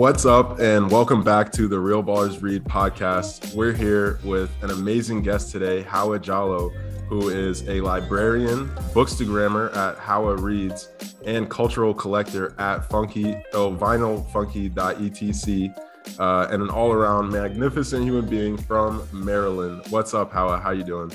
What's 0.00 0.24
up, 0.24 0.60
and 0.60 0.88
welcome 0.88 1.24
back 1.24 1.50
to 1.52 1.66
the 1.66 1.80
Real 1.80 2.02
Ballers 2.02 2.40
Read 2.40 2.64
podcast. 2.64 3.54
We're 3.56 3.72
here 3.72 4.20
with 4.22 4.50
an 4.62 4.70
amazing 4.70 5.22
guest 5.22 5.50
today, 5.50 5.82
Hawa 5.82 6.20
Jalloh, 6.20 6.72
who 7.08 7.28
is 7.28 7.68
a 7.68 7.80
librarian, 7.80 8.68
bookstagrammer 8.94 9.76
at 9.76 9.98
Hawa 9.98 10.36
Reads, 10.36 10.90
and 11.26 11.50
cultural 11.50 11.92
collector 11.92 12.54
at 12.60 12.88
Funky, 12.88 13.34
oh, 13.52 13.72
vinylfunky.etc, 13.72 15.89
uh, 16.20 16.46
and 16.50 16.62
an 16.62 16.68
all-around 16.68 17.32
magnificent 17.32 18.04
human 18.04 18.26
being 18.26 18.56
from 18.56 19.08
Maryland. 19.10 19.82
What's 19.88 20.12
up, 20.12 20.30
Hawa? 20.30 20.58
How 20.58 20.70
you 20.70 20.84
doing? 20.84 21.10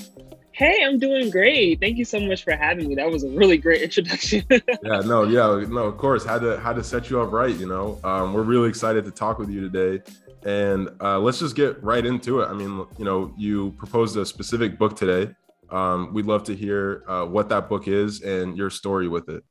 Hey, 0.52 0.84
I'm 0.84 0.98
doing 0.98 1.30
great. 1.30 1.80
Thank 1.80 1.98
you 1.98 2.06
so 2.06 2.20
much 2.20 2.44
for 2.44 2.56
having 2.56 2.88
me. 2.88 2.96
That 2.96 3.12
was 3.12 3.24
a 3.24 3.30
really 3.30 3.58
great 3.58 3.82
introduction. 3.84 4.44
yeah, 4.50 5.02
no, 5.06 5.24
yeah, 5.24 5.64
no, 5.70 5.84
of 5.84 5.98
course. 5.98 6.26
Had 6.26 6.42
to 6.42 6.60
had 6.60 6.76
to 6.78 6.84
set 6.84 7.12
you 7.12 7.22
up 7.22 7.32
right, 7.32 7.56
you 7.56 7.68
know. 7.68 8.00
Um, 8.04 8.34
we're 8.34 8.42
really 8.42 8.68
excited 8.68 9.06
to 9.06 9.12
talk 9.12 9.38
with 9.38 9.50
you 9.50 9.62
today. 9.70 10.04
And 10.44 10.90
uh, 11.02 11.20
let's 11.20 11.40
just 11.40 11.56
get 11.56 11.82
right 11.84 12.06
into 12.06 12.42
it. 12.42 12.48
I 12.48 12.54
mean, 12.54 12.86
you 12.98 13.06
know, 13.06 13.34
you 13.38 13.72
proposed 13.78 14.18
a 14.18 14.26
specific 14.26 14.80
book 14.80 14.96
today. 14.96 15.36
Um, 15.70 16.14
we'd 16.14 16.26
love 16.26 16.44
to 16.46 16.56
hear 16.56 17.04
uh, 17.08 17.26
what 17.26 17.50
that 17.50 17.70
book 17.70 17.88
is 17.88 18.22
and 18.22 18.58
your 18.58 18.70
story 18.70 19.08
with 19.08 19.30
it. 19.30 19.44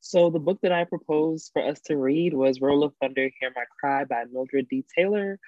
So 0.00 0.30
the 0.30 0.38
book 0.38 0.58
that 0.62 0.72
I 0.72 0.84
proposed 0.84 1.50
for 1.52 1.62
us 1.62 1.80
to 1.82 1.96
read 1.96 2.34
was 2.34 2.60
Roll 2.60 2.84
of 2.84 2.94
Thunder, 3.00 3.30
Hear 3.38 3.52
My 3.54 3.64
Cry 3.78 4.04
by 4.04 4.24
Mildred 4.32 4.68
D. 4.68 4.84
Taylor. 4.96 5.38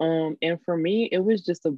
Um, 0.00 0.36
and 0.40 0.58
for 0.64 0.76
me, 0.76 1.08
it 1.10 1.18
was 1.18 1.44
just 1.44 1.66
a 1.66 1.76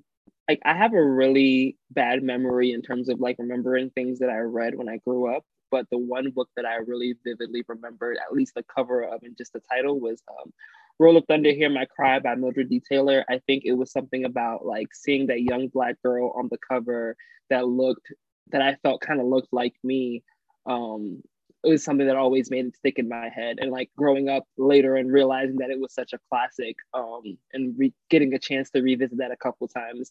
like 0.49 0.61
I 0.65 0.75
have 0.75 0.95
a 0.95 1.05
really 1.05 1.77
bad 1.91 2.23
memory 2.23 2.73
in 2.73 2.83
terms 2.83 3.09
of 3.09 3.21
like 3.21 3.37
remembering 3.39 3.91
things 3.91 4.19
that 4.19 4.31
I 4.31 4.39
read 4.39 4.75
when 4.75 4.89
I 4.89 4.97
grew 4.97 5.33
up. 5.33 5.45
But 5.71 5.87
the 5.91 5.99
one 5.99 6.31
book 6.31 6.49
that 6.57 6.65
I 6.65 6.77
really 6.77 7.15
vividly 7.25 7.63
remembered, 7.69 8.17
at 8.17 8.33
least 8.33 8.55
the 8.55 8.65
cover 8.65 9.03
of 9.03 9.23
and 9.23 9.37
just 9.37 9.53
the 9.53 9.61
title, 9.61 10.01
was 10.01 10.21
um, 10.29 10.53
Roll 10.99 11.17
of 11.17 11.25
Thunder, 11.27 11.53
Hear 11.53 11.71
My 11.71 11.85
Cry 11.85 12.19
by 12.19 12.35
Mildred 12.35 12.69
D. 12.69 12.81
Taylor. 12.81 13.25
I 13.29 13.41
think 13.47 13.63
it 13.65 13.73
was 13.73 13.93
something 13.93 14.25
about 14.25 14.67
like 14.67 14.89
seeing 14.93 15.29
that 15.29 15.43
young 15.43 15.69
Black 15.69 16.03
girl 16.03 16.33
on 16.37 16.49
the 16.51 16.59
cover 16.59 17.17
that 17.49 17.69
looked, 17.69 18.13
that 18.51 18.63
I 18.63 18.77
felt 18.83 19.01
kind 19.01 19.21
of 19.21 19.27
looked 19.27 19.53
like 19.53 19.75
me. 19.85 20.25
Um, 20.67 21.23
it 21.63 21.69
was 21.69 21.85
something 21.85 22.07
that 22.07 22.17
always 22.17 22.51
made 22.51 22.67
it 22.67 22.77
stick 22.77 22.99
in 22.99 23.09
my 23.09 23.29
head. 23.29 23.59
And 23.61 23.71
like 23.71 23.91
growing 23.97 24.29
up 24.29 24.45
later 24.57 24.97
and 24.97 25.13
realizing 25.13 25.57
that 25.57 25.71
it 25.71 25.79
was 25.79 25.93
such 25.93 26.13
a 26.13 26.19
classic 26.31 26.77
um, 26.95 27.37
and 27.53 27.75
re- 27.79 27.95
getting 28.09 28.33
a 28.35 28.39
chance 28.39 28.71
to 28.71 28.81
revisit 28.81 29.19
that 29.19 29.31
a 29.31 29.37
couple 29.37 29.69
times 29.69 30.11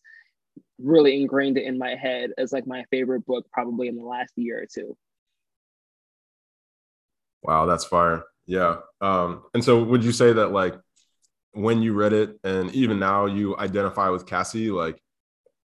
really 0.77 1.19
ingrained 1.19 1.57
it 1.57 1.63
in 1.63 1.77
my 1.77 1.95
head 1.95 2.31
as 2.37 2.53
like 2.53 2.67
my 2.67 2.83
favorite 2.91 3.25
book 3.25 3.47
probably 3.51 3.87
in 3.87 3.97
the 3.97 4.03
last 4.03 4.31
year 4.35 4.61
or 4.61 4.65
two. 4.65 4.95
Wow, 7.41 7.65
that's 7.65 7.85
fire. 7.85 8.23
Yeah. 8.45 8.77
Um, 9.01 9.43
and 9.53 9.63
so 9.63 9.83
would 9.83 10.03
you 10.03 10.11
say 10.11 10.33
that 10.33 10.51
like 10.51 10.75
when 11.53 11.81
you 11.81 11.93
read 11.93 12.13
it 12.13 12.39
and 12.43 12.73
even 12.75 12.99
now 12.99 13.25
you 13.25 13.57
identify 13.57 14.09
with 14.09 14.25
Cassie, 14.25 14.71
like 14.71 15.01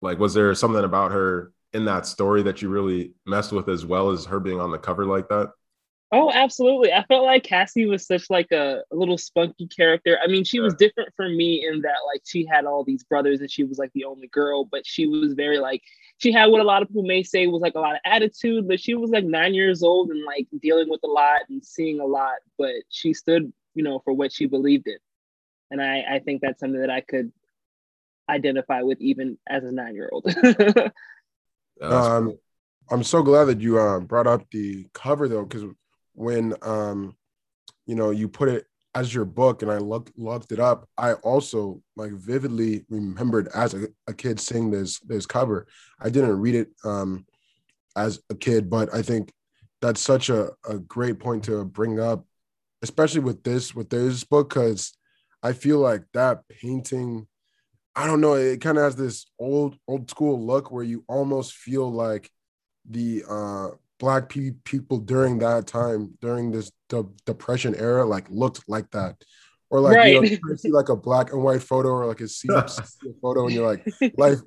like 0.03 0.19
was 0.19 0.35
there 0.35 0.55
something 0.55 0.85
about 0.85 1.13
her 1.13 1.53
in 1.73 1.85
that 1.85 2.07
story 2.07 2.43
that 2.43 2.63
you 2.63 2.69
really 2.69 3.13
messed 3.27 3.53
with 3.53 3.69
as 3.69 3.87
well 3.87 4.11
as 4.11 4.25
her 4.27 4.41
being 4.41 4.61
on 4.61 4.71
the 4.71 4.79
cover 4.79 5.05
like 5.07 5.29
that? 5.29 5.53
Oh, 6.13 6.33
absolutely. 6.33 6.93
I 6.93 7.05
felt 7.05 7.25
like 7.25 7.45
Cassie 7.45 7.87
was 7.87 8.05
such 8.05 8.31
like 8.31 8.51
a, 8.51 8.83
a, 8.91 8.97
little 8.97 9.17
spunky 9.17 9.69
character. 9.69 10.19
I 10.23 10.27
mean, 10.27 10.43
she 10.43 10.59
was 10.59 10.75
different 10.75 11.15
from 11.15 11.37
me 11.37 11.65
in 11.65 11.83
that 11.83 11.99
like 12.05 12.23
she 12.25 12.45
had 12.45 12.65
all 12.65 12.83
these 12.83 13.05
brothers 13.05 13.41
and 13.41 13.51
she 13.51 13.63
was 13.63 13.79
like 13.79 13.93
the 13.93 14.05
only 14.05 14.27
girl, 14.27 14.65
but 14.65 14.85
she 14.85 15.07
was 15.07 15.35
very 15.35 15.61
like 15.61 15.83
she 16.19 16.33
had 16.33 16.47
what 16.47 16.61
a 16.61 16.65
lot 16.65 16.83
of 16.83 16.89
people 16.89 17.05
may 17.05 17.23
say 17.23 17.47
was 17.47 17.63
like 17.63 17.77
a 17.77 17.81
lot 17.81 17.95
of 17.95 18.01
attitude, 18.05 18.67
but 18.67 18.81
she 18.81 18.95
was 18.95 19.11
like 19.11 19.25
nine 19.25 19.55
years 19.55 19.85
old 19.85 20.11
and 20.11 20.25
like 20.25 20.49
dealing 20.61 20.91
with 20.91 21.01
a 21.05 21.07
lot 21.07 21.43
and 21.49 21.65
seeing 21.65 22.01
a 22.01 22.07
lot, 22.07 22.35
but 22.59 22.75
she 22.89 23.15
stood, 23.15 23.53
you 23.75 23.85
know, 23.85 24.01
for 24.05 24.13
what 24.13 24.33
she 24.33 24.47
believed 24.47 24.89
in. 24.89 24.99
And 25.71 25.81
I, 25.81 26.17
I 26.17 26.19
think 26.19 26.43
that's 26.43 26.59
something 26.59 26.81
that 26.81 26.91
I 26.91 27.03
could 27.03 27.31
identify 28.29 28.83
with 28.83 29.01
even 29.01 29.39
as 29.49 29.63
a 29.63 29.71
nine 29.71 29.95
year 29.95 30.11
old. 30.13 30.27
um, 31.81 32.37
I'm 32.91 33.05
so 33.05 33.23
glad 33.23 33.45
that 33.45 33.61
you 33.61 33.79
uh, 33.79 34.01
brought 34.01 34.27
up 34.27 34.51
the 34.51 34.89
cover 34.93 35.29
though, 35.29 35.45
because 35.45 35.65
when 36.15 36.55
um 36.63 37.17
you 37.87 37.95
know 37.95 38.11
you 38.11 38.29
put 38.29 38.49
it 38.49 38.67
as 38.95 39.15
your 39.15 39.25
book 39.25 39.63
and 39.63 39.71
I 39.71 39.79
looked 39.79 40.19
looked 40.19 40.53
it 40.53 40.59
up, 40.61 40.89
I 40.99 41.15
also 41.15 41.81
like 41.97 42.13
vividly 42.13 42.85
remembered 42.89 43.49
as 43.55 43.75
a, 43.75 43.89
a 44.07 44.15
kid 44.15 44.41
seeing 44.41 44.71
this 44.71 44.99
this 45.01 45.27
cover. 45.27 45.67
I 46.01 46.11
didn't 46.11 46.41
read 46.41 46.55
it 46.55 46.69
um 46.85 47.25
as 47.97 48.21
a 48.31 48.35
kid, 48.35 48.71
but 48.71 48.93
I 48.95 49.03
think 49.03 49.33
that's 49.81 50.01
such 50.01 50.29
a, 50.29 50.51
a 50.69 50.79
great 50.79 51.19
point 51.19 51.45
to 51.45 51.65
bring 51.65 51.99
up, 52.01 52.25
especially 52.83 53.21
with 53.21 53.43
this 53.43 53.75
with 53.75 53.91
this 53.91 54.25
book, 54.25 54.51
because 54.51 54.93
I 55.43 55.53
feel 55.53 55.79
like 55.79 56.03
that 56.13 56.43
painting, 56.49 57.27
I 57.97 58.07
don't 58.07 58.21
know, 58.21 58.35
it 58.35 58.61
kind 58.61 58.77
of 58.77 58.85
has 58.85 58.97
this 58.97 59.27
old 59.39 59.77
old 59.87 60.11
school 60.11 60.45
look 60.45 60.71
where 60.71 60.85
you 60.85 61.05
almost 61.09 61.55
feel 61.55 61.91
like 61.91 62.31
the 62.89 63.25
uh 63.29 63.69
black 64.01 64.29
pe- 64.29 64.51
people 64.65 64.99
during 64.99 65.39
that 65.39 65.67
time 65.69 66.11
during 66.21 66.51
this 66.51 66.73
de- 66.89 67.05
depression 67.27 67.75
era 67.77 68.05
like 68.05 68.27
looked 68.31 68.69
like 68.69 68.91
that. 68.91 69.17
Or 69.71 69.81
like 69.81 69.97
right. 69.97 70.15
you 70.15 70.39
know 70.43 70.57
see 70.57 70.73
like 70.73 70.89
a 70.89 70.97
black 70.97 71.33
and 71.33 71.45
white 71.45 71.63
photo 71.63 71.91
or 71.91 72.07
like 72.07 72.21
a 72.21 72.29
photo 73.23 73.47
and 73.47 73.55
you're 73.55 73.67
like 73.67 73.87
life 74.19 74.41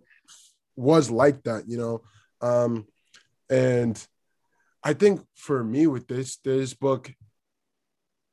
was 0.75 1.09
like 1.09 1.43
that 1.43 1.63
you 1.69 1.77
know? 1.77 2.01
Um 2.41 2.85
and 3.49 4.05
i 4.83 4.93
think 4.93 5.21
for 5.35 5.63
me 5.63 5.85
with 5.87 6.07
this 6.07 6.37
this 6.37 6.73
book 6.73 7.13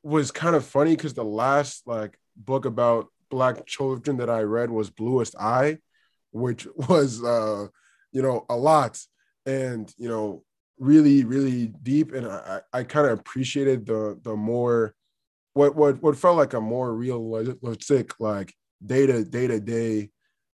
was 0.03 0.31
kind 0.31 0.55
of 0.55 0.65
funny 0.65 0.95
because 0.95 1.13
the 1.13 1.23
last 1.23 1.85
like 1.85 2.17
book 2.35 2.65
about 2.65 3.07
black 3.29 3.65
children 3.65 4.17
that 4.17 4.29
i 4.29 4.41
read 4.41 4.69
was 4.69 4.89
bluest 4.89 5.35
eye 5.37 5.77
which 6.31 6.65
was 6.75 7.23
uh 7.23 7.67
you 8.11 8.21
know 8.21 8.45
a 8.49 8.55
lot. 8.55 8.99
And 9.45 9.91
you 9.97 10.07
know 10.07 10.43
really 10.81 11.23
really 11.23 11.67
deep 11.83 12.11
and 12.11 12.25
i 12.25 12.59
i 12.73 12.83
kind 12.83 13.05
of 13.05 13.19
appreciated 13.19 13.85
the 13.85 14.19
the 14.23 14.35
more 14.35 14.95
what 15.53 15.75
what 15.75 16.01
what 16.01 16.17
felt 16.17 16.37
like 16.37 16.53
a 16.53 16.61
more 16.61 16.93
realistic 16.93 18.19
like 18.19 18.53
day 18.83 19.05
to 19.05 19.23
day 19.23 19.45
to 19.47 19.59
day 19.59 20.09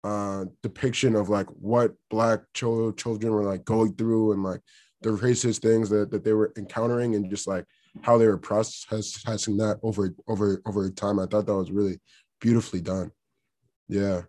uh 0.06 0.46
depiction 0.62 1.16
of 1.16 1.30
like 1.30 1.48
what 1.48 1.94
black 2.10 2.40
ch- 2.54 2.96
children 2.96 3.34
were 3.34 3.44
like 3.44 3.66
going 3.66 3.94
through 3.96 4.32
and 4.32 4.44
like 4.44 4.62
the 5.04 5.10
racist 5.10 5.62
things 5.62 5.90
that, 5.90 6.10
that 6.10 6.24
they 6.24 6.34
were 6.34 6.52
encountering 6.58 7.16
and 7.16 7.30
just 7.30 7.46
like 7.46 7.66
how 8.02 8.18
they 8.18 8.26
were 8.26 8.38
processing 8.38 9.58
that 9.58 9.80
over 9.84 10.16
over 10.28 10.62
over 10.66 10.90
time. 10.90 11.20
I 11.20 11.26
thought 11.26 11.46
that 11.46 11.56
was 11.56 11.72
really 11.72 12.00
beautifully 12.42 12.82
done. 12.82 13.12
Yeah. 13.88 14.24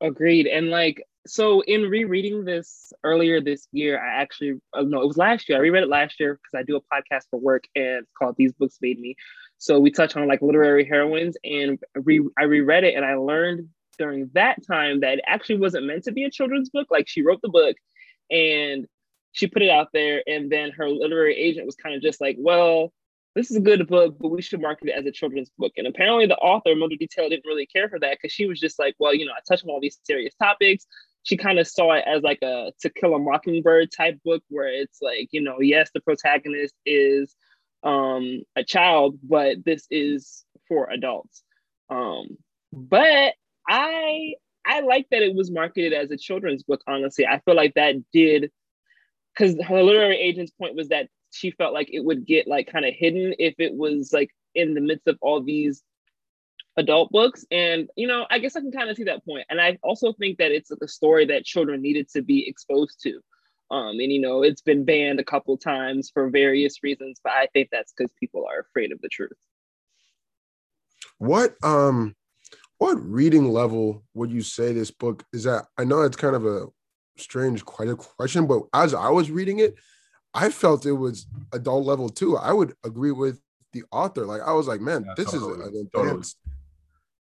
Agreed 0.00 0.46
and 0.46 0.70
like 0.70 1.04
so 1.26 1.60
in 1.62 1.82
rereading 1.82 2.44
this 2.44 2.92
earlier 3.04 3.40
this 3.40 3.68
year, 3.72 4.02
I 4.02 4.22
actually 4.22 4.60
uh, 4.72 4.82
no, 4.82 5.02
it 5.02 5.06
was 5.06 5.16
last 5.16 5.48
year. 5.48 5.58
I 5.58 5.60
reread 5.60 5.82
it 5.82 5.88
last 5.88 6.18
year 6.18 6.34
because 6.34 6.58
I 6.58 6.62
do 6.62 6.76
a 6.76 6.80
podcast 6.80 7.24
for 7.30 7.38
work 7.38 7.64
and 7.74 8.02
it's 8.02 8.12
called 8.18 8.36
These 8.38 8.52
Books 8.54 8.78
Made 8.80 8.98
Me. 8.98 9.16
So 9.58 9.78
we 9.78 9.90
touch 9.90 10.16
on 10.16 10.26
like 10.26 10.40
literary 10.40 10.84
heroines 10.84 11.36
and 11.44 11.78
re- 11.94 12.28
I 12.38 12.44
reread 12.44 12.84
it 12.84 12.94
and 12.94 13.04
I 13.04 13.14
learned 13.14 13.68
during 13.98 14.30
that 14.32 14.66
time 14.66 15.00
that 15.00 15.18
it 15.18 15.24
actually 15.26 15.58
wasn't 15.58 15.86
meant 15.86 16.04
to 16.04 16.12
be 16.12 16.24
a 16.24 16.30
children's 16.30 16.70
book. 16.70 16.88
Like 16.90 17.06
she 17.06 17.22
wrote 17.22 17.42
the 17.42 17.50
book 17.50 17.76
and 18.30 18.86
she 19.32 19.46
put 19.46 19.62
it 19.62 19.70
out 19.70 19.88
there 19.92 20.22
and 20.26 20.50
then 20.50 20.70
her 20.70 20.88
literary 20.88 21.36
agent 21.36 21.66
was 21.66 21.76
kind 21.76 21.94
of 21.94 22.00
just 22.00 22.20
like, 22.20 22.36
well, 22.38 22.92
this 23.36 23.50
is 23.50 23.58
a 23.58 23.60
good 23.60 23.86
book, 23.86 24.16
but 24.18 24.28
we 24.28 24.42
should 24.42 24.60
market 24.60 24.88
it 24.88 24.98
as 24.98 25.06
a 25.06 25.12
children's 25.12 25.50
book. 25.56 25.72
And 25.76 25.86
apparently 25.86 26.26
the 26.26 26.36
author, 26.36 26.74
Mildred 26.74 26.98
D. 26.98 27.06
Taylor, 27.06 27.28
didn't 27.28 27.46
really 27.46 27.66
care 27.66 27.88
for 27.88 27.98
that 28.00 28.18
because 28.20 28.32
she 28.32 28.46
was 28.46 28.58
just 28.58 28.78
like, 28.78 28.94
well, 28.98 29.14
you 29.14 29.24
know, 29.24 29.32
I 29.32 29.40
touch 29.46 29.62
on 29.62 29.70
all 29.70 29.80
these 29.80 30.00
serious 30.04 30.34
topics 30.34 30.86
she 31.22 31.36
kind 31.36 31.58
of 31.58 31.66
saw 31.66 31.92
it 31.92 32.04
as 32.06 32.22
like 32.22 32.40
a 32.42 32.72
to 32.80 32.90
kill 32.90 33.14
a 33.14 33.18
mockingbird 33.18 33.90
type 33.92 34.18
book 34.24 34.42
where 34.48 34.68
it's 34.68 35.00
like 35.02 35.28
you 35.32 35.40
know 35.40 35.60
yes 35.60 35.90
the 35.94 36.00
protagonist 36.00 36.74
is 36.86 37.34
um 37.82 38.42
a 38.56 38.64
child 38.64 39.18
but 39.22 39.64
this 39.64 39.86
is 39.90 40.44
for 40.68 40.90
adults. 40.90 41.42
Um 41.88 42.36
but 42.72 43.34
i 43.68 44.34
i 44.64 44.80
like 44.80 45.06
that 45.10 45.22
it 45.22 45.34
was 45.34 45.50
marketed 45.50 45.92
as 45.92 46.10
a 46.10 46.16
children's 46.16 46.62
book 46.62 46.82
honestly. 46.86 47.26
I 47.26 47.40
feel 47.40 47.56
like 47.56 47.74
that 47.74 47.96
did 48.12 48.50
because 49.34 49.56
her 49.64 49.82
literary 49.82 50.18
agent's 50.18 50.52
point 50.52 50.76
was 50.76 50.88
that 50.88 51.08
she 51.32 51.50
felt 51.52 51.74
like 51.74 51.88
it 51.92 52.04
would 52.04 52.26
get 52.26 52.48
like 52.48 52.70
kind 52.70 52.84
of 52.84 52.94
hidden 52.94 53.34
if 53.38 53.54
it 53.58 53.74
was 53.74 54.12
like 54.12 54.30
in 54.54 54.74
the 54.74 54.80
midst 54.80 55.06
of 55.06 55.16
all 55.20 55.42
these 55.42 55.82
adult 56.76 57.10
books. 57.10 57.44
And, 57.50 57.88
you 57.96 58.06
know, 58.06 58.26
I 58.30 58.38
guess 58.38 58.56
I 58.56 58.60
can 58.60 58.72
kind 58.72 58.90
of 58.90 58.96
see 58.96 59.04
that 59.04 59.24
point. 59.24 59.46
And 59.50 59.60
I 59.60 59.78
also 59.82 60.12
think 60.12 60.38
that 60.38 60.52
it's 60.52 60.70
like 60.70 60.80
a 60.82 60.88
story 60.88 61.26
that 61.26 61.44
children 61.44 61.82
needed 61.82 62.08
to 62.10 62.22
be 62.22 62.48
exposed 62.48 63.00
to. 63.02 63.20
Um, 63.70 64.00
and, 64.00 64.12
you 64.12 64.20
know, 64.20 64.42
it's 64.42 64.62
been 64.62 64.84
banned 64.84 65.20
a 65.20 65.24
couple 65.24 65.56
times 65.56 66.10
for 66.12 66.28
various 66.28 66.82
reasons, 66.82 67.20
but 67.22 67.32
I 67.32 67.46
think 67.52 67.68
that's 67.70 67.92
because 67.96 68.12
people 68.18 68.44
are 68.46 68.60
afraid 68.60 68.90
of 68.92 69.00
the 69.00 69.08
truth. 69.08 69.32
What, 71.18 71.54
um, 71.62 72.16
what 72.78 72.94
reading 73.00 73.52
level 73.52 74.02
would 74.14 74.32
you 74.32 74.42
say 74.42 74.72
this 74.72 74.90
book 74.90 75.24
is 75.32 75.46
at? 75.46 75.66
I 75.76 75.84
know 75.84 76.00
it's 76.02 76.16
kind 76.16 76.34
of 76.34 76.46
a 76.46 76.66
strange 77.18 77.64
quite 77.64 77.88
a 77.88 77.94
question, 77.94 78.46
but 78.46 78.62
as 78.72 78.94
I 78.94 79.10
was 79.10 79.30
reading 79.30 79.60
it, 79.60 79.74
I 80.32 80.48
felt 80.48 80.86
it 80.86 80.92
was 80.92 81.26
adult 81.52 81.84
level 81.84 82.08
too. 82.08 82.36
I 82.36 82.52
would 82.52 82.74
agree 82.84 83.12
with 83.12 83.40
the 83.72 83.84
author. 83.92 84.24
Like 84.24 84.42
I 84.42 84.52
was 84.52 84.66
like, 84.66 84.80
man, 84.80 85.04
yeah, 85.06 85.14
this 85.16 85.30
totally, 85.30 85.52
is 85.52 85.58
an 85.58 85.90
advanced, 85.94 86.38
totally. 86.42 86.56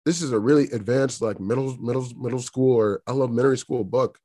This 0.06 0.22
is 0.22 0.32
a 0.32 0.40
really 0.40 0.66
advanced 0.72 1.22
like 1.22 1.40
middle 1.40 1.78
middle 1.78 2.08
middle 2.18 2.42
school 2.42 2.76
or 2.76 3.02
elementary 3.08 3.58
school 3.58 3.84
book. 3.84 4.20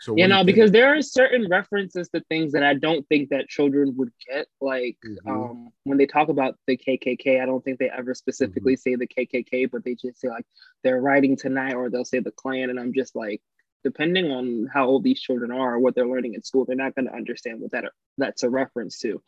So 0.00 0.14
you 0.16 0.28
know, 0.28 0.44
because 0.44 0.70
there 0.70 0.94
are 0.96 1.02
certain 1.02 1.48
references 1.50 2.08
to 2.10 2.20
things 2.28 2.52
that 2.52 2.62
I 2.62 2.74
don't 2.74 3.06
think 3.08 3.30
that 3.30 3.48
children 3.48 3.94
would 3.96 4.12
get. 4.28 4.46
Like 4.60 4.96
mm-hmm. 5.04 5.28
um, 5.28 5.70
when 5.84 5.98
they 5.98 6.06
talk 6.06 6.28
about 6.28 6.54
the 6.66 6.76
KKK, 6.76 7.42
I 7.42 7.46
don't 7.46 7.64
think 7.64 7.78
they 7.78 7.90
ever 7.90 8.14
specifically 8.14 8.74
mm-hmm. 8.74 8.90
say 8.90 8.94
the 8.94 9.08
KKK, 9.08 9.70
but 9.70 9.84
they 9.84 9.96
just 9.96 10.20
say 10.20 10.28
like 10.28 10.46
they're 10.84 11.00
riding 11.00 11.36
tonight, 11.36 11.74
or 11.74 11.90
they'll 11.90 12.04
say 12.04 12.20
the 12.20 12.30
Klan, 12.30 12.70
and 12.70 12.78
I'm 12.78 12.92
just 12.92 13.16
like, 13.16 13.42
depending 13.82 14.30
on 14.30 14.68
how 14.72 14.86
old 14.86 15.02
these 15.02 15.20
children 15.20 15.50
are 15.50 15.74
or 15.74 15.78
what 15.80 15.96
they're 15.96 16.06
learning 16.06 16.34
in 16.34 16.42
school, 16.44 16.64
they're 16.64 16.76
not 16.76 16.94
going 16.94 17.06
to 17.06 17.14
understand 17.14 17.60
what 17.60 17.72
that 17.72 17.86
that's 18.18 18.44
a 18.44 18.50
reference 18.50 19.00
to. 19.00 19.20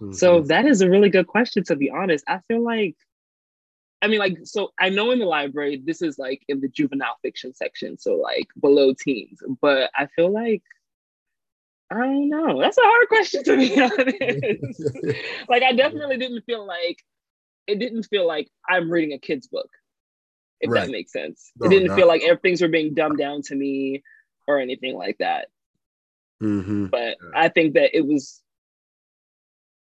Mm-hmm. 0.00 0.12
So 0.12 0.42
that 0.42 0.66
is 0.66 0.82
a 0.82 0.90
really 0.90 1.10
good 1.10 1.26
question. 1.26 1.64
To 1.64 1.74
be 1.74 1.90
honest, 1.90 2.24
I 2.28 2.38
feel 2.46 2.62
like 2.62 2.96
I 4.02 4.08
mean, 4.08 4.18
like, 4.18 4.38
so 4.42 4.72
I 4.80 4.88
know 4.88 5.12
in 5.12 5.20
the 5.20 5.26
library, 5.26 5.80
this 5.84 6.02
is 6.02 6.18
like 6.18 6.42
in 6.48 6.60
the 6.60 6.68
juvenile 6.68 7.16
fiction 7.22 7.54
section, 7.54 7.96
so 7.96 8.16
like 8.16 8.48
below 8.60 8.92
teens, 8.92 9.38
but 9.60 9.90
I 9.94 10.06
feel 10.06 10.30
like, 10.30 10.62
I 11.90 11.98
don't 11.98 12.28
know. 12.28 12.60
That's 12.60 12.78
a 12.78 12.82
hard 12.82 13.08
question 13.08 13.44
to 13.44 13.56
be 13.56 13.80
honest. 13.80 15.18
like, 15.48 15.62
I 15.62 15.72
definitely 15.72 16.16
didn't 16.16 16.42
feel 16.42 16.66
like, 16.66 16.98
it 17.68 17.78
didn't 17.78 18.04
feel 18.04 18.26
like 18.26 18.48
I'm 18.68 18.90
reading 18.90 19.12
a 19.12 19.18
kid's 19.18 19.46
book, 19.46 19.70
if 20.60 20.68
right. 20.68 20.86
that 20.86 20.90
makes 20.90 21.12
sense. 21.12 21.52
No, 21.60 21.66
it 21.66 21.70
didn't 21.70 21.94
feel 21.94 22.08
like 22.08 22.22
things 22.42 22.60
were 22.60 22.68
being 22.68 22.94
dumbed 22.94 23.18
down 23.18 23.42
to 23.42 23.54
me 23.54 24.02
or 24.48 24.58
anything 24.58 24.96
like 24.96 25.18
that. 25.18 25.46
Mm-hmm. 26.42 26.86
But 26.86 27.18
I 27.36 27.48
think 27.48 27.74
that 27.74 27.96
it 27.96 28.04
was 28.04 28.42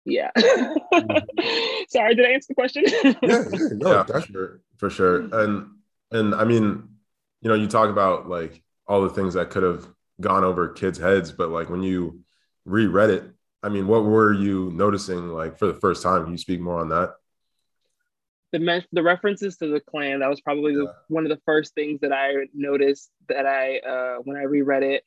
yeah. 0.05 0.31
Sorry, 1.89 2.15
did 2.15 2.27
I 2.27 2.31
answer 2.31 2.49
the 2.49 2.55
question? 2.55 2.85
yeah, 2.87 3.13
yeah, 3.23 3.69
no, 3.73 3.93
yeah, 3.93 4.05
for 4.05 4.21
sure, 4.21 4.61
for 4.77 4.91
sure. 4.91 5.29
And 5.33 5.67
and 6.11 6.35
I 6.35 6.45
mean, 6.45 6.89
you 7.41 7.49
know, 7.49 7.55
you 7.55 7.67
talk 7.67 7.91
about 7.91 8.29
like 8.29 8.63
all 8.87 9.03
the 9.03 9.11
things 9.11 9.35
that 9.35 9.51
could 9.51 9.63
have 9.63 9.87
gone 10.21 10.45
over 10.45 10.69
kids' 10.69 10.99
heads, 10.99 11.33
but 11.33 11.51
like 11.51 11.71
when 11.71 11.83
you 11.83 12.21
reread 12.65 13.11
it, 13.11 13.25
I 13.63 13.69
mean, 13.69 13.87
what 13.87 14.05
were 14.05 14.33
you 14.33 14.71
noticing 14.75 15.29
like 15.29 15.59
for 15.59 15.67
the 15.67 15.75
first 15.75 16.03
time? 16.03 16.25
Can 16.25 16.33
you 16.33 16.39
speak 16.39 16.61
more 16.61 16.81
on 16.81 16.89
that? 16.89 17.15
The 18.53 18.59
me- 18.59 18.87
the 18.93 19.03
references 19.03 19.57
to 19.59 19.69
the 19.69 19.81
Klan 19.81 20.21
that 20.21 20.29
was 20.29 20.41
probably 20.41 20.75
the, 20.75 20.93
one 21.09 21.25
of 21.25 21.31
the 21.31 21.41
first 21.47 21.75
things 21.75 22.01
that 22.01 22.13
I 22.13 22.49
noticed 22.53 23.11
that 23.29 23.47
I 23.47 23.79
uh, 23.79 24.17
when 24.25 24.37
I 24.37 24.43
reread 24.43 24.83
it. 24.83 25.05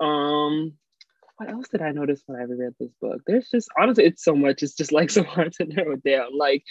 Um, 0.00 0.74
what 1.36 1.50
else 1.50 1.68
did 1.68 1.82
I 1.82 1.90
notice 1.90 2.22
when 2.26 2.40
I 2.40 2.44
read 2.44 2.74
this 2.78 2.92
book? 3.00 3.22
There's 3.26 3.48
just 3.50 3.68
honestly, 3.78 4.04
it's 4.04 4.24
so 4.24 4.34
much. 4.34 4.62
It's 4.62 4.74
just 4.74 4.92
like 4.92 5.10
so 5.10 5.24
hard 5.24 5.52
to 5.54 5.64
narrow 5.64 5.96
down. 5.96 6.36
Like, 6.36 6.64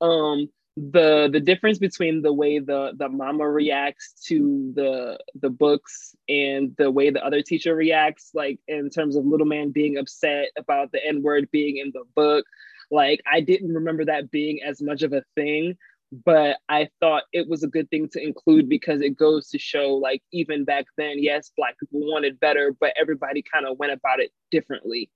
um, 0.00 0.48
the 0.76 1.30
the 1.32 1.40
difference 1.40 1.78
between 1.78 2.20
the 2.20 2.32
way 2.32 2.58
the 2.58 2.92
the 2.96 3.08
mama 3.08 3.48
reacts 3.48 4.12
to 4.26 4.72
the 4.74 5.18
the 5.34 5.48
books 5.48 6.14
and 6.28 6.74
the 6.76 6.90
way 6.90 7.10
the 7.10 7.24
other 7.24 7.42
teacher 7.42 7.74
reacts, 7.74 8.30
like 8.34 8.58
in 8.68 8.90
terms 8.90 9.16
of 9.16 9.24
little 9.24 9.46
man 9.46 9.70
being 9.70 9.96
upset 9.96 10.48
about 10.58 10.92
the 10.92 11.04
n 11.04 11.22
word 11.22 11.50
being 11.50 11.78
in 11.78 11.92
the 11.94 12.04
book. 12.14 12.44
Like, 12.90 13.20
I 13.30 13.40
didn't 13.40 13.74
remember 13.74 14.04
that 14.04 14.30
being 14.30 14.60
as 14.62 14.80
much 14.80 15.02
of 15.02 15.12
a 15.12 15.24
thing 15.34 15.76
but 16.12 16.58
I 16.68 16.88
thought 17.00 17.24
it 17.32 17.48
was 17.48 17.62
a 17.62 17.68
good 17.68 17.90
thing 17.90 18.08
to 18.10 18.22
include 18.22 18.68
because 18.68 19.00
it 19.00 19.16
goes 19.16 19.48
to 19.50 19.58
show 19.58 19.94
like 19.94 20.22
even 20.32 20.64
back 20.64 20.86
then, 20.96 21.22
yes, 21.22 21.50
black 21.56 21.78
people 21.78 22.00
wanted 22.00 22.38
better, 22.38 22.74
but 22.78 22.94
everybody 22.98 23.42
kind 23.42 23.66
of 23.66 23.78
went 23.78 23.92
about 23.92 24.20
it 24.20 24.30
differently. 24.50 25.10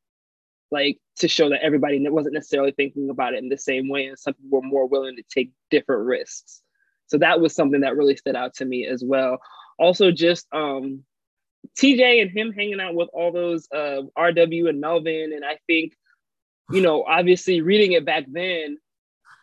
Like 0.72 0.98
to 1.18 1.28
show 1.28 1.48
that 1.50 1.62
everybody 1.62 2.04
wasn't 2.08 2.34
necessarily 2.34 2.72
thinking 2.72 3.10
about 3.10 3.34
it 3.34 3.42
in 3.42 3.48
the 3.48 3.58
same 3.58 3.88
way, 3.88 4.06
and 4.06 4.18
some 4.18 4.34
people 4.34 4.60
were 4.60 4.66
more 4.66 4.86
willing 4.86 5.16
to 5.16 5.22
take 5.28 5.52
different 5.70 6.06
risks. 6.06 6.62
So 7.06 7.18
that 7.18 7.40
was 7.40 7.54
something 7.54 7.80
that 7.80 7.96
really 7.96 8.16
stood 8.16 8.36
out 8.36 8.54
to 8.54 8.64
me 8.64 8.86
as 8.86 9.02
well. 9.04 9.38
Also, 9.78 10.12
just 10.12 10.46
um, 10.52 11.02
TJ 11.76 12.22
and 12.22 12.30
him 12.30 12.52
hanging 12.52 12.80
out 12.80 12.94
with 12.94 13.08
all 13.12 13.32
those 13.32 13.66
uh, 13.74 14.02
RW 14.16 14.68
and 14.68 14.80
Melvin, 14.80 15.32
and 15.34 15.44
I 15.44 15.58
think, 15.66 15.94
you 16.70 16.82
know, 16.82 17.04
obviously 17.04 17.62
reading 17.62 17.92
it 17.92 18.04
back 18.04 18.26
then, 18.28 18.78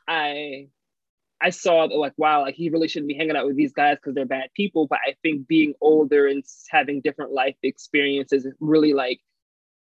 I 0.07 0.69
I 1.41 1.51
saw 1.51 1.87
that 1.87 1.95
like 1.95 2.13
wow, 2.17 2.41
like 2.41 2.55
he 2.55 2.69
really 2.69 2.87
shouldn't 2.87 3.09
be 3.09 3.15
hanging 3.15 3.35
out 3.35 3.45
with 3.45 3.55
these 3.55 3.73
guys 3.73 3.97
because 3.97 4.15
they're 4.15 4.25
bad 4.25 4.49
people. 4.55 4.87
But 4.87 4.99
I 5.07 5.15
think 5.21 5.47
being 5.47 5.73
older 5.81 6.27
and 6.27 6.43
having 6.69 7.01
different 7.01 7.31
life 7.31 7.55
experiences 7.63 8.47
really 8.59 8.93
like 8.93 9.19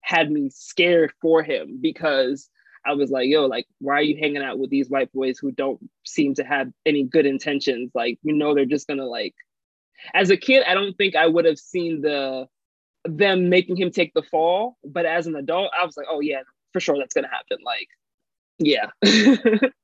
had 0.02 0.32
me 0.32 0.50
scared 0.50 1.14
for 1.22 1.44
him 1.44 1.80
because 1.82 2.50
I 2.86 2.94
was 2.94 3.12
like, 3.12 3.30
yo, 3.30 3.46
like, 3.46 3.66
why 3.80 3.96
are 3.96 4.02
you 4.02 4.18
hanging 4.18 4.44
out 4.44 4.60
with 4.60 4.70
these 4.70 4.90
white 4.90 5.12
boys 5.14 5.40
who 5.40 5.52
don't 5.52 5.80
seem 6.06 6.34
to 6.36 6.44
have 6.44 6.70
any 6.86 7.04
good 7.04 7.26
intentions? 7.26 7.92
Like, 7.96 8.20
you 8.24 8.34
know, 8.34 8.54
they're 8.54 8.66
just 8.66 8.88
gonna 8.88 9.06
like. 9.06 9.36
As 10.14 10.30
a 10.30 10.38
kid, 10.38 10.64
I 10.68 10.74
don't 10.74 10.94
think 10.98 11.16
I 11.16 11.28
would 11.28 11.46
have 11.46 11.60
seen 11.60 12.02
the 12.02 12.48
them 13.06 13.50
making 13.50 13.78
him 13.78 13.92
take 13.92 14.14
the 14.14 14.24
fall, 14.24 14.78
but 14.84 15.06
as 15.06 15.28
an 15.28 15.36
adult, 15.36 15.72
I 15.78 15.86
was 15.86 15.96
like, 15.98 16.08
oh 16.10 16.20
yeah, 16.20 16.42
for 16.74 16.80
sure 16.80 16.98
that's 16.98 17.14
gonna 17.14 17.30
happen. 17.30 17.58
Like, 17.64 17.88
yeah. 18.60 18.90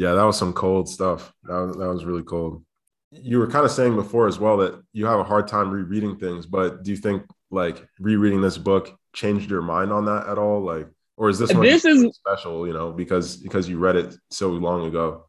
Yeah, 0.00 0.14
that 0.14 0.22
was 0.22 0.38
some 0.38 0.54
cold 0.54 0.88
stuff. 0.88 1.30
That 1.42 1.60
was, 1.60 1.76
that 1.76 1.88
was 1.88 2.06
really 2.06 2.22
cold. 2.22 2.64
You 3.12 3.38
were 3.38 3.46
kind 3.46 3.66
of 3.66 3.70
saying 3.70 3.96
before 3.96 4.28
as 4.28 4.38
well 4.38 4.56
that 4.56 4.82
you 4.94 5.04
have 5.04 5.20
a 5.20 5.24
hard 5.24 5.46
time 5.46 5.70
rereading 5.70 6.16
things, 6.16 6.46
but 6.46 6.82
do 6.82 6.90
you 6.90 6.96
think 6.96 7.22
like 7.50 7.86
rereading 7.98 8.40
this 8.40 8.56
book 8.56 8.96
changed 9.12 9.50
your 9.50 9.60
mind 9.60 9.92
on 9.92 10.06
that 10.06 10.26
at 10.26 10.38
all? 10.38 10.62
Like, 10.62 10.88
or 11.18 11.28
is 11.28 11.38
this 11.38 11.52
one 11.52 11.64
this 11.64 11.84
is 11.84 12.16
special? 12.16 12.66
You 12.66 12.72
know, 12.72 12.92
because 12.92 13.36
because 13.36 13.68
you 13.68 13.78
read 13.78 13.96
it 13.96 14.16
so 14.30 14.48
long 14.48 14.86
ago. 14.86 15.26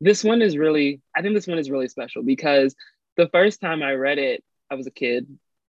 This 0.00 0.24
one 0.24 0.40
is 0.40 0.56
really. 0.56 1.02
I 1.14 1.20
think 1.20 1.34
this 1.34 1.46
one 1.46 1.58
is 1.58 1.68
really 1.70 1.88
special 1.88 2.22
because 2.22 2.74
the 3.18 3.28
first 3.28 3.60
time 3.60 3.82
I 3.82 3.92
read 3.92 4.16
it, 4.16 4.42
I 4.70 4.76
was 4.76 4.86
a 4.86 4.92
kid, 4.92 5.26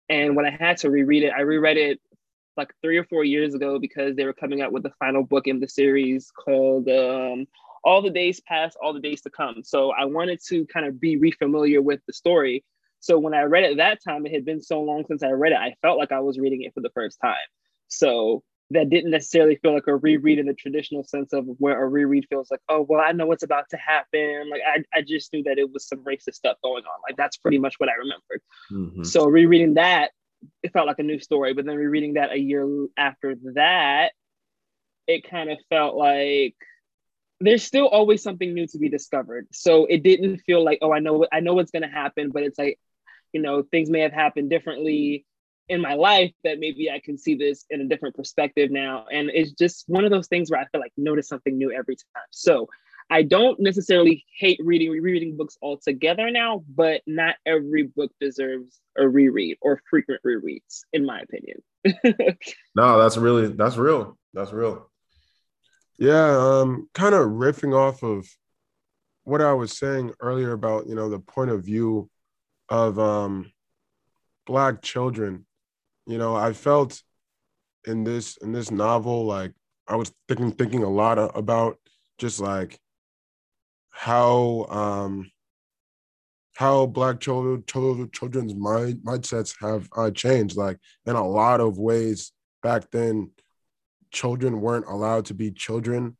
and 0.09 0.35
when 0.35 0.45
I 0.45 0.51
had 0.51 0.75
to 0.79 0.89
reread 0.89 1.23
it, 1.23 1.31
I 1.31 1.41
reread 1.41 1.77
it 1.77 2.01
like 2.57 2.73
three 2.81 2.97
or 2.97 3.05
four 3.05 3.23
years 3.23 3.53
ago 3.53 3.79
because 3.79 4.17
they 4.17 4.25
were 4.25 4.33
coming 4.33 4.61
out 4.61 4.73
with 4.73 4.83
the 4.83 4.91
final 4.99 5.23
book 5.23 5.47
in 5.47 5.61
the 5.61 5.69
series 5.69 6.29
called 6.31 6.89
um, 6.89 7.47
all 7.83 8.01
the 8.01 8.09
days 8.09 8.39
past, 8.41 8.77
all 8.81 8.93
the 8.93 8.99
days 8.99 9.21
to 9.21 9.29
come. 9.29 9.63
So 9.63 9.91
I 9.91 10.05
wanted 10.05 10.39
to 10.47 10.65
kind 10.67 10.85
of 10.85 10.99
be 10.99 11.17
refamiliar 11.17 11.83
with 11.83 11.99
the 12.07 12.13
story. 12.13 12.63
So 12.99 13.17
when 13.17 13.33
I 13.33 13.43
read 13.43 13.63
it 13.63 13.77
that 13.77 13.99
time, 14.03 14.25
it 14.25 14.33
had 14.33 14.45
been 14.45 14.61
so 14.61 14.81
long 14.81 15.05
since 15.07 15.23
I 15.23 15.31
read 15.31 15.53
it, 15.53 15.57
I 15.57 15.75
felt 15.81 15.97
like 15.97 16.11
I 16.11 16.19
was 16.19 16.37
reading 16.37 16.61
it 16.61 16.73
for 16.73 16.81
the 16.81 16.91
first 16.93 17.19
time. 17.19 17.35
So 17.87 18.43
that 18.69 18.89
didn't 18.89 19.11
necessarily 19.11 19.55
feel 19.57 19.73
like 19.73 19.87
a 19.87 19.95
reread 19.95 20.39
in 20.39 20.45
the 20.45 20.53
traditional 20.53 21.03
sense 21.03 21.33
of 21.33 21.45
where 21.57 21.81
a 21.81 21.87
reread 21.87 22.25
feels 22.29 22.49
like, 22.49 22.61
oh, 22.69 22.85
well, 22.87 23.01
I 23.01 23.11
know 23.11 23.25
what's 23.25 23.43
about 23.43 23.65
to 23.71 23.77
happen. 23.77 24.49
Like, 24.49 24.61
I, 24.65 24.97
I 24.97 25.01
just 25.01 25.33
knew 25.33 25.43
that 25.43 25.57
it 25.57 25.71
was 25.71 25.87
some 25.87 25.99
racist 25.99 26.35
stuff 26.35 26.57
going 26.63 26.83
on. 26.85 27.01
Like, 27.07 27.17
that's 27.17 27.37
pretty 27.37 27.57
much 27.57 27.75
what 27.79 27.89
I 27.89 27.93
remembered. 27.93 28.41
Mm-hmm. 28.71 29.03
So, 29.03 29.25
rereading 29.25 29.73
that, 29.75 30.11
it 30.63 30.71
felt 30.71 30.87
like 30.87 30.99
a 30.99 31.03
new 31.03 31.19
story. 31.19 31.53
But 31.53 31.65
then 31.65 31.75
rereading 31.75 32.13
that 32.13 32.31
a 32.31 32.39
year 32.39 32.65
after 32.97 33.35
that, 33.55 34.13
it 35.07 35.29
kind 35.29 35.51
of 35.51 35.57
felt 35.69 35.95
like 35.95 36.55
there's 37.41 37.63
still 37.63 37.87
always 37.87 38.21
something 38.21 38.53
new 38.53 38.67
to 38.67 38.77
be 38.77 38.89
discovered. 38.89 39.47
So 39.51 39.85
it 39.85 40.03
didn't 40.03 40.37
feel 40.39 40.63
like, 40.63 40.79
oh, 40.81 40.93
I 40.93 40.99
know 40.99 41.13
what 41.13 41.29
I 41.31 41.39
know 41.39 41.53
what's 41.53 41.71
gonna 41.71 41.91
happen, 41.91 42.29
but 42.31 42.43
it's 42.43 42.57
like, 42.57 42.79
you 43.33 43.41
know, 43.41 43.63
things 43.63 43.89
may 43.89 44.01
have 44.01 44.13
happened 44.13 44.49
differently 44.49 45.25
in 45.69 45.81
my 45.81 45.93
life 45.93 46.33
that 46.43 46.59
maybe 46.59 46.91
I 46.91 46.99
can 46.99 47.17
see 47.17 47.35
this 47.35 47.65
in 47.69 47.81
a 47.81 47.87
different 47.87 48.15
perspective 48.15 48.71
now. 48.71 49.05
And 49.11 49.31
it's 49.33 49.51
just 49.53 49.85
one 49.87 50.03
of 50.03 50.11
those 50.11 50.27
things 50.27 50.51
where 50.51 50.59
I 50.59 50.65
feel 50.65 50.81
like 50.81 50.91
notice 50.97 51.29
something 51.29 51.57
new 51.57 51.71
every 51.71 51.95
time. 51.95 52.25
So 52.31 52.67
I 53.09 53.23
don't 53.23 53.59
necessarily 53.59 54.25
hate 54.37 54.59
reading 54.63 54.91
rereading 54.91 55.37
books 55.37 55.57
altogether 55.61 56.29
now, 56.29 56.63
but 56.75 57.01
not 57.07 57.35
every 57.45 57.83
book 57.83 58.11
deserves 58.19 58.79
a 58.97 59.07
reread 59.07 59.57
or 59.61 59.81
frequent 59.89 60.21
rereads, 60.25 60.81
in 60.93 61.05
my 61.05 61.21
opinion. 61.21 61.61
no, 62.75 62.99
that's 62.99 63.17
really 63.17 63.47
that's 63.47 63.77
real. 63.77 64.17
That's 64.33 64.53
real. 64.53 64.90
Yeah, 66.01 66.35
um, 66.35 66.89
kind 66.95 67.13
of 67.13 67.27
riffing 67.27 67.75
off 67.77 68.01
of 68.01 68.27
what 69.23 69.39
I 69.39 69.53
was 69.53 69.77
saying 69.77 70.13
earlier 70.19 70.51
about 70.51 70.87
you 70.87 70.95
know 70.95 71.09
the 71.09 71.19
point 71.19 71.51
of 71.51 71.63
view 71.63 72.09
of 72.69 72.97
um, 72.97 73.51
black 74.47 74.81
children. 74.81 75.45
You 76.07 76.17
know, 76.17 76.35
I 76.35 76.53
felt 76.53 77.03
in 77.85 78.03
this 78.03 78.37
in 78.37 78.51
this 78.51 78.71
novel 78.71 79.25
like 79.25 79.53
I 79.87 79.95
was 79.95 80.11
thinking 80.27 80.51
thinking 80.53 80.83
a 80.83 80.89
lot 80.89 81.19
about 81.37 81.77
just 82.17 82.39
like 82.39 82.79
how 83.91 84.65
um 84.69 85.31
how 86.55 86.85
black 86.85 87.19
children, 87.19 87.63
children 87.67 88.09
children's 88.11 88.55
mind 88.55 89.01
mindsets 89.05 89.55
have 89.61 89.87
uh, 89.95 90.11
changed 90.11 90.57
like 90.57 90.77
in 91.05 91.15
a 91.15 91.27
lot 91.27 91.59
of 91.59 91.77
ways 91.77 92.31
back 92.63 92.89
then 92.91 93.31
children 94.11 94.61
weren't 94.61 94.85
allowed 94.87 95.25
to 95.25 95.33
be 95.33 95.51
children, 95.51 96.17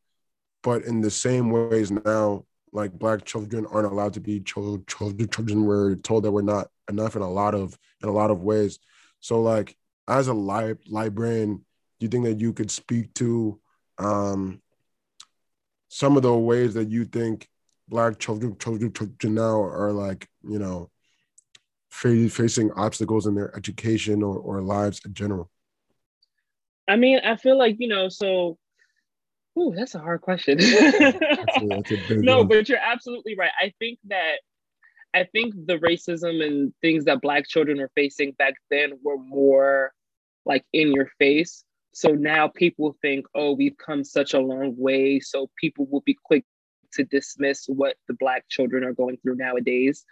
but 0.64 0.84
in 0.84 1.02
the 1.02 1.12
same 1.12 1.50
ways 1.50 1.92
now, 1.92 2.46
like 2.74 2.92
black 2.92 3.26
children 3.26 3.66
aren't 3.70 3.92
allowed 3.92 4.14
to 4.14 4.22
be 4.22 4.40
children. 4.40 4.84
Children 4.88 5.66
we're 5.66 5.96
told 5.96 6.24
that 6.24 6.32
we're 6.32 6.42
not 6.42 6.68
enough 6.90 7.16
in 7.16 7.22
a 7.22 7.30
lot 7.30 7.54
of 7.54 7.78
in 8.02 8.10
a 8.10 8.14
lot 8.14 8.32
of 8.32 8.42
ways. 8.42 8.80
So 9.20 9.42
like 9.42 9.76
as 10.08 10.28
a 10.28 10.34
li- 10.34 10.76
librarian, 10.88 11.58
do 11.58 12.06
you 12.06 12.08
think 12.08 12.26
that 12.26 12.40
you 12.40 12.54
could 12.54 12.72
speak 12.72 13.14
to 13.16 13.60
um, 13.98 14.62
some 15.90 16.16
of 16.16 16.24
the 16.24 16.34
ways 16.34 16.74
that 16.74 16.90
you 16.90 17.06
think 17.06 17.48
black 17.88 18.20
children 18.20 18.58
children 18.58 18.94
children 18.94 19.36
now 19.36 19.62
are 19.62 19.92
like 19.92 20.28
you 20.44 20.58
know 20.60 20.90
facing 21.90 22.72
obstacles 22.72 23.28
in 23.28 23.36
their 23.36 23.56
education 23.56 24.24
or, 24.24 24.38
or 24.38 24.62
lives 24.62 25.02
in 25.06 25.14
general? 25.14 25.50
I 26.88 26.96
mean, 26.96 27.20
I 27.24 27.36
feel 27.36 27.58
like 27.58 27.78
you 27.80 27.88
know, 27.88 28.10
so 28.10 28.58
Ooh, 29.60 29.74
that's 29.76 29.96
a 29.96 30.00
hard 30.00 30.22
question. 30.22 30.58
that's 30.58 30.72
a, 31.62 31.68
that's 31.68 31.92
a 31.92 32.16
no, 32.16 32.40
one. 32.40 32.48
but 32.48 32.70
you're 32.70 32.78
absolutely 32.78 33.36
right. 33.38 33.52
I 33.62 33.74
think 33.80 34.00
that 34.08 34.38
I 35.14 35.26
think 35.26 35.54
the 35.66 35.78
racism 35.78 36.46
and 36.46 36.74
things 36.82 37.06
that 37.06 37.22
black 37.22 37.48
children 37.48 37.82
are 37.82 37.92
facing 37.96 38.32
back 38.34 38.54
then 38.70 38.94
were 39.04 39.18
more 39.18 39.92
like 40.46 40.64
in 40.72 40.94
your 40.94 41.10
face. 41.20 41.64
So 41.94 42.12
now 42.12 42.48
people 42.48 42.96
think, 43.02 43.26
oh, 43.36 43.52
we've 43.52 43.78
come 43.78 44.06
such 44.06 44.34
a 44.34 44.40
long 44.40 44.74
way. 44.78 45.20
So 45.20 45.50
people 45.60 45.86
will 45.92 46.02
be 46.02 46.18
quick 46.24 46.46
to 46.94 47.04
dismiss 47.04 47.66
what 47.68 47.98
the 48.08 48.14
black 48.14 48.46
children 48.50 48.86
are 48.86 48.94
going 48.94 49.18
through 49.18 49.36
nowadays. 49.36 50.06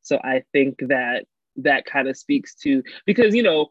So 0.00 0.18
I 0.24 0.44
think 0.52 0.78
that 0.88 1.26
that 1.56 1.84
kind 1.84 2.08
of 2.08 2.16
speaks 2.16 2.54
to 2.54 2.82
because 3.04 3.34
you 3.34 3.42
know 3.42 3.68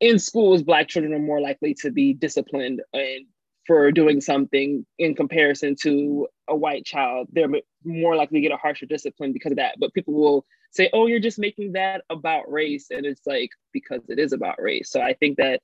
in 0.00 0.18
schools 0.18 0.62
black 0.62 0.88
children 0.88 1.14
are 1.14 1.18
more 1.18 1.40
likely 1.40 1.74
to 1.74 1.90
be 1.90 2.12
disciplined 2.12 2.82
and 2.92 3.26
for 3.66 3.90
doing 3.90 4.20
something 4.20 4.86
in 4.98 5.14
comparison 5.14 5.74
to 5.82 6.28
a 6.48 6.56
white 6.56 6.84
child, 6.84 7.28
they're 7.32 7.48
more 7.84 8.14
likely 8.14 8.38
to 8.38 8.48
get 8.48 8.54
a 8.54 8.56
harsher 8.56 8.86
discipline 8.86 9.32
because 9.32 9.52
of 9.52 9.56
that. 9.56 9.74
But 9.78 9.92
people 9.92 10.14
will 10.14 10.46
say, 10.70 10.88
oh, 10.92 11.06
you're 11.06 11.20
just 11.20 11.38
making 11.38 11.72
that 11.72 12.02
about 12.08 12.50
race. 12.50 12.86
And 12.90 13.04
it's 13.04 13.26
like, 13.26 13.50
because 13.72 14.02
it 14.08 14.18
is 14.18 14.32
about 14.32 14.60
race. 14.60 14.90
So 14.90 15.00
I 15.00 15.14
think 15.14 15.38
that 15.38 15.60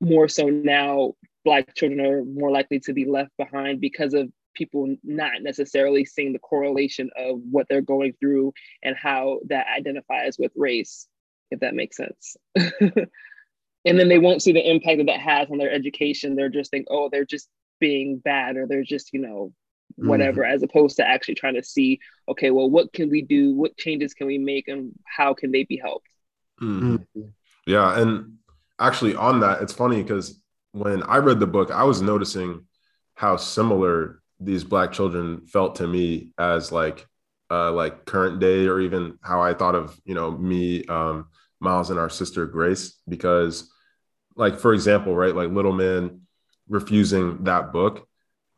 more 0.00 0.28
so 0.28 0.48
now, 0.48 1.12
Black 1.44 1.74
children 1.74 2.00
are 2.00 2.24
more 2.24 2.52
likely 2.52 2.78
to 2.80 2.92
be 2.92 3.04
left 3.04 3.36
behind 3.36 3.80
because 3.80 4.14
of 4.14 4.30
people 4.54 4.94
not 5.02 5.42
necessarily 5.42 6.04
seeing 6.04 6.32
the 6.32 6.38
correlation 6.38 7.10
of 7.16 7.40
what 7.50 7.66
they're 7.68 7.80
going 7.80 8.12
through 8.20 8.52
and 8.82 8.96
how 8.96 9.40
that 9.48 9.66
identifies 9.76 10.36
with 10.38 10.52
race, 10.54 11.08
if 11.50 11.60
that 11.60 11.74
makes 11.74 11.96
sense. 11.96 12.36
and 13.84 13.98
then 13.98 14.08
they 14.08 14.18
won't 14.18 14.42
see 14.42 14.52
the 14.52 14.70
impact 14.70 14.98
that 14.98 15.06
that 15.06 15.20
has 15.20 15.50
on 15.50 15.58
their 15.58 15.70
education 15.70 16.34
they're 16.34 16.48
just 16.48 16.70
think 16.70 16.86
oh 16.90 17.08
they're 17.10 17.24
just 17.24 17.48
being 17.80 18.18
bad 18.18 18.56
or 18.56 18.66
they're 18.66 18.84
just 18.84 19.12
you 19.12 19.20
know 19.20 19.52
whatever 19.96 20.42
mm-hmm. 20.42 20.54
as 20.54 20.62
opposed 20.62 20.96
to 20.96 21.06
actually 21.06 21.34
trying 21.34 21.54
to 21.54 21.62
see 21.62 21.98
okay 22.28 22.50
well 22.50 22.70
what 22.70 22.92
can 22.92 23.10
we 23.10 23.22
do 23.22 23.54
what 23.54 23.76
changes 23.76 24.14
can 24.14 24.26
we 24.26 24.38
make 24.38 24.68
and 24.68 24.92
how 25.04 25.34
can 25.34 25.50
they 25.50 25.64
be 25.64 25.76
helped 25.76 26.08
mm-hmm. 26.60 27.22
yeah 27.66 28.00
and 28.00 28.34
actually 28.80 29.14
on 29.14 29.40
that 29.40 29.60
it's 29.60 29.72
funny 29.72 30.02
because 30.02 30.40
when 30.72 31.02
i 31.04 31.16
read 31.16 31.40
the 31.40 31.46
book 31.46 31.70
i 31.70 31.84
was 31.84 32.00
noticing 32.00 32.64
how 33.14 33.36
similar 33.36 34.22
these 34.40 34.64
black 34.64 34.92
children 34.92 35.46
felt 35.46 35.76
to 35.76 35.86
me 35.86 36.32
as 36.38 36.72
like 36.72 37.06
uh 37.50 37.70
like 37.70 38.06
current 38.06 38.40
day 38.40 38.66
or 38.66 38.80
even 38.80 39.18
how 39.22 39.42
i 39.42 39.52
thought 39.52 39.74
of 39.74 40.00
you 40.04 40.14
know 40.14 40.30
me 40.30 40.84
um 40.86 41.26
miles 41.60 41.90
and 41.90 41.98
our 41.98 42.10
sister 42.10 42.46
grace 42.46 42.98
because 43.08 43.71
like 44.36 44.58
for 44.58 44.74
example, 44.74 45.14
right, 45.14 45.34
like 45.34 45.50
Little 45.50 45.72
Man 45.72 46.22
refusing 46.68 47.44
that 47.44 47.72
book. 47.72 48.06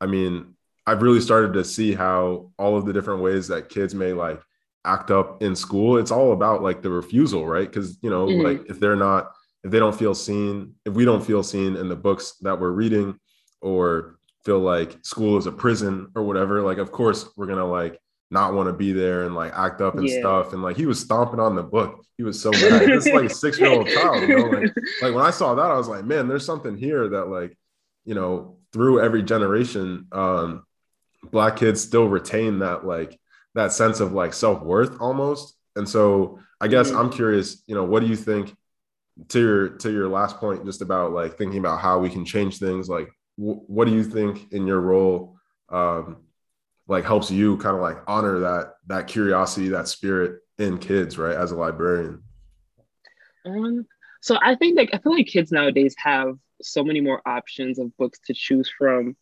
I 0.00 0.06
mean, 0.06 0.54
I've 0.86 1.02
really 1.02 1.20
started 1.20 1.54
to 1.54 1.64
see 1.64 1.94
how 1.94 2.50
all 2.58 2.76
of 2.76 2.86
the 2.86 2.92
different 2.92 3.22
ways 3.22 3.48
that 3.48 3.68
kids 3.68 3.94
may 3.94 4.12
like 4.12 4.40
act 4.84 5.10
up 5.10 5.42
in 5.42 5.56
school. 5.56 5.96
It's 5.96 6.10
all 6.10 6.32
about 6.32 6.62
like 6.62 6.82
the 6.82 6.90
refusal, 6.90 7.46
right? 7.46 7.70
Because 7.70 7.98
you 8.02 8.10
know, 8.10 8.26
mm-hmm. 8.26 8.44
like 8.44 8.70
if 8.70 8.80
they're 8.80 8.96
not, 8.96 9.32
if 9.62 9.70
they 9.70 9.78
don't 9.78 9.98
feel 9.98 10.14
seen, 10.14 10.74
if 10.84 10.94
we 10.94 11.04
don't 11.04 11.24
feel 11.24 11.42
seen 11.42 11.76
in 11.76 11.88
the 11.88 11.96
books 11.96 12.34
that 12.42 12.58
we're 12.58 12.70
reading, 12.70 13.18
or 13.62 14.18
feel 14.44 14.60
like 14.60 14.98
school 15.02 15.38
is 15.38 15.46
a 15.46 15.52
prison 15.52 16.08
or 16.14 16.22
whatever, 16.22 16.62
like 16.62 16.78
of 16.78 16.92
course 16.92 17.28
we're 17.36 17.46
gonna 17.46 17.64
like 17.64 17.98
not 18.34 18.52
want 18.52 18.66
to 18.66 18.72
be 18.72 18.92
there 18.92 19.22
and 19.22 19.34
like 19.34 19.52
act 19.54 19.80
up 19.80 19.94
and 19.94 20.06
yeah. 20.06 20.18
stuff. 20.18 20.52
And 20.52 20.62
like 20.62 20.76
he 20.76 20.84
was 20.84 21.00
stomping 21.00 21.40
on 21.40 21.54
the 21.54 21.62
book. 21.62 22.04
He 22.18 22.24
was 22.24 22.42
so 22.42 22.50
mad. 22.52 22.90
It's 22.90 23.06
like 23.06 23.24
a 23.24 23.30
six 23.30 23.58
year 23.58 23.70
old 23.70 23.88
child, 23.88 24.28
you 24.28 24.36
know. 24.36 24.58
Like, 24.58 24.72
like 25.00 25.14
when 25.14 25.24
I 25.24 25.30
saw 25.30 25.54
that, 25.54 25.70
I 25.70 25.76
was 25.78 25.88
like, 25.88 26.04
man, 26.04 26.28
there's 26.28 26.44
something 26.44 26.76
here 26.76 27.08
that 27.08 27.26
like, 27.28 27.56
you 28.04 28.14
know, 28.14 28.58
through 28.72 29.00
every 29.00 29.22
generation, 29.22 30.08
um, 30.12 30.64
black 31.30 31.56
kids 31.56 31.80
still 31.80 32.08
retain 32.08 32.58
that 32.58 32.84
like 32.84 33.18
that 33.54 33.72
sense 33.72 34.00
of 34.00 34.12
like 34.12 34.34
self-worth 34.34 35.00
almost. 35.00 35.54
And 35.76 35.88
so 35.88 36.40
I 36.60 36.66
guess 36.68 36.88
mm-hmm. 36.88 36.98
I'm 36.98 37.10
curious, 37.10 37.62
you 37.66 37.76
know, 37.76 37.84
what 37.84 38.00
do 38.00 38.08
you 38.08 38.16
think 38.16 38.54
to 39.28 39.40
your 39.40 39.68
to 39.68 39.92
your 39.92 40.08
last 40.08 40.38
point 40.38 40.64
just 40.64 40.82
about 40.82 41.12
like 41.12 41.38
thinking 41.38 41.60
about 41.60 41.80
how 41.80 42.00
we 42.00 42.10
can 42.10 42.24
change 42.24 42.58
things 42.58 42.88
like 42.88 43.08
w- 43.38 43.60
what 43.68 43.86
do 43.86 43.94
you 43.94 44.02
think 44.02 44.52
in 44.52 44.66
your 44.66 44.80
role 44.80 45.36
um 45.68 46.16
like 46.86 47.04
helps 47.04 47.30
you 47.30 47.56
kind 47.58 47.76
of 47.76 47.82
like 47.82 47.98
honor 48.06 48.38
that 48.40 48.74
that 48.86 49.06
curiosity 49.06 49.68
that 49.68 49.88
spirit 49.88 50.40
in 50.58 50.78
kids 50.78 51.18
right 51.18 51.36
as 51.36 51.52
a 51.52 51.56
librarian 51.56 52.22
um 53.46 53.84
so 54.20 54.38
i 54.42 54.54
think 54.54 54.76
like 54.76 54.90
i 54.92 54.98
feel 54.98 55.14
like 55.14 55.26
kids 55.26 55.50
nowadays 55.50 55.94
have 55.98 56.36
so 56.62 56.84
many 56.84 57.00
more 57.00 57.20
options 57.26 57.78
of 57.78 57.96
books 57.96 58.18
to 58.26 58.34
choose 58.34 58.70
from 58.78 59.16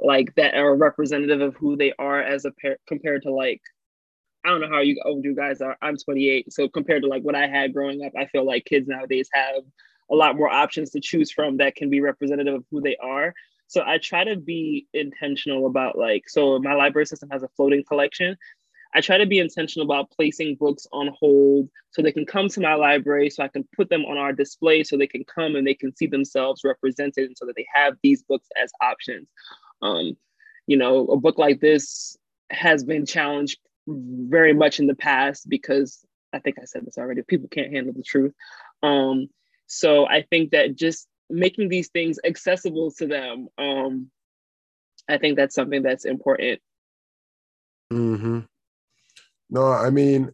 like 0.00 0.34
that 0.36 0.54
are 0.54 0.76
representative 0.76 1.40
of 1.40 1.56
who 1.56 1.76
they 1.76 1.92
are 1.98 2.22
as 2.22 2.44
a 2.44 2.50
pair 2.52 2.78
compared 2.86 3.22
to 3.22 3.32
like 3.32 3.60
I 4.44 4.50
don't 4.50 4.60
know 4.60 4.68
how 4.68 4.80
you 4.80 5.00
old 5.04 5.24
you 5.24 5.34
guys 5.34 5.60
are. 5.60 5.76
I'm 5.82 5.96
28, 5.96 6.52
so 6.52 6.68
compared 6.68 7.02
to 7.02 7.08
like 7.08 7.22
what 7.22 7.34
I 7.34 7.46
had 7.46 7.74
growing 7.74 8.04
up, 8.04 8.12
I 8.16 8.26
feel 8.26 8.46
like 8.46 8.64
kids 8.64 8.88
nowadays 8.88 9.28
have 9.32 9.62
a 10.10 10.14
lot 10.14 10.36
more 10.36 10.48
options 10.48 10.90
to 10.90 11.00
choose 11.00 11.30
from 11.30 11.58
that 11.58 11.74
can 11.74 11.90
be 11.90 12.00
representative 12.00 12.54
of 12.54 12.64
who 12.70 12.80
they 12.80 12.96
are. 12.96 13.34
So 13.68 13.84
I 13.86 13.98
try 13.98 14.24
to 14.24 14.36
be 14.36 14.88
intentional 14.94 15.66
about 15.66 15.96
like, 15.96 16.28
so 16.28 16.58
my 16.58 16.74
library 16.74 17.06
system 17.06 17.28
has 17.30 17.42
a 17.42 17.48
floating 17.48 17.84
collection. 17.84 18.36
I 18.94 19.02
try 19.02 19.18
to 19.18 19.26
be 19.26 19.38
intentional 19.38 19.84
about 19.84 20.10
placing 20.10 20.56
books 20.56 20.86
on 20.92 21.10
hold 21.18 21.68
so 21.90 22.00
they 22.00 22.10
can 22.10 22.24
come 22.24 22.48
to 22.48 22.60
my 22.60 22.74
library 22.74 23.28
so 23.28 23.42
I 23.42 23.48
can 23.48 23.68
put 23.76 23.90
them 23.90 24.06
on 24.06 24.16
our 24.16 24.32
display 24.32 24.82
so 24.82 24.96
they 24.96 25.06
can 25.06 25.24
come 25.24 25.56
and 25.56 25.66
they 25.66 25.74
can 25.74 25.94
see 25.94 26.06
themselves 26.06 26.62
represented 26.64 27.26
and 27.26 27.36
so 27.36 27.44
that 27.44 27.56
they 27.56 27.66
have 27.72 27.94
these 28.02 28.22
books 28.22 28.48
as 28.60 28.72
options. 28.80 29.28
Um, 29.82 30.16
you 30.66 30.78
know, 30.78 31.06
a 31.08 31.16
book 31.18 31.38
like 31.38 31.60
this 31.60 32.16
has 32.50 32.82
been 32.82 33.04
challenged 33.04 33.58
very 33.86 34.54
much 34.54 34.80
in 34.80 34.86
the 34.86 34.94
past 34.94 35.48
because 35.48 36.04
I 36.32 36.38
think 36.38 36.56
I 36.58 36.64
said 36.64 36.86
this 36.86 36.96
already, 36.96 37.22
people 37.22 37.48
can't 37.48 37.72
handle 37.72 37.92
the 37.92 38.02
truth. 38.02 38.32
Um, 38.82 39.28
so 39.66 40.06
I 40.06 40.22
think 40.22 40.52
that 40.52 40.76
just 40.76 41.06
making 41.30 41.68
these 41.68 41.88
things 41.88 42.18
accessible 42.24 42.90
to 42.90 43.06
them 43.06 43.48
um 43.58 44.10
i 45.08 45.18
think 45.18 45.36
that's 45.36 45.54
something 45.54 45.82
that's 45.82 46.04
important. 46.04 46.60
Hmm 47.90 48.40
no 49.50 49.66
i 49.72 49.90
mean 49.90 50.30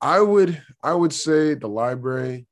i 0.00 0.20
would 0.20 0.60
i 0.82 0.92
would 0.92 1.12
say 1.12 1.54
the 1.54 1.68
library 1.68 2.46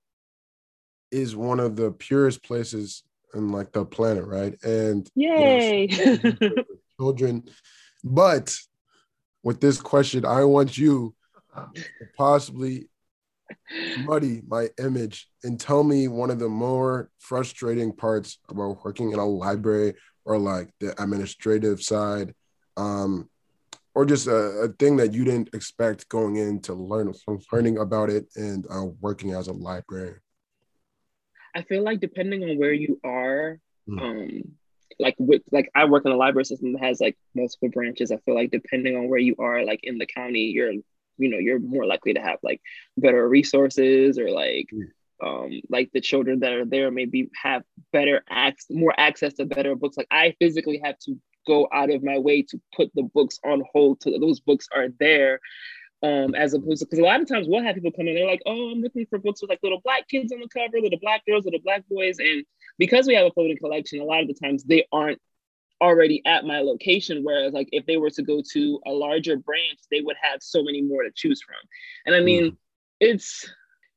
is 1.10 1.34
one 1.34 1.58
of 1.60 1.76
the 1.76 1.90
purest 1.90 2.42
places 2.42 3.02
in 3.34 3.50
like 3.50 3.72
the 3.72 3.84
planet 3.84 4.24
right? 4.24 4.56
And 4.62 5.08
yay! 5.14 5.88
you 5.90 6.36
know, 6.40 6.54
children 7.00 7.44
but 8.04 8.54
with 9.42 9.60
this 9.60 9.80
question 9.80 10.24
i 10.24 10.44
want 10.44 10.76
you 10.76 11.14
to 11.54 11.84
possibly 12.16 12.88
muddy 14.04 14.42
my 14.46 14.68
image 14.78 15.28
and 15.44 15.58
tell 15.58 15.82
me 15.82 16.08
one 16.08 16.30
of 16.30 16.38
the 16.38 16.48
more 16.48 17.10
frustrating 17.18 17.92
parts 17.92 18.38
about 18.48 18.84
working 18.84 19.12
in 19.12 19.18
a 19.18 19.24
library 19.24 19.94
or 20.24 20.38
like 20.38 20.70
the 20.80 21.00
administrative 21.02 21.82
side 21.82 22.34
um, 22.76 23.28
or 23.94 24.04
just 24.04 24.26
a, 24.26 24.34
a, 24.34 24.68
thing 24.68 24.96
that 24.96 25.12
you 25.12 25.24
didn't 25.24 25.52
expect 25.54 26.08
going 26.08 26.36
in 26.36 26.60
to 26.60 26.74
learn 26.74 27.12
from 27.12 27.38
learning 27.52 27.78
about 27.78 28.10
it 28.10 28.26
and 28.36 28.66
uh, 28.70 28.84
working 29.00 29.32
as 29.32 29.48
a 29.48 29.52
librarian 29.52 30.20
i 31.54 31.62
feel 31.62 31.82
like 31.82 32.00
depending 32.00 32.42
on 32.44 32.58
where 32.58 32.72
you 32.72 33.00
are 33.04 33.58
mm. 33.88 34.00
um, 34.00 34.42
like 34.98 35.14
with 35.18 35.42
like 35.50 35.70
i 35.74 35.84
work 35.84 36.04
in 36.04 36.12
a 36.12 36.16
library 36.16 36.44
system 36.44 36.72
that 36.72 36.82
has 36.82 37.00
like 37.00 37.16
multiple 37.34 37.68
branches 37.70 38.12
i 38.12 38.16
feel 38.18 38.34
like 38.34 38.50
depending 38.50 38.96
on 38.96 39.08
where 39.08 39.20
you 39.20 39.34
are 39.38 39.64
like 39.64 39.80
in 39.82 39.98
the 39.98 40.06
county 40.06 40.42
you're 40.42 40.72
you 41.20 41.28
know 41.28 41.38
you're 41.38 41.58
more 41.58 41.86
likely 41.86 42.14
to 42.14 42.20
have 42.20 42.38
like 42.42 42.60
better 42.96 43.28
resources 43.28 44.18
or 44.18 44.30
like 44.30 44.68
um 45.22 45.60
like 45.68 45.90
the 45.92 46.00
children 46.00 46.40
that 46.40 46.52
are 46.52 46.64
there 46.64 46.90
maybe 46.90 47.28
have 47.34 47.62
better 47.92 48.22
access 48.28 48.66
more 48.70 48.94
access 48.98 49.34
to 49.34 49.44
better 49.44 49.74
books 49.74 49.96
like 49.96 50.08
i 50.10 50.34
physically 50.40 50.80
have 50.82 50.98
to 50.98 51.16
go 51.46 51.68
out 51.72 51.90
of 51.90 52.02
my 52.02 52.18
way 52.18 52.42
to 52.42 52.60
put 52.76 52.90
the 52.94 53.02
books 53.02 53.38
on 53.44 53.62
hold 53.72 54.00
to 54.00 54.18
those 54.18 54.40
books 54.40 54.66
are 54.74 54.88
there 54.98 55.40
um, 56.02 56.34
as 56.34 56.54
opposed 56.54 56.80
to 56.80 56.86
because 56.86 56.98
a 56.98 57.02
lot 57.02 57.20
of 57.20 57.28
times 57.28 57.46
we'll 57.48 57.62
have 57.62 57.74
people 57.74 57.92
come 57.92 58.08
in, 58.08 58.14
they're 58.14 58.26
like, 58.26 58.42
oh, 58.46 58.70
I'm 58.70 58.80
looking 58.80 59.06
for 59.06 59.18
books 59.18 59.42
with 59.42 59.50
like 59.50 59.60
little 59.62 59.82
black 59.84 60.08
kids 60.08 60.32
on 60.32 60.40
the 60.40 60.48
cover, 60.48 60.80
little 60.80 60.98
black 60.98 61.26
girls, 61.26 61.44
little 61.44 61.60
black 61.60 61.84
boys. 61.90 62.18
And 62.18 62.44
because 62.78 63.06
we 63.06 63.14
have 63.14 63.26
a 63.26 63.30
floating 63.32 63.58
collection, 63.58 64.00
a 64.00 64.04
lot 64.04 64.22
of 64.22 64.28
the 64.28 64.34
times 64.34 64.64
they 64.64 64.86
aren't 64.92 65.20
already 65.80 66.22
at 66.26 66.44
my 66.44 66.60
location. 66.60 67.22
Whereas, 67.22 67.52
like, 67.52 67.68
if 67.72 67.86
they 67.86 67.96
were 67.96 68.10
to 68.10 68.22
go 68.22 68.42
to 68.52 68.80
a 68.86 68.90
larger 68.90 69.36
branch, 69.36 69.78
they 69.90 70.00
would 70.00 70.16
have 70.20 70.42
so 70.42 70.62
many 70.62 70.82
more 70.82 71.02
to 71.02 71.10
choose 71.14 71.42
from. 71.42 71.56
And 72.06 72.14
I 72.14 72.20
mean, 72.20 72.52
mm. 72.52 72.56
it's 73.00 73.48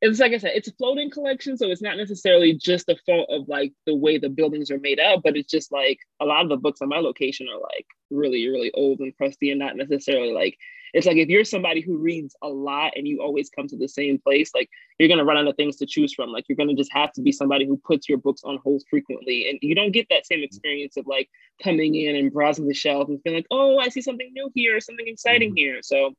it's 0.01 0.19
like 0.19 0.33
I 0.33 0.37
said, 0.37 0.51
it's 0.55 0.67
a 0.67 0.73
floating 0.73 1.09
collection, 1.09 1.55
so 1.57 1.67
it's 1.67 1.81
not 1.81 1.95
necessarily 1.95 2.53
just 2.53 2.87
the 2.87 2.97
fault 3.05 3.29
of 3.29 3.47
like 3.47 3.71
the 3.85 3.95
way 3.95 4.17
the 4.17 4.27
buildings 4.27 4.69
are 4.69 4.79
made 4.79 4.99
up, 4.99 5.21
but 5.23 5.37
it's 5.37 5.49
just 5.49 5.71
like 5.71 5.97
a 6.19 6.25
lot 6.25 6.43
of 6.43 6.49
the 6.49 6.57
books 6.57 6.81
on 6.81 6.89
my 6.89 6.99
location 6.99 7.47
are 7.47 7.59
like 7.59 7.87
really, 8.11 8.49
really 8.49 8.69
old 8.73 8.99
and 8.99 9.15
crusty, 9.15 9.51
and 9.51 9.59
not 9.59 9.77
necessarily 9.77 10.33
like 10.33 10.57
it's 10.93 11.07
like 11.07 11.17
if 11.17 11.27
you're 11.29 11.43
somebody 11.43 11.81
who 11.81 11.97
reads 11.97 12.35
a 12.41 12.47
lot 12.47 12.93
and 12.95 13.07
you 13.07 13.21
always 13.21 13.49
come 13.49 13.67
to 13.67 13.77
the 13.77 13.87
same 13.87 14.19
place, 14.19 14.51
like 14.53 14.69
you're 14.99 15.09
gonna 15.09 15.25
run 15.25 15.37
out 15.37 15.47
of 15.47 15.55
things 15.55 15.77
to 15.77 15.85
choose 15.85 16.13
from. 16.13 16.29
Like 16.29 16.45
you're 16.47 16.55
gonna 16.55 16.75
just 16.75 16.93
have 16.93 17.11
to 17.13 17.21
be 17.21 17.31
somebody 17.31 17.65
who 17.65 17.77
puts 17.77 18.07
your 18.07 18.19
books 18.19 18.41
on 18.43 18.59
hold 18.63 18.83
frequently, 18.89 19.49
and 19.49 19.59
you 19.61 19.75
don't 19.75 19.91
get 19.91 20.07
that 20.09 20.25
same 20.25 20.43
experience 20.43 20.95
of 20.97 21.07
like 21.07 21.29
coming 21.63 21.95
in 21.95 22.15
and 22.15 22.31
browsing 22.31 22.67
the 22.67 22.73
shelf 22.73 23.09
and 23.09 23.21
feeling 23.23 23.39
like, 23.39 23.47
oh, 23.51 23.79
I 23.79 23.89
see 23.89 24.01
something 24.01 24.31
new 24.33 24.51
here, 24.53 24.79
something 24.79 25.07
exciting 25.07 25.49
mm-hmm. 25.49 25.57
here. 25.57 25.79
So. 25.81 26.13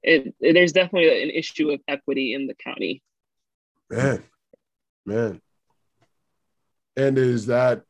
It, 0.00 0.32
it, 0.38 0.52
there's 0.52 0.70
definitely 0.70 1.24
an 1.24 1.30
issue 1.30 1.70
of 1.70 1.80
equity 1.88 2.32
in 2.32 2.46
the 2.46 2.54
county. 2.54 3.02
Man, 3.90 4.22
man. 5.04 5.40
And 6.96 7.18
is 7.18 7.46
that 7.46 7.82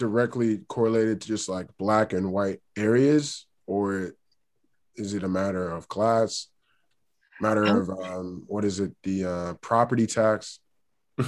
directly 0.00 0.58
correlated 0.66 1.20
to 1.20 1.28
just 1.28 1.48
like 1.48 1.68
black 1.78 2.12
and 2.12 2.32
white 2.32 2.60
areas, 2.76 3.46
or 3.68 4.14
is 4.98 5.14
it 5.14 5.22
a 5.22 5.28
matter 5.28 5.70
of 5.70 5.88
class, 5.88 6.48
matter 7.40 7.64
of 7.64 7.90
um, 7.90 8.44
what 8.46 8.64
is 8.64 8.80
it, 8.80 8.92
the 9.02 9.24
uh, 9.24 9.54
property 9.54 10.06
tax? 10.06 10.60
I 11.18 11.24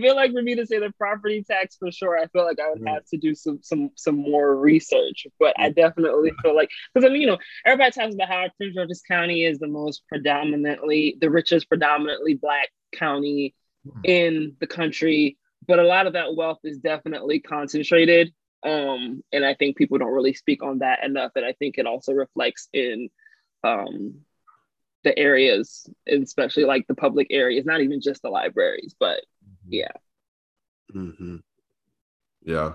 feel 0.00 0.16
like 0.16 0.32
for 0.32 0.42
me 0.42 0.54
to 0.54 0.66
say 0.66 0.78
the 0.78 0.92
property 0.96 1.42
tax 1.42 1.76
for 1.76 1.90
sure, 1.90 2.18
I 2.18 2.26
feel 2.28 2.44
like 2.44 2.58
I 2.60 2.70
would 2.70 2.86
have 2.86 3.04
to 3.06 3.18
do 3.18 3.34
some 3.34 3.58
some 3.62 3.90
some 3.94 4.16
more 4.16 4.56
research. 4.56 5.26
But 5.38 5.54
I 5.58 5.70
definitely 5.70 6.32
feel 6.42 6.56
like 6.56 6.70
because 6.94 7.06
I 7.06 7.12
mean, 7.12 7.22
you 7.22 7.26
know, 7.26 7.38
everybody 7.66 7.90
talks 7.90 8.14
about 8.14 8.28
how 8.28 8.46
Prince 8.56 8.74
George's 8.74 9.02
County 9.06 9.44
is 9.44 9.58
the 9.58 9.66
most 9.66 10.02
predominantly 10.08 11.18
the 11.20 11.30
richest, 11.30 11.68
predominantly 11.68 12.34
black 12.34 12.70
county 12.94 13.54
hmm. 13.84 14.00
in 14.04 14.56
the 14.60 14.66
country. 14.66 15.36
But 15.66 15.78
a 15.78 15.84
lot 15.84 16.06
of 16.06 16.14
that 16.14 16.34
wealth 16.34 16.60
is 16.64 16.78
definitely 16.78 17.40
concentrated. 17.40 18.32
Um, 18.64 19.22
and 19.32 19.44
I 19.44 19.54
think 19.54 19.76
people 19.76 19.98
don't 19.98 20.12
really 20.12 20.34
speak 20.34 20.62
on 20.62 20.80
that 20.80 21.04
enough. 21.04 21.32
And 21.36 21.44
I 21.44 21.52
think 21.52 21.78
it 21.78 21.86
also 21.86 22.12
reflects 22.12 22.68
in 22.72 23.08
um 23.64 24.20
the 25.04 25.18
areas, 25.18 25.88
especially 26.08 26.64
like 26.64 26.86
the 26.86 26.94
public 26.94 27.28
areas, 27.30 27.64
not 27.64 27.80
even 27.80 28.00
just 28.00 28.22
the 28.22 28.28
libraries, 28.28 28.94
but 28.98 29.20
mm-hmm. 29.44 29.68
yeah. 29.70 29.92
Mm-hmm. 30.94 31.36
Yeah. 32.42 32.72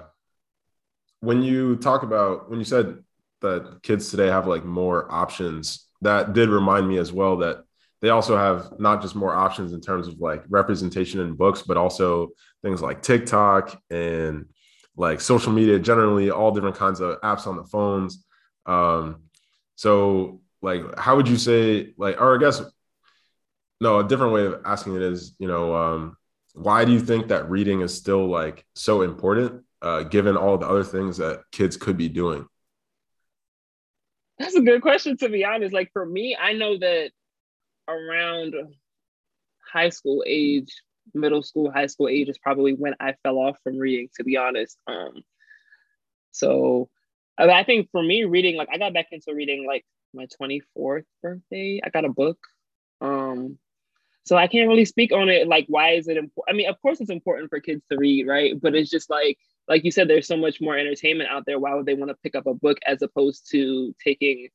When 1.20 1.42
you 1.42 1.76
talk 1.78 2.04
about, 2.04 2.50
when 2.50 2.60
you 2.60 2.66
said 2.66 3.04
that 3.42 3.80
kids 3.84 4.10
today 4.10 4.28
have 4.28 4.48
like 4.48 4.66
more 4.66 5.12
options, 5.12 5.88
that 6.02 6.34
did 6.34 6.50
remind 6.50 6.88
me 6.88 6.98
as 6.98 7.12
well 7.12 7.38
that 7.38 7.64
they 8.02 8.10
also 8.10 8.38
have 8.38 8.80
not 8.80 9.02
just 9.02 9.16
more 9.16 9.34
options 9.34 9.72
in 9.72 9.80
terms 9.80 10.08
of 10.08 10.20
like 10.20 10.44
representation 10.50 11.22
in 11.22 11.36
books, 11.36 11.62
but 11.62 11.78
also 11.78 12.30
things 12.62 12.82
like 12.82 13.02
TikTok 13.02 13.82
and 13.90 14.46
like 14.96 15.22
social 15.22 15.52
media, 15.52 15.80
generally 15.80 16.30
all 16.30 16.52
different 16.52 16.76
kinds 16.76 17.00
of 17.00 17.20
apps 17.22 17.48
on 17.48 17.56
the 17.56 17.64
phones. 17.64 18.24
Um, 18.66 19.24
so 19.76 20.42
like 20.64 20.98
how 20.98 21.16
would 21.16 21.28
you 21.28 21.38
say 21.38 21.94
like 21.98 22.20
or 22.20 22.36
i 22.36 22.40
guess 22.40 22.62
no 23.82 24.00
a 24.00 24.08
different 24.08 24.34
way 24.34 24.46
of 24.46 24.62
asking 24.66 24.96
it 24.96 25.02
is 25.02 25.36
you 25.38 25.48
know 25.48 25.76
um 25.76 26.18
why 26.56 26.86
do 26.86 26.92
you 26.92 27.00
think 27.00 27.28
that 27.28 27.50
reading 27.50 27.82
is 27.82 27.94
still 27.94 28.28
like 28.28 28.66
so 28.74 29.02
important 29.02 29.64
uh 29.82 30.04
given 30.04 30.38
all 30.38 30.58
the 30.58 30.68
other 30.68 30.84
things 30.84 31.18
that 31.18 31.42
kids 31.52 31.78
could 31.78 31.98
be 31.98 32.10
doing 32.10 32.48
that's 34.40 34.56
a 34.56 34.62
good 34.62 34.82
question 34.82 35.18
to 35.18 35.30
be 35.30 35.44
honest 35.46 35.74
like 35.74 35.92
for 35.92 36.06
me 36.06 36.36
i 36.40 36.54
know 36.54 36.78
that 36.78 37.12
around 37.88 38.56
high 39.72 39.90
school 39.90 40.24
age 40.26 40.74
middle 41.14 41.44
school 41.44 41.72
high 41.72 41.88
school 41.88 42.08
age 42.08 42.30
is 42.30 42.38
probably 42.38 42.74
when 42.74 42.94
i 43.00 43.14
fell 43.24 43.38
off 43.38 43.58
from 43.64 43.78
reading 43.78 44.08
to 44.16 44.24
be 44.24 44.38
honest 44.38 44.78
um 44.88 45.24
so 46.32 46.90
I 47.38 47.64
think 47.64 47.90
for 47.92 48.04
me, 48.04 48.26
reading 48.26 48.58
like 48.58 48.70
I 48.72 48.78
got 48.78 48.94
back 48.94 49.08
into 49.12 49.34
reading 49.34 49.66
like 49.66 49.86
my 50.14 50.28
24th 50.40 51.06
birthday. 51.22 51.82
I 51.84 51.90
got 51.90 52.06
a 52.06 52.10
book. 52.10 52.38
Um, 53.02 53.58
so 54.26 54.38
I 54.38 54.48
can't 54.48 54.70
really 54.70 54.86
speak 54.86 55.12
on 55.12 55.30
it. 55.30 55.48
Like, 55.48 55.66
why 55.68 55.92
is 55.92 56.08
it 56.08 56.18
important? 56.18 56.54
I 56.54 56.54
mean, 56.54 56.70
of 56.70 56.82
course, 56.82 57.02
it's 57.02 57.10
important 57.10 57.50
for 57.50 57.60
kids 57.60 57.84
to 57.92 57.98
read, 57.98 58.28
right? 58.28 58.60
But 58.60 58.76
it's 58.76 58.90
just 58.90 59.10
like, 59.10 59.38
like 59.68 59.84
you 59.84 59.92
said, 59.92 60.08
there's 60.08 60.28
so 60.28 60.38
much 60.38 60.62
more 60.62 60.78
entertainment 60.78 61.30
out 61.30 61.46
there. 61.46 61.60
Why 61.60 61.74
would 61.74 61.86
they 61.86 61.94
want 61.96 62.10
to 62.10 62.18
pick 62.24 62.36
up 62.36 62.48
a 62.48 62.54
book 62.54 62.78
as 62.86 63.02
opposed 63.02 63.50
to 63.52 63.94
taking 64.04 64.48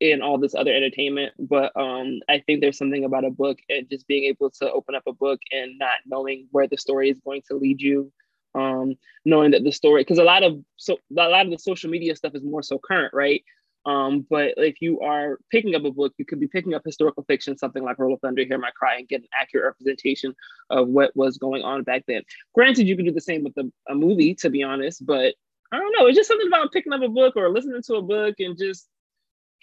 in 0.00 0.22
all 0.22 0.38
this 0.38 0.54
other 0.54 0.74
entertainment? 0.74 1.32
But 1.38 1.72
um, 1.76 2.20
I 2.28 2.40
think 2.40 2.60
there's 2.60 2.78
something 2.78 3.04
about 3.04 3.24
a 3.24 3.30
book 3.30 3.58
and 3.68 3.88
just 3.88 4.06
being 4.06 4.24
able 4.24 4.50
to 4.50 4.70
open 4.70 4.94
up 4.94 5.04
a 5.06 5.12
book 5.12 5.40
and 5.50 5.78
not 5.78 5.98
knowing 6.06 6.48
where 6.50 6.68
the 6.68 6.78
story 6.78 7.10
is 7.10 7.20
going 7.20 7.42
to 7.48 7.56
lead 7.56 7.80
you. 7.80 8.12
Um, 8.56 8.94
knowing 9.24 9.50
that 9.50 9.64
the 9.64 9.72
story, 9.72 10.02
because 10.02 10.18
a 10.18 10.24
lot 10.24 10.44
of 10.44 10.60
so 10.76 10.96
a 11.18 11.28
lot 11.28 11.44
of 11.44 11.50
the 11.50 11.58
social 11.58 11.90
media 11.90 12.14
stuff 12.14 12.36
is 12.36 12.44
more 12.44 12.62
so 12.62 12.78
current, 12.78 13.12
right? 13.12 13.42
Um, 13.86 14.26
but 14.30 14.54
if 14.56 14.80
you 14.80 15.00
are 15.00 15.38
picking 15.50 15.74
up 15.74 15.84
a 15.84 15.90
book, 15.90 16.14
you 16.16 16.24
could 16.24 16.40
be 16.40 16.46
picking 16.46 16.72
up 16.72 16.82
historical 16.84 17.24
fiction, 17.24 17.58
something 17.58 17.82
like 17.82 17.98
Roll 17.98 18.14
of 18.14 18.20
Thunder, 18.20 18.44
Hear 18.44 18.58
My 18.58 18.70
Cry, 18.70 18.96
and 18.96 19.08
get 19.08 19.22
an 19.22 19.28
accurate 19.38 19.66
representation 19.66 20.34
of 20.70 20.88
what 20.88 21.14
was 21.14 21.36
going 21.36 21.62
on 21.62 21.82
back 21.82 22.04
then. 22.08 22.22
Granted, 22.54 22.86
you 22.86 22.96
can 22.96 23.04
do 23.04 23.12
the 23.12 23.20
same 23.20 23.44
with 23.44 23.56
a, 23.58 23.70
a 23.90 23.94
movie, 23.94 24.34
to 24.36 24.48
be 24.48 24.62
honest, 24.62 25.04
but 25.04 25.34
I 25.72 25.78
don't 25.78 25.94
know. 25.98 26.06
It's 26.06 26.16
just 26.16 26.28
something 26.28 26.46
about 26.46 26.72
picking 26.72 26.92
up 26.92 27.02
a 27.02 27.08
book 27.08 27.34
or 27.36 27.50
listening 27.50 27.82
to 27.82 27.94
a 27.96 28.02
book 28.02 28.36
and 28.38 28.56
just 28.56 28.88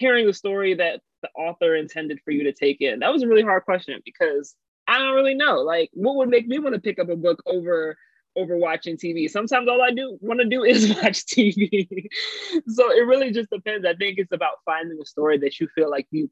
hearing 0.01 0.25
the 0.25 0.33
story 0.33 0.73
that 0.73 0.99
the 1.21 1.29
author 1.37 1.75
intended 1.75 2.19
for 2.25 2.31
you 2.31 2.43
to 2.43 2.51
take 2.51 2.81
in. 2.81 2.99
That 2.99 3.13
was 3.13 3.23
a 3.23 3.27
really 3.27 3.43
hard 3.43 3.63
question 3.63 3.99
because 4.03 4.55
I 4.87 4.97
don't 4.97 5.15
really 5.15 5.35
know. 5.35 5.59
Like, 5.59 5.89
what 5.93 6.15
would 6.15 6.29
make 6.29 6.47
me 6.47 6.59
want 6.59 6.75
to 6.75 6.81
pick 6.81 6.99
up 6.99 7.09
a 7.09 7.15
book 7.15 7.41
over 7.45 7.95
over 8.37 8.57
watching 8.57 8.97
TV. 8.97 9.29
Sometimes 9.29 9.67
all 9.67 9.81
I 9.81 9.91
do 9.91 10.17
want 10.21 10.39
to 10.39 10.47
do 10.47 10.63
is 10.63 10.89
watch 11.03 11.25
TV. 11.25 11.87
so 12.67 12.91
it 12.91 13.05
really 13.05 13.31
just 13.31 13.49
depends. 13.49 13.85
I 13.85 13.93
think 13.93 14.17
it's 14.17 14.31
about 14.31 14.63
finding 14.65 14.97
a 15.01 15.05
story 15.05 15.37
that 15.39 15.59
you 15.59 15.67
feel 15.75 15.89
like 15.89 16.07
you 16.11 16.29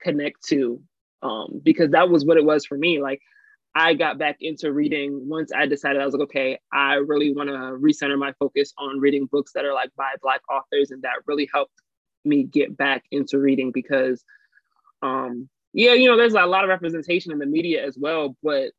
connect 0.00 0.42
to. 0.48 0.80
Um, 1.22 1.60
because 1.62 1.90
that 1.90 2.10
was 2.10 2.24
what 2.24 2.36
it 2.36 2.44
was 2.44 2.66
for 2.66 2.76
me. 2.76 3.00
Like 3.00 3.20
I 3.74 3.94
got 3.94 4.18
back 4.18 4.36
into 4.40 4.72
reading 4.72 5.28
once 5.28 5.50
I 5.52 5.66
decided 5.66 6.00
I 6.00 6.04
was 6.04 6.14
like, 6.14 6.24
okay, 6.24 6.58
I 6.72 6.94
really 6.94 7.34
want 7.34 7.48
to 7.48 7.54
recenter 7.54 8.18
my 8.18 8.32
focus 8.38 8.72
on 8.78 9.00
reading 9.00 9.26
books 9.32 9.52
that 9.54 9.64
are 9.64 9.72
like 9.72 9.90
by 9.96 10.12
Black 10.22 10.42
authors, 10.50 10.90
and 10.90 11.02
that 11.02 11.14
really 11.26 11.48
helped 11.52 11.72
me 12.24 12.44
get 12.44 12.76
back 12.76 13.04
into 13.10 13.38
reading 13.38 13.70
because, 13.72 14.24
um, 15.02 15.48
yeah, 15.72 15.92
you 15.92 16.08
know, 16.08 16.16
there's 16.16 16.34
a 16.34 16.46
lot 16.46 16.64
of 16.64 16.68
representation 16.68 17.32
in 17.32 17.38
the 17.38 17.46
media 17.46 17.84
as 17.84 17.96
well, 17.98 18.36
but 18.42 18.72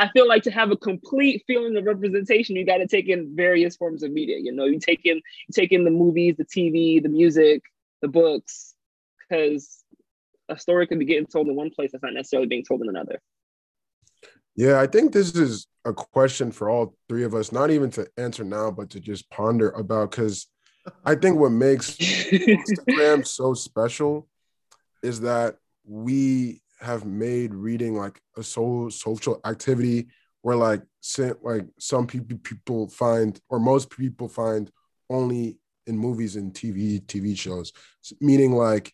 I 0.00 0.08
feel 0.08 0.26
like 0.26 0.44
to 0.44 0.50
have 0.50 0.70
a 0.70 0.76
complete 0.76 1.44
feeling 1.46 1.76
of 1.76 1.84
representation, 1.84 2.56
you 2.56 2.64
got 2.64 2.78
to 2.78 2.86
take 2.86 3.08
in 3.08 3.36
various 3.36 3.76
forms 3.76 4.02
of 4.02 4.10
media. 4.10 4.38
You 4.40 4.50
know, 4.50 4.64
you 4.64 4.78
take 4.78 5.04
in 5.04 5.16
you 5.16 5.52
take 5.52 5.72
in 5.72 5.84
the 5.84 5.90
movies, 5.90 6.36
the 6.38 6.46
TV, 6.46 7.02
the 7.02 7.10
music, 7.10 7.62
the 8.00 8.08
books, 8.08 8.74
because 9.18 9.84
a 10.48 10.58
story 10.58 10.86
can 10.86 10.98
be 10.98 11.04
getting 11.04 11.26
told 11.26 11.48
in 11.48 11.54
one 11.54 11.70
place 11.70 11.92
that's 11.92 12.02
not 12.02 12.14
necessarily 12.14 12.48
being 12.48 12.64
told 12.64 12.80
in 12.80 12.88
another. 12.88 13.20
Yeah, 14.56 14.80
I 14.80 14.86
think 14.86 15.12
this 15.12 15.34
is 15.36 15.66
a 15.84 15.92
question 15.92 16.50
for 16.50 16.70
all 16.70 16.94
three 17.08 17.24
of 17.24 17.34
us, 17.34 17.52
not 17.52 17.70
even 17.70 17.90
to 17.90 18.08
answer 18.16 18.42
now, 18.42 18.70
but 18.70 18.90
to 18.90 19.00
just 19.00 19.28
ponder 19.30 19.70
about 19.70 20.12
because 20.12 20.46
I 21.04 21.14
think 21.14 21.38
what 21.38 21.52
makes 21.52 21.96
Instagram 21.96 23.26
so 23.26 23.54
special 23.54 24.28
is 25.02 25.20
that 25.20 25.56
we 25.84 26.62
have 26.80 27.04
made 27.04 27.54
reading 27.54 27.96
like 27.96 28.20
a 28.36 28.42
so 28.42 28.88
social 28.88 29.40
activity 29.44 30.08
where 30.42 30.56
like 30.56 30.82
like 31.42 31.66
some 31.78 32.06
people 32.06 32.38
people 32.38 32.88
find 32.88 33.38
or 33.48 33.58
most 33.58 33.90
people 33.90 34.28
find 34.28 34.70
only 35.10 35.58
in 35.86 35.98
movies 35.98 36.36
and 36.36 36.54
TV 36.54 37.02
TV 37.04 37.36
shows. 37.36 37.72
Meaning 38.20 38.52
like 38.52 38.92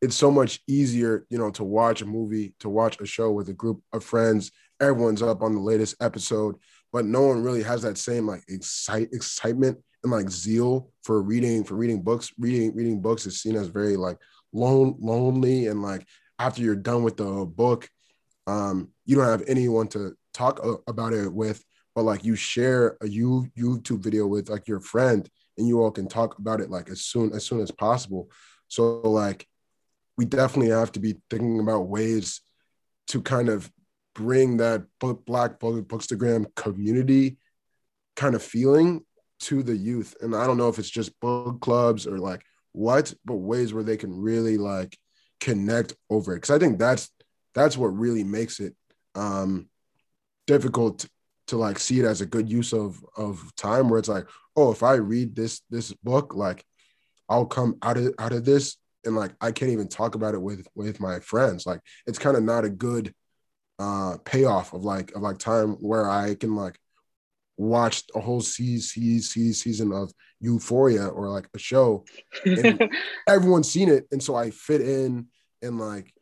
it's 0.00 0.16
so 0.16 0.30
much 0.30 0.60
easier 0.68 1.26
you 1.28 1.38
know 1.38 1.50
to 1.50 1.64
watch 1.64 2.02
a 2.02 2.06
movie 2.06 2.54
to 2.60 2.68
watch 2.68 3.00
a 3.00 3.06
show 3.06 3.32
with 3.32 3.48
a 3.48 3.54
group 3.54 3.82
of 3.92 4.04
friends. 4.04 4.52
Everyone's 4.80 5.22
up 5.22 5.42
on 5.42 5.54
the 5.54 5.60
latest 5.60 5.96
episode 6.00 6.56
but 6.92 7.04
no 7.04 7.22
one 7.22 7.42
really 7.42 7.62
has 7.62 7.82
that 7.82 7.98
same 7.98 8.26
like 8.26 8.42
excite 8.48 9.08
excitement 9.12 9.78
and 10.02 10.12
like 10.12 10.30
zeal 10.30 10.90
for 11.02 11.22
reading 11.22 11.64
for 11.64 11.74
reading 11.74 12.02
books 12.02 12.32
reading 12.38 12.74
reading 12.74 13.00
books 13.00 13.26
is 13.26 13.40
seen 13.40 13.56
as 13.56 13.66
very 13.66 13.96
like 13.96 14.18
lone 14.52 14.94
lonely 15.00 15.66
and 15.66 15.82
like 15.82 16.06
after 16.38 16.62
you're 16.62 16.76
done 16.76 17.02
with 17.02 17.16
the 17.16 17.46
book, 17.46 17.88
um, 18.46 18.88
you 19.04 19.16
don't 19.16 19.26
have 19.26 19.44
anyone 19.46 19.88
to 19.88 20.14
talk 20.32 20.60
about 20.86 21.12
it 21.12 21.32
with, 21.32 21.64
but 21.94 22.04
like 22.04 22.24
you 22.24 22.36
share 22.36 22.96
a 23.02 23.08
you 23.08 23.46
YouTube 23.58 24.02
video 24.02 24.26
with 24.26 24.48
like 24.48 24.68
your 24.68 24.80
friend, 24.80 25.28
and 25.56 25.66
you 25.66 25.82
all 25.82 25.90
can 25.90 26.08
talk 26.08 26.38
about 26.38 26.60
it 26.60 26.70
like 26.70 26.88
as 26.88 27.02
soon 27.02 27.32
as 27.32 27.44
soon 27.44 27.60
as 27.60 27.70
possible. 27.70 28.30
So 28.68 29.00
like, 29.00 29.46
we 30.16 30.24
definitely 30.24 30.70
have 30.70 30.92
to 30.92 31.00
be 31.00 31.16
thinking 31.30 31.60
about 31.60 31.88
ways 31.88 32.40
to 33.08 33.22
kind 33.22 33.48
of 33.48 33.70
bring 34.14 34.58
that 34.58 34.84
book, 35.00 35.24
Black 35.24 35.58
Bookstagram 35.58 36.54
community 36.54 37.38
kind 38.16 38.34
of 38.34 38.42
feeling 38.42 39.04
to 39.40 39.62
the 39.62 39.76
youth. 39.76 40.14
And 40.20 40.34
I 40.34 40.46
don't 40.46 40.56
know 40.56 40.68
if 40.68 40.78
it's 40.78 40.90
just 40.90 41.18
book 41.20 41.60
clubs 41.60 42.06
or 42.06 42.18
like 42.18 42.42
what, 42.72 43.12
but 43.24 43.36
ways 43.36 43.72
where 43.72 43.84
they 43.84 43.96
can 43.96 44.12
really 44.14 44.56
like 44.56 44.96
connect 45.40 45.94
over 46.10 46.34
it. 46.34 46.40
Cause 46.40 46.50
I 46.50 46.58
think 46.58 46.78
that's 46.78 47.10
that's 47.54 47.76
what 47.76 47.88
really 47.88 48.24
makes 48.24 48.60
it 48.60 48.74
um 49.14 49.68
difficult 50.46 51.06
to, 51.46 51.56
like 51.56 51.78
see 51.78 51.98
it 51.98 52.04
as 52.04 52.20
a 52.20 52.26
good 52.26 52.50
use 52.50 52.72
of 52.72 53.02
of 53.16 53.54
time 53.56 53.88
where 53.88 53.98
it's 53.98 54.08
like, 54.08 54.26
oh, 54.54 54.70
if 54.70 54.82
I 54.82 54.94
read 54.94 55.34
this 55.34 55.62
this 55.70 55.92
book, 55.92 56.34
like 56.34 56.64
I'll 57.28 57.46
come 57.46 57.76
out 57.82 57.96
of 57.96 58.14
out 58.18 58.32
of 58.32 58.44
this 58.44 58.76
and 59.04 59.16
like 59.16 59.32
I 59.40 59.52
can't 59.52 59.70
even 59.70 59.88
talk 59.88 60.14
about 60.14 60.34
it 60.34 60.42
with 60.42 60.66
with 60.74 61.00
my 61.00 61.20
friends. 61.20 61.66
Like 61.66 61.80
it's 62.06 62.18
kind 62.18 62.36
of 62.36 62.42
not 62.42 62.64
a 62.64 62.70
good 62.70 63.14
uh 63.78 64.18
payoff 64.24 64.72
of 64.72 64.84
like 64.84 65.12
of 65.14 65.22
like 65.22 65.38
time 65.38 65.72
where 65.74 66.08
I 66.08 66.34
can 66.34 66.54
like 66.54 66.78
watch 67.58 68.04
a 68.14 68.20
whole 68.20 68.40
season 68.40 69.52
season 69.52 69.92
of 69.92 70.10
Euphoria 70.40 71.08
or 71.08 71.28
like 71.28 71.48
a 71.54 71.58
show. 71.58 72.04
And 72.46 72.90
everyone's 73.28 73.70
seen 73.70 73.88
it, 73.88 74.06
and 74.10 74.22
so 74.22 74.34
I 74.34 74.50
fit 74.50 74.80
in 74.80 75.26
and 75.62 75.78
like 75.78 76.12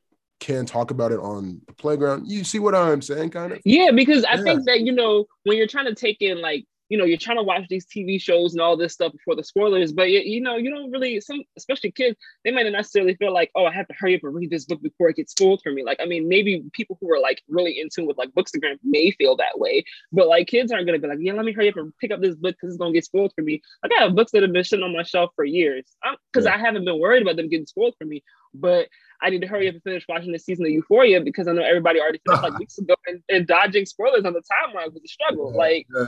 can 0.41 0.67
talk 0.67 0.91
about 0.91 1.13
it 1.13 1.21
on 1.21 1.61
the 1.67 1.73
playground. 1.75 2.27
You 2.27 2.45
see 2.45 2.59
what 2.59 2.75
I'm 2.75 3.03
saying, 3.03 3.31
kind 3.31 3.53
of? 3.53 3.61
Yeah, 3.65 3.91
because 3.91 4.25
I 4.25 4.35
yeah. 4.35 4.43
think 4.43 4.65
that 4.67 4.81
you 4.81 4.93
know 4.93 5.27
when 5.45 5.57
you're 5.57 5.67
trying 5.67 5.87
to 5.87 5.95
take 5.95 6.21
in 6.21 6.41
like 6.41 6.65
you 6.89 6.97
know 6.97 7.05
you're 7.05 7.19
trying 7.19 7.37
to 7.37 7.43
watch 7.43 7.65
these 7.69 7.87
tv 7.87 8.21
shows 8.21 8.53
and 8.53 8.61
all 8.61 8.77
this 8.77 8.93
stuff 8.93 9.13
before 9.13 9.35
the 9.35 9.45
spoilers 9.45 9.93
but 9.93 10.11
you, 10.11 10.21
you 10.21 10.41
know 10.41 10.57
you 10.57 10.71
don't 10.71 10.91
really 10.91 11.21
some 11.21 11.43
especially 11.57 11.91
kids 11.91 12.17
they 12.45 12.51
might 12.51 12.65
not 12.65 12.73
necessarily 12.73 13.15
feel 13.17 13.33
like 13.33 13.51
oh 13.55 13.65
i 13.65 13.73
have 13.73 13.87
to 13.89 13.95
hurry 13.99 14.15
up 14.15 14.23
and 14.23 14.35
read 14.35 14.51
this 14.51 14.65
book 14.65 14.81
before 14.83 15.09
it 15.09 15.17
gets 15.17 15.33
spoiled 15.33 15.61
for 15.63 15.73
me. 15.73 15.85
Like 15.85 15.99
i 16.01 16.07
mean 16.07 16.29
maybe 16.29 16.65
people 16.73 16.97
who 17.01 17.13
are 17.13 17.21
like 17.21 17.43
really 17.49 17.81
in 17.81 17.89
tune 17.89 18.07
with 18.07 18.19
like 18.19 18.31
bookstagram 18.31 18.79
may 18.83 19.11
feel 19.13 19.37
that 19.37 19.59
way 19.59 19.85
but 20.13 20.29
like 20.29 20.47
kids 20.47 20.73
aren't 20.73 20.87
going 20.87 21.01
to 21.01 21.03
be 21.03 21.09
like 21.09 21.19
yeah 21.21 21.33
let 21.33 21.45
me 21.45 21.53
hurry 21.53 21.69
up 21.69 21.77
and 21.77 21.93
pick 21.99 22.11
up 22.11 22.21
this 22.21 22.35
book 22.35 22.55
because 22.55 22.75
it's 22.75 22.79
going 22.79 22.93
to 22.93 22.97
get 22.97 23.05
spoiled 23.05 23.33
for 23.35 23.43
me. 23.43 23.61
Like 23.83 23.93
i 23.99 24.03
have 24.03 24.15
books 24.15 24.33
that 24.33 24.43
have 24.43 24.53
been 24.53 24.65
sitting 24.65 24.85
on 24.85 24.97
my 24.97 25.03
shelf 25.03 25.31
for 25.35 25.45
years. 25.45 25.85
Because 26.33 26.47
yeah. 26.47 26.55
i 26.55 26.59
haven't 26.59 26.85
been 26.85 27.01
worried 27.01 27.23
about 27.23 27.37
them 27.37 27.49
getting 27.49 27.67
spoiled 27.67 27.95
for 27.99 28.05
me 28.05 28.23
but 28.61 28.89
I 29.23 29.31
need 29.31 29.41
to 29.41 29.47
hurry 29.47 29.69
up 29.69 29.75
and 29.75 29.83
finish 29.83 30.05
watching 30.09 30.33
the 30.33 30.39
season 30.39 30.67
of 30.67 30.73
Euphoria 30.73 31.21
because 31.21 31.49
I 31.49 31.53
know 31.53 31.63
everybody 31.63 32.01
already 32.01 32.21
finished 32.27 32.43
like 32.43 32.59
weeks 32.59 32.79
ago 32.79 32.95
and, 33.07 33.23
and, 33.29 33.47
dodging 33.47 33.87
spoilers 33.87 34.25
on 34.25 34.33
the 34.33 34.41
timeline 34.41 34.93
was 34.93 35.03
a 35.05 35.09
struggle. 35.09 35.53
Yeah, 35.53 35.59
like, 35.59 35.87
yeah, 35.95 36.07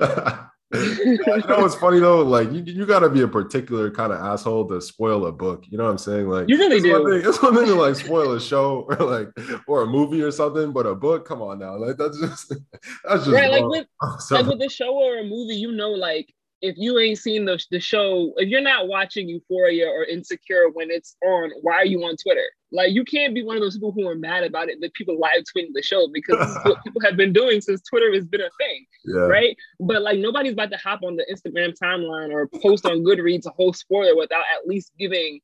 yeah. 0.00 0.46
you 0.74 1.18
know 1.48 1.60
what's 1.60 1.74
funny 1.74 1.98
though? 2.00 2.22
Like 2.22 2.52
you, 2.52 2.62
you 2.62 2.86
got 2.86 3.00
to 3.00 3.08
be 3.08 3.22
a 3.22 3.28
particular 3.28 3.90
kind 3.90 4.12
of 4.12 4.20
asshole 4.20 4.68
to 4.68 4.80
spoil 4.80 5.26
a 5.26 5.32
book. 5.32 5.64
You 5.68 5.78
know 5.78 5.84
what 5.84 5.90
I'm 5.90 5.98
saying? 5.98 6.28
Like 6.28 6.48
you 6.48 6.58
really 6.58 6.76
it's 6.76 6.84
do. 6.84 6.92
One 6.92 7.10
thing, 7.10 7.28
it's 7.28 7.42
one 7.42 7.54
thing 7.54 7.66
to 7.66 7.74
like 7.74 7.94
spoil 7.94 8.32
a 8.32 8.40
show 8.40 8.86
or 8.88 8.96
like 8.96 9.28
or 9.66 9.82
a 9.82 9.86
movie 9.86 10.22
or 10.22 10.30
something, 10.30 10.72
but 10.72 10.86
a 10.86 10.94
book, 10.94 11.26
come 11.26 11.42
on 11.42 11.58
now, 11.58 11.76
like 11.76 11.96
that's 11.96 12.20
just 12.20 12.48
that's 13.04 13.24
just 13.24 13.28
right. 13.28 13.50
Like 13.50 13.64
with 13.64 13.86
like 14.30 14.46
with 14.46 14.60
a 14.62 14.68
show 14.68 14.94
or 14.94 15.18
a 15.18 15.24
movie, 15.24 15.56
you 15.56 15.72
know, 15.72 15.90
like 15.90 16.34
if 16.60 16.76
you 16.76 16.98
ain't 16.98 17.18
seen 17.18 17.44
the, 17.44 17.62
the 17.70 17.78
show, 17.78 18.32
if 18.36 18.48
you're 18.48 18.60
not 18.60 18.88
watching 18.88 19.28
Euphoria 19.28 19.88
or 19.88 20.04
Insecure 20.04 20.70
when 20.72 20.90
it's 20.90 21.16
on, 21.24 21.52
why 21.62 21.74
are 21.74 21.86
you 21.86 22.02
on 22.04 22.16
Twitter? 22.16 22.44
Like, 22.72 22.92
you 22.92 23.04
can't 23.04 23.34
be 23.34 23.44
one 23.44 23.56
of 23.56 23.62
those 23.62 23.76
people 23.76 23.92
who 23.92 24.08
are 24.08 24.16
mad 24.16 24.44
about 24.44 24.68
it 24.68 24.80
that 24.80 24.92
people 24.94 25.18
live 25.18 25.44
tweeting 25.44 25.72
the 25.72 25.82
show 25.82 26.08
because 26.12 26.38
this 26.38 26.50
is 26.50 26.58
what 26.64 26.82
people 26.84 27.00
have 27.02 27.16
been 27.16 27.32
doing 27.32 27.60
since 27.60 27.82
Twitter 27.82 28.12
has 28.12 28.26
been 28.26 28.40
a 28.40 28.50
thing, 28.58 28.86
yeah. 29.04 29.20
right? 29.20 29.56
But 29.78 30.02
like, 30.02 30.18
nobody's 30.18 30.54
about 30.54 30.70
to 30.72 30.78
hop 30.78 31.00
on 31.04 31.16
the 31.16 31.24
Instagram 31.32 31.74
timeline 31.80 32.32
or 32.32 32.48
post 32.60 32.84
on 32.84 33.04
Goodreads 33.04 33.46
a 33.46 33.50
whole 33.50 33.72
spoiler 33.72 34.16
without 34.16 34.44
at 34.52 34.66
least 34.66 34.92
giving 34.98 35.40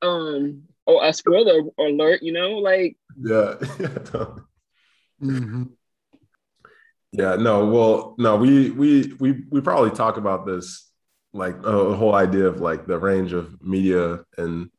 um 0.00 0.62
or 0.86 1.04
a 1.04 1.12
spoiler 1.12 1.62
alert, 1.78 2.22
you 2.22 2.32
know? 2.32 2.52
Like, 2.52 2.96
yeah. 3.20 3.54
mm-hmm. 5.20 5.64
Yeah, 7.12 7.36
no, 7.36 7.66
well, 7.66 8.14
no, 8.18 8.36
we 8.36 8.70
we 8.70 9.12
we 9.20 9.44
we 9.50 9.60
probably 9.60 9.90
talk 9.90 10.16
about 10.16 10.46
this 10.46 10.90
like 11.34 11.56
uh, 11.58 11.90
the 11.90 11.96
whole 11.96 12.14
idea 12.14 12.46
of 12.46 12.60
like 12.60 12.86
the 12.86 12.98
range 12.98 13.32
of 13.34 13.60
media 13.62 14.20
and 14.38 14.70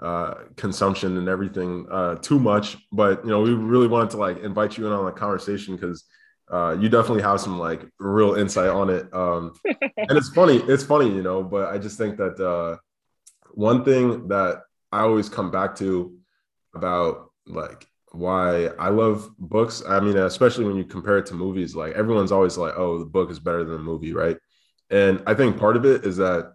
uh, 0.00 0.34
consumption 0.56 1.16
and 1.18 1.28
everything 1.28 1.86
uh, 1.90 2.14
too 2.16 2.38
much, 2.38 2.78
but 2.92 3.22
you 3.24 3.30
know, 3.30 3.42
we 3.42 3.52
really 3.52 3.88
wanted 3.88 4.10
to 4.10 4.16
like 4.16 4.38
invite 4.42 4.78
you 4.78 4.86
in 4.86 4.92
on 4.92 5.06
a 5.06 5.12
conversation 5.12 5.76
because 5.76 6.04
uh, 6.50 6.76
you 6.80 6.88
definitely 6.88 7.22
have 7.22 7.40
some 7.40 7.58
like 7.58 7.82
real 7.98 8.34
insight 8.34 8.68
on 8.70 8.88
it. 8.90 9.12
Um, 9.14 9.52
and 9.64 10.18
it's 10.18 10.30
funny, 10.30 10.56
it's 10.68 10.84
funny, 10.84 11.14
you 11.14 11.22
know, 11.22 11.42
but 11.42 11.68
I 11.68 11.78
just 11.78 11.98
think 11.98 12.16
that 12.16 12.40
uh, 12.40 12.78
one 13.52 13.84
thing 13.84 14.28
that 14.28 14.62
I 14.90 15.00
always 15.00 15.28
come 15.28 15.50
back 15.50 15.76
to 15.76 16.16
about 16.74 17.30
like 17.46 17.86
why 18.12 18.66
I 18.78 18.88
love 18.88 19.30
books. 19.38 19.82
I 19.86 20.00
mean, 20.00 20.16
especially 20.16 20.64
when 20.64 20.76
you 20.76 20.84
compare 20.84 21.18
it 21.18 21.26
to 21.26 21.34
movies, 21.34 21.74
like 21.74 21.94
everyone's 21.94 22.32
always 22.32 22.56
like, 22.56 22.74
oh, 22.76 22.98
the 22.98 23.06
book 23.06 23.30
is 23.30 23.38
better 23.38 23.64
than 23.64 23.74
the 23.74 23.82
movie, 23.82 24.12
right? 24.12 24.36
And 24.90 25.22
I 25.26 25.34
think 25.34 25.58
part 25.58 25.76
of 25.76 25.86
it 25.86 26.04
is 26.04 26.18
that 26.18 26.52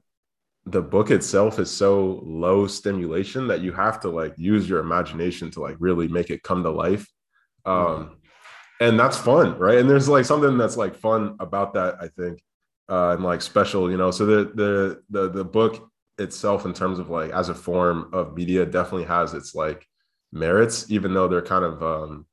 the 0.66 0.82
book 0.82 1.12
itself 1.12 1.60
is 1.60 1.72
so 1.72 2.22
low 2.24 2.68
stimulation 2.68 3.48
that 3.48 3.62
you 3.62 3.72
have 3.72 4.00
to 4.02 4.10
like 4.10 4.34
use 4.38 4.70
your 4.70 4.80
imagination 4.80 5.50
to 5.52 5.62
like 5.62 5.78
really 5.80 6.08
make 6.08 6.30
it 6.30 6.44
come 6.44 6.62
to 6.64 6.70
life. 6.70 7.08
Um, 7.66 8.18
and 8.80 9.00
that's 9.00 9.18
fun, 9.18 9.58
right? 9.58 9.80
And 9.80 9.90
there's 9.90 10.10
like 10.10 10.26
something 10.26 10.58
that's 10.58 10.78
like 10.78 10.96
fun 10.96 11.36
about 11.40 11.74
that, 11.74 11.96
I 12.00 12.10
think, 12.10 12.42
uh, 12.90 13.16
and 13.16 13.24
like 13.24 13.42
special, 13.42 13.90
you 13.90 13.98
know. 13.98 14.12
So 14.12 14.26
the 14.26 14.52
the 14.54 15.02
the 15.10 15.30
the 15.30 15.44
book 15.44 15.90
itself, 16.20 16.66
in 16.66 16.74
terms 16.74 17.00
of 17.00 17.10
like 17.10 17.32
as 17.32 17.50
a 17.50 17.56
form 17.56 18.10
of 18.14 18.36
media, 18.36 18.66
definitely 18.66 19.06
has 19.06 19.34
its 19.34 19.56
like 19.56 19.88
merits, 20.32 20.90
even 20.92 21.14
though 21.14 21.28
they're 21.28 21.42
kind 21.42 21.66
of 21.66 21.84
um, 21.84 22.26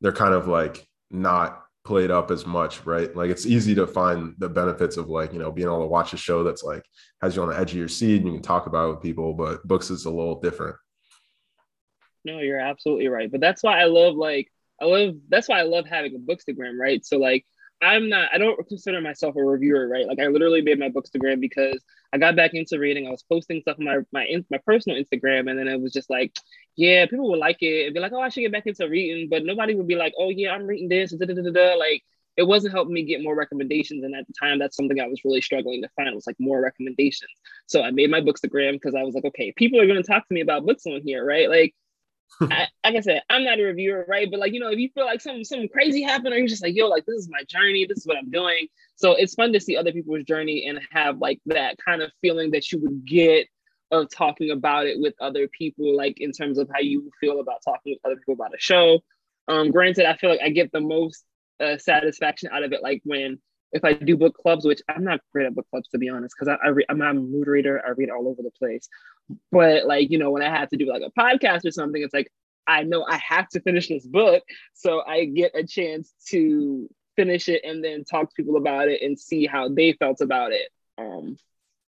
they're 0.00 0.12
kind 0.12 0.34
of 0.34 0.48
like 0.48 0.86
not 1.10 1.62
played 1.84 2.10
up 2.10 2.30
as 2.30 2.46
much, 2.46 2.84
right? 2.86 3.14
Like 3.14 3.30
it's 3.30 3.46
easy 3.46 3.74
to 3.74 3.86
find 3.86 4.34
the 4.38 4.48
benefits 4.48 4.96
of 4.96 5.08
like 5.08 5.32
you 5.32 5.38
know 5.38 5.50
being 5.50 5.68
able 5.68 5.80
to 5.80 5.86
watch 5.86 6.12
a 6.12 6.16
show 6.16 6.42
that's 6.44 6.62
like 6.62 6.84
has 7.20 7.36
you 7.36 7.42
on 7.42 7.48
the 7.48 7.58
edge 7.58 7.72
of 7.72 7.78
your 7.78 7.88
seat 7.88 8.16
and 8.16 8.26
you 8.26 8.34
can 8.34 8.42
talk 8.42 8.66
about 8.66 8.88
it 8.88 8.90
with 8.94 9.02
people, 9.02 9.34
but 9.34 9.66
books 9.66 9.90
is 9.90 10.04
a 10.04 10.10
little 10.10 10.40
different. 10.40 10.76
No, 12.24 12.38
you're 12.38 12.60
absolutely 12.60 13.08
right. 13.08 13.30
But 13.30 13.40
that's 13.40 13.62
why 13.62 13.80
I 13.80 13.84
love 13.84 14.14
like 14.14 14.50
I 14.80 14.84
love 14.84 15.14
that's 15.28 15.48
why 15.48 15.60
I 15.60 15.62
love 15.62 15.86
having 15.86 16.14
a 16.14 16.18
bookstagram, 16.18 16.78
right? 16.78 17.04
So 17.04 17.18
like 17.18 17.44
I'm 17.82 18.08
not, 18.08 18.28
I 18.32 18.38
don't 18.38 18.66
consider 18.68 19.00
myself 19.00 19.34
a 19.36 19.42
reviewer, 19.42 19.88
right? 19.88 20.06
Like 20.06 20.20
I 20.20 20.28
literally 20.28 20.62
made 20.62 20.78
my 20.78 20.88
bookstagram 20.88 21.40
because 21.40 21.82
I 22.12 22.18
got 22.18 22.36
back 22.36 22.52
into 22.54 22.78
reading. 22.78 23.06
I 23.06 23.10
was 23.10 23.22
posting 23.22 23.60
stuff 23.62 23.78
on 23.78 23.86
my 23.86 23.98
my 24.12 24.26
my 24.50 24.58
personal 24.66 25.02
Instagram, 25.02 25.50
and 25.50 25.58
then 25.58 25.68
it 25.68 25.80
was 25.80 25.92
just 25.92 26.10
like, 26.10 26.32
yeah, 26.76 27.06
people 27.06 27.30
would 27.30 27.38
like 27.38 27.62
it 27.62 27.86
and 27.86 27.94
be 27.94 28.00
like, 28.00 28.12
oh, 28.12 28.20
I 28.20 28.28
should 28.28 28.42
get 28.42 28.52
back 28.52 28.66
into 28.66 28.88
reading, 28.88 29.28
but 29.30 29.44
nobody 29.44 29.74
would 29.74 29.86
be 29.88 29.96
like, 29.96 30.14
oh 30.18 30.28
yeah, 30.28 30.52
I'm 30.52 30.66
reading 30.66 30.88
this, 30.88 31.12
da, 31.12 31.26
da, 31.26 31.34
da, 31.34 31.74
like 31.74 32.02
it 32.36 32.44
wasn't 32.44 32.72
helping 32.72 32.94
me 32.94 33.04
get 33.04 33.22
more 33.22 33.34
recommendations. 33.34 34.04
And 34.04 34.14
at 34.14 34.26
the 34.26 34.32
time, 34.40 34.58
that's 34.58 34.76
something 34.76 34.98
I 35.00 35.06
was 35.06 35.24
really 35.24 35.40
struggling 35.40 35.82
to 35.82 35.88
find 35.96 36.14
was 36.14 36.26
like 36.26 36.36
more 36.38 36.60
recommendations. 36.60 37.30
So 37.66 37.82
I 37.82 37.90
made 37.90 38.10
my 38.10 38.20
bookstagram 38.20 38.72
because 38.72 38.94
I 38.94 39.02
was 39.02 39.14
like, 39.14 39.24
okay, 39.26 39.52
people 39.56 39.80
are 39.80 39.86
going 39.86 40.02
to 40.02 40.06
talk 40.06 40.26
to 40.26 40.34
me 40.34 40.40
about 40.40 40.64
books 40.64 40.86
on 40.86 41.02
here, 41.04 41.24
right? 41.24 41.48
Like 41.48 41.74
I, 42.40 42.66
like 42.84 42.96
I 42.96 43.00
said, 43.00 43.22
I'm 43.30 43.44
not 43.44 43.60
a 43.60 43.62
reviewer, 43.62 44.04
right? 44.08 44.28
But 44.30 44.40
like, 44.40 44.52
you 44.52 44.60
know, 44.60 44.70
if 44.70 44.78
you 44.78 44.88
feel 44.94 45.04
like 45.04 45.20
something 45.20 45.44
something 45.44 45.68
crazy 45.68 46.02
happened, 46.02 46.34
or 46.34 46.38
you're 46.38 46.48
just 46.48 46.62
like, 46.62 46.74
yo, 46.74 46.88
like 46.88 47.06
this 47.06 47.16
is 47.16 47.28
my 47.30 47.44
journey, 47.44 47.86
this 47.86 47.98
is 47.98 48.06
what 48.06 48.16
I'm 48.16 48.30
doing. 48.30 48.66
So 48.96 49.12
it's 49.12 49.34
fun 49.34 49.52
to 49.52 49.60
see 49.60 49.76
other 49.76 49.92
people's 49.92 50.24
journey 50.24 50.66
and 50.66 50.80
have 50.90 51.18
like 51.18 51.40
that 51.46 51.76
kind 51.84 52.02
of 52.02 52.10
feeling 52.20 52.50
that 52.52 52.72
you 52.72 52.80
would 52.80 53.04
get 53.06 53.48
of 53.90 54.08
talking 54.10 54.50
about 54.50 54.86
it 54.86 54.98
with 54.98 55.14
other 55.20 55.48
people, 55.48 55.96
like 55.96 56.20
in 56.20 56.32
terms 56.32 56.58
of 56.58 56.68
how 56.72 56.80
you 56.80 57.10
feel 57.20 57.40
about 57.40 57.62
talking 57.64 57.92
with 57.92 58.00
other 58.04 58.16
people 58.16 58.34
about 58.34 58.54
a 58.54 58.58
show. 58.58 59.00
Um, 59.48 59.70
granted, 59.70 60.06
I 60.06 60.16
feel 60.16 60.30
like 60.30 60.40
I 60.42 60.48
get 60.48 60.72
the 60.72 60.80
most 60.80 61.24
uh, 61.60 61.76
satisfaction 61.76 62.48
out 62.52 62.62
of 62.62 62.72
it, 62.72 62.82
like 62.82 63.02
when 63.04 63.38
if 63.72 63.84
I 63.84 63.94
do 63.94 64.16
book 64.16 64.36
clubs, 64.36 64.64
which 64.64 64.82
I'm 64.88 65.04
not 65.04 65.20
great 65.32 65.46
at 65.46 65.54
book 65.54 65.66
clubs 65.70 65.88
to 65.88 65.98
be 65.98 66.08
honest, 66.08 66.34
because 66.38 66.48
I, 66.48 66.66
I 66.66 66.70
re- 66.70 66.86
I'm 66.88 67.00
a 67.00 67.14
mood 67.14 67.46
reader. 67.46 67.82
I 67.84 67.90
read 67.90 68.10
all 68.10 68.28
over 68.28 68.42
the 68.42 68.50
place. 68.50 68.88
But 69.50 69.86
like 69.86 70.10
you 70.10 70.18
know, 70.18 70.30
when 70.30 70.42
I 70.42 70.50
have 70.50 70.68
to 70.70 70.76
do 70.76 70.86
like 70.86 71.02
a 71.02 71.20
podcast 71.20 71.64
or 71.64 71.70
something, 71.70 72.02
it's 72.02 72.14
like 72.14 72.30
I 72.66 72.82
know 72.84 73.04
I 73.04 73.16
have 73.16 73.48
to 73.50 73.60
finish 73.60 73.88
this 73.88 74.06
book, 74.06 74.42
so 74.74 75.02
I 75.06 75.24
get 75.24 75.52
a 75.54 75.64
chance 75.64 76.12
to 76.28 76.88
finish 77.16 77.48
it 77.48 77.62
and 77.64 77.84
then 77.84 78.04
talk 78.04 78.28
to 78.28 78.34
people 78.34 78.56
about 78.56 78.88
it 78.88 79.02
and 79.02 79.18
see 79.18 79.46
how 79.46 79.68
they 79.68 79.92
felt 79.92 80.20
about 80.20 80.52
it. 80.52 80.68
Um, 80.98 81.36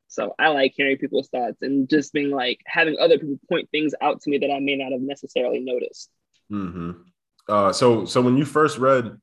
so 0.08 0.34
I 0.38 0.48
like 0.48 0.74
hearing 0.76 0.98
people's 0.98 1.28
thoughts 1.28 1.62
and 1.62 1.88
just 1.88 2.12
being 2.12 2.30
like 2.30 2.60
having 2.66 2.96
other 3.00 3.18
people 3.18 3.38
point 3.48 3.70
things 3.70 3.94
out 4.00 4.20
to 4.22 4.30
me 4.30 4.38
that 4.38 4.50
I 4.50 4.60
may 4.60 4.76
not 4.76 4.92
have 4.92 5.00
necessarily 5.00 5.60
noticed. 5.60 6.10
Mm-hmm. 6.50 6.90
Uh, 7.48 7.72
so 7.72 8.04
so 8.04 8.20
when 8.20 8.36
you 8.36 8.44
first 8.44 8.78
read 8.78 9.18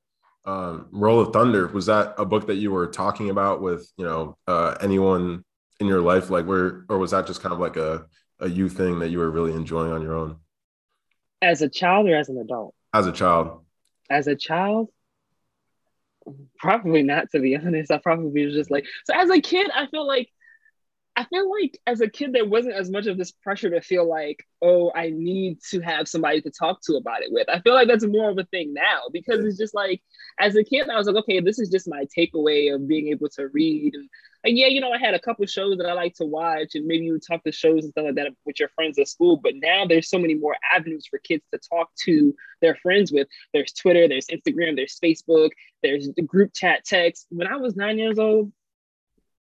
um, 0.46 0.88
Roll 0.92 1.20
of 1.20 1.34
Thunder, 1.34 1.68
was 1.68 1.88
that 1.88 2.16
a 2.18 2.26
book 2.26 2.48
that 2.48 2.56
you 2.56 2.72
were 2.72 2.88
talking 2.88 3.30
about 3.30 3.62
with 3.62 3.92
you 3.98 4.06
know 4.06 4.38
uh, 4.48 4.76
anyone 4.82 5.44
in 5.80 5.88
your 5.88 6.02
life, 6.02 6.30
like 6.30 6.46
where, 6.46 6.86
or 6.90 6.98
was 6.98 7.12
that 7.12 7.28
just 7.28 7.42
kind 7.42 7.54
of 7.54 7.60
like 7.60 7.78
a 7.78 8.06
a 8.40 8.50
you 8.50 8.70
thing 8.70 9.00
that 9.00 9.10
you 9.10 9.20
were 9.20 9.30
really 9.30 9.54
enjoying 9.54 9.92
on 9.92 10.02
your 10.02 10.16
own? 10.16 10.38
As 11.42 11.62
a 11.62 11.70
child 11.70 12.08
or 12.08 12.16
as 12.16 12.30
an 12.30 12.38
adult? 12.38 12.74
As 12.94 13.08
a 13.08 13.12
child. 13.12 13.64
As 14.10 14.28
a 14.28 14.36
child, 14.36 14.90
probably 16.58 17.04
not. 17.04 17.30
To 17.32 17.40
be 17.40 17.56
honest, 17.56 17.92
I 17.92 17.98
probably 17.98 18.46
was 18.46 18.56
just 18.56 18.72
like 18.72 18.86
so. 19.06 19.14
As 19.16 19.30
a 19.30 19.42
kid, 19.42 19.70
I 19.74 19.88
feel 19.88 20.08
like 20.08 20.30
I 21.20 21.26
feel 21.26 21.52
like 21.52 21.78
as 21.86 22.00
a 22.00 22.08
kid, 22.08 22.32
there 22.32 22.46
wasn't 22.46 22.76
as 22.76 22.90
much 22.90 23.06
of 23.06 23.18
this 23.18 23.30
pressure 23.30 23.70
to 23.72 23.82
feel 23.82 24.08
like, 24.08 24.42
oh, 24.62 24.90
I 24.96 25.10
need 25.10 25.60
to 25.70 25.82
have 25.82 26.08
somebody 26.08 26.40
to 26.40 26.50
talk 26.50 26.80
to 26.84 26.96
about 26.96 27.24
it 27.24 27.28
with. 27.30 27.50
I 27.50 27.60
feel 27.60 27.74
like 27.74 27.90
that's 27.90 28.08
more 28.08 28.30
of 28.30 28.38
a 28.38 28.46
thing 28.46 28.74
now 28.74 29.02
because 29.12 29.44
it's 29.44 29.58
just 29.58 29.76
like, 29.76 30.02
as 30.40 30.56
a 30.56 30.64
kid, 30.64 30.88
I 30.88 30.96
was 30.96 31.08
like, 31.08 31.18
okay, 31.18 31.42
this 31.42 31.60
is 31.60 31.68
just 31.68 31.90
my 31.90 32.06
takeaway 32.18 32.74
of 32.74 32.88
being 32.88 33.10
able 33.10 33.28
to 33.32 33.50
read. 33.50 33.96
And, 33.96 34.10
and 34.46 34.58
yeah, 34.58 34.68
you 34.68 34.80
know, 34.80 34.94
I 34.94 34.98
had 34.98 35.14
a 35.14 35.20
couple 35.20 35.46
shows 35.46 35.78
that 35.80 35.88
I 35.88 35.92
like 35.92 36.14
to 36.16 36.26
watch, 36.26 36.76
and 36.76 36.86
maybe 36.86 37.04
you 37.04 37.12
would 37.12 37.28
talk 37.28 37.44
to 37.44 37.52
shows 37.52 37.84
and 37.84 37.92
stuff 37.92 38.06
like 38.06 38.16
that 38.16 38.32
with 38.46 38.58
your 38.58 38.70
friends 38.70 38.98
at 38.98 39.10
school. 39.10 39.36
But 39.36 39.56
now 39.56 39.86
there's 39.86 40.10
so 40.10 40.20
many 40.20 40.36
more 40.36 40.56
avenues 40.72 41.06
for 41.06 41.20
kids 41.20 41.44
to 41.52 41.60
talk 41.60 41.90
to 42.06 42.34
their 42.62 42.76
friends 42.76 43.12
with. 43.12 43.28
There's 43.54 43.74
Twitter, 43.74 44.08
there's 44.08 44.28
Instagram, 44.28 44.78
there's 44.78 44.98
Facebook, 44.98 45.50
there's 45.84 46.10
the 46.16 46.22
group 46.22 46.54
chat 46.54 46.86
text. 46.86 47.28
When 47.30 47.48
I 47.48 47.58
was 47.58 47.76
nine 47.76 48.00
years 48.00 48.20
old, 48.20 48.54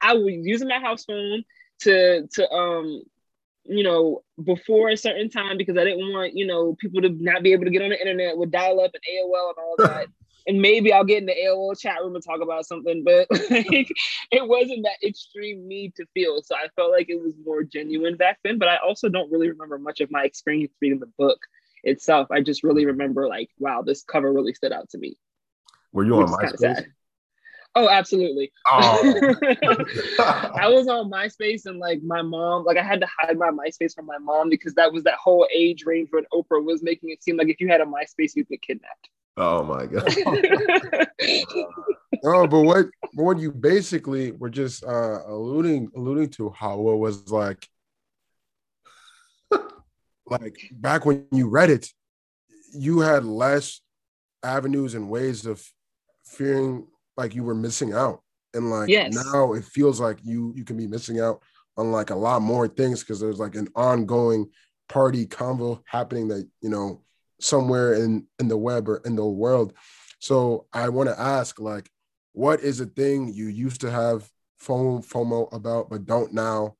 I 0.01 0.15
was 0.15 0.33
using 0.43 0.67
my 0.67 0.79
house 0.79 1.05
phone 1.05 1.45
to 1.81 2.27
to 2.27 2.51
um 2.51 3.01
you 3.65 3.83
know 3.83 4.23
before 4.43 4.89
a 4.89 4.97
certain 4.97 5.29
time 5.29 5.57
because 5.57 5.77
I 5.77 5.83
didn't 5.83 6.11
want 6.11 6.35
you 6.35 6.47
know 6.47 6.75
people 6.79 7.01
to 7.01 7.09
not 7.09 7.43
be 7.43 7.53
able 7.53 7.65
to 7.65 7.71
get 7.71 7.81
on 7.81 7.89
the 7.89 7.99
internet 7.99 8.37
with 8.37 8.51
dial 8.51 8.81
up 8.81 8.91
and 8.93 9.03
AOL 9.03 9.49
and 9.49 9.57
all 9.57 9.75
that. 9.79 10.07
and 10.47 10.61
maybe 10.61 10.91
I'll 10.91 11.03
get 11.03 11.19
in 11.19 11.27
the 11.27 11.35
AOL 11.35 11.79
chat 11.79 11.97
room 12.01 12.15
and 12.15 12.23
talk 12.23 12.41
about 12.41 12.65
something, 12.65 13.03
but 13.03 13.27
like, 13.51 13.91
it 14.31 14.47
wasn't 14.47 14.83
that 14.83 15.07
extreme 15.07 15.67
need 15.67 15.93
to 15.95 16.05
feel. 16.13 16.41
So 16.41 16.55
I 16.55 16.67
felt 16.75 16.91
like 16.91 17.09
it 17.09 17.21
was 17.21 17.33
more 17.45 17.63
genuine 17.63 18.17
back 18.17 18.39
then. 18.43 18.57
But 18.57 18.67
I 18.67 18.77
also 18.77 19.09
don't 19.09 19.31
really 19.31 19.49
remember 19.49 19.77
much 19.77 20.01
of 20.01 20.09
my 20.09 20.23
experience 20.23 20.73
reading 20.81 20.99
the 20.99 21.11
book 21.17 21.39
itself. 21.83 22.29
I 22.31 22.41
just 22.41 22.63
really 22.63 22.85
remember 22.85 23.27
like, 23.27 23.49
wow, 23.59 23.83
this 23.83 24.03
cover 24.03 24.33
really 24.33 24.53
stood 24.53 24.71
out 24.71 24.89
to 24.89 24.97
me. 24.97 25.17
Were 25.91 26.03
you 26.03 26.15
on 26.15 26.27
MySpace? 26.27 26.85
Oh, 27.75 27.87
absolutely. 27.87 28.51
Oh. 28.69 29.35
I 30.59 30.67
was 30.67 30.87
on 30.87 31.09
MySpace 31.09 31.65
and 31.65 31.79
like 31.79 32.01
my 32.01 32.21
mom, 32.21 32.65
like 32.65 32.77
I 32.77 32.83
had 32.83 32.99
to 33.01 33.07
hide 33.17 33.37
my 33.37 33.51
MySpace 33.51 33.93
from 33.93 34.05
my 34.05 34.17
mom 34.17 34.49
because 34.49 34.73
that 34.73 34.91
was 34.91 35.03
that 35.03 35.15
whole 35.15 35.47
age 35.53 35.85
range 35.85 36.09
when 36.11 36.25
Oprah 36.33 36.63
was 36.63 36.81
making 36.81 37.09
it 37.11 37.23
seem 37.23 37.37
like 37.37 37.49
if 37.49 37.61
you 37.61 37.67
had 37.67 37.81
a 37.81 37.85
MySpace, 37.85 38.35
you'd 38.35 38.49
get 38.49 38.61
kidnapped. 38.61 39.09
Oh 39.37 39.63
my 39.63 39.85
god. 39.85 40.03
no, 42.23 42.47
but 42.47 42.61
what 42.61 42.87
but 43.13 43.23
what 43.23 43.39
you 43.39 43.51
basically 43.51 44.31
were 44.31 44.49
just 44.49 44.83
uh 44.83 45.19
alluding 45.27 45.89
alluding 45.95 46.29
to 46.31 46.49
how 46.49 46.73
it 46.73 46.95
was 46.97 47.31
like 47.31 47.65
like 50.25 50.57
back 50.73 51.05
when 51.05 51.25
you 51.31 51.47
read 51.47 51.69
it, 51.69 51.87
you 52.73 52.99
had 52.99 53.23
less 53.23 53.79
avenues 54.43 54.95
and 54.95 55.09
ways 55.09 55.45
of 55.45 55.65
fearing 56.25 56.87
like 57.19 57.35
you 57.35 57.43
were 57.43 57.53
missing 57.53 57.93
out. 57.93 58.21
And 58.55 58.71
like 58.71 58.89
yes. 58.89 59.13
now 59.13 59.53
it 59.53 59.65
feels 59.65 59.99
like 59.99 60.17
you 60.23 60.53
you 60.55 60.63
can 60.63 60.77
be 60.77 60.87
missing 60.87 61.19
out 61.19 61.43
on 61.77 61.91
like 61.91 62.09
a 62.09 62.15
lot 62.15 62.41
more 62.41 62.67
things 62.67 63.01
because 63.01 63.19
there's 63.19 63.39
like 63.39 63.55
an 63.55 63.67
ongoing 63.75 64.49
party 64.87 65.27
convo 65.27 65.81
happening 65.85 66.29
that 66.29 66.49
you 66.61 66.69
know 66.69 67.03
somewhere 67.39 67.93
in 67.93 68.25
in 68.39 68.47
the 68.47 68.57
web 68.57 68.89
or 68.89 69.01
in 69.05 69.15
the 69.15 69.25
world. 69.25 69.73
So 70.19 70.65
I 70.73 70.89
want 70.89 71.09
to 71.09 71.19
ask 71.19 71.59
like 71.59 71.91
what 72.31 72.61
is 72.61 72.79
a 72.79 72.85
thing 72.85 73.31
you 73.31 73.47
used 73.47 73.81
to 73.81 73.91
have 73.91 74.27
FOMO, 74.63 75.05
FOMO 75.05 75.53
about 75.53 75.89
but 75.89 76.05
don't 76.05 76.33
now 76.33 76.75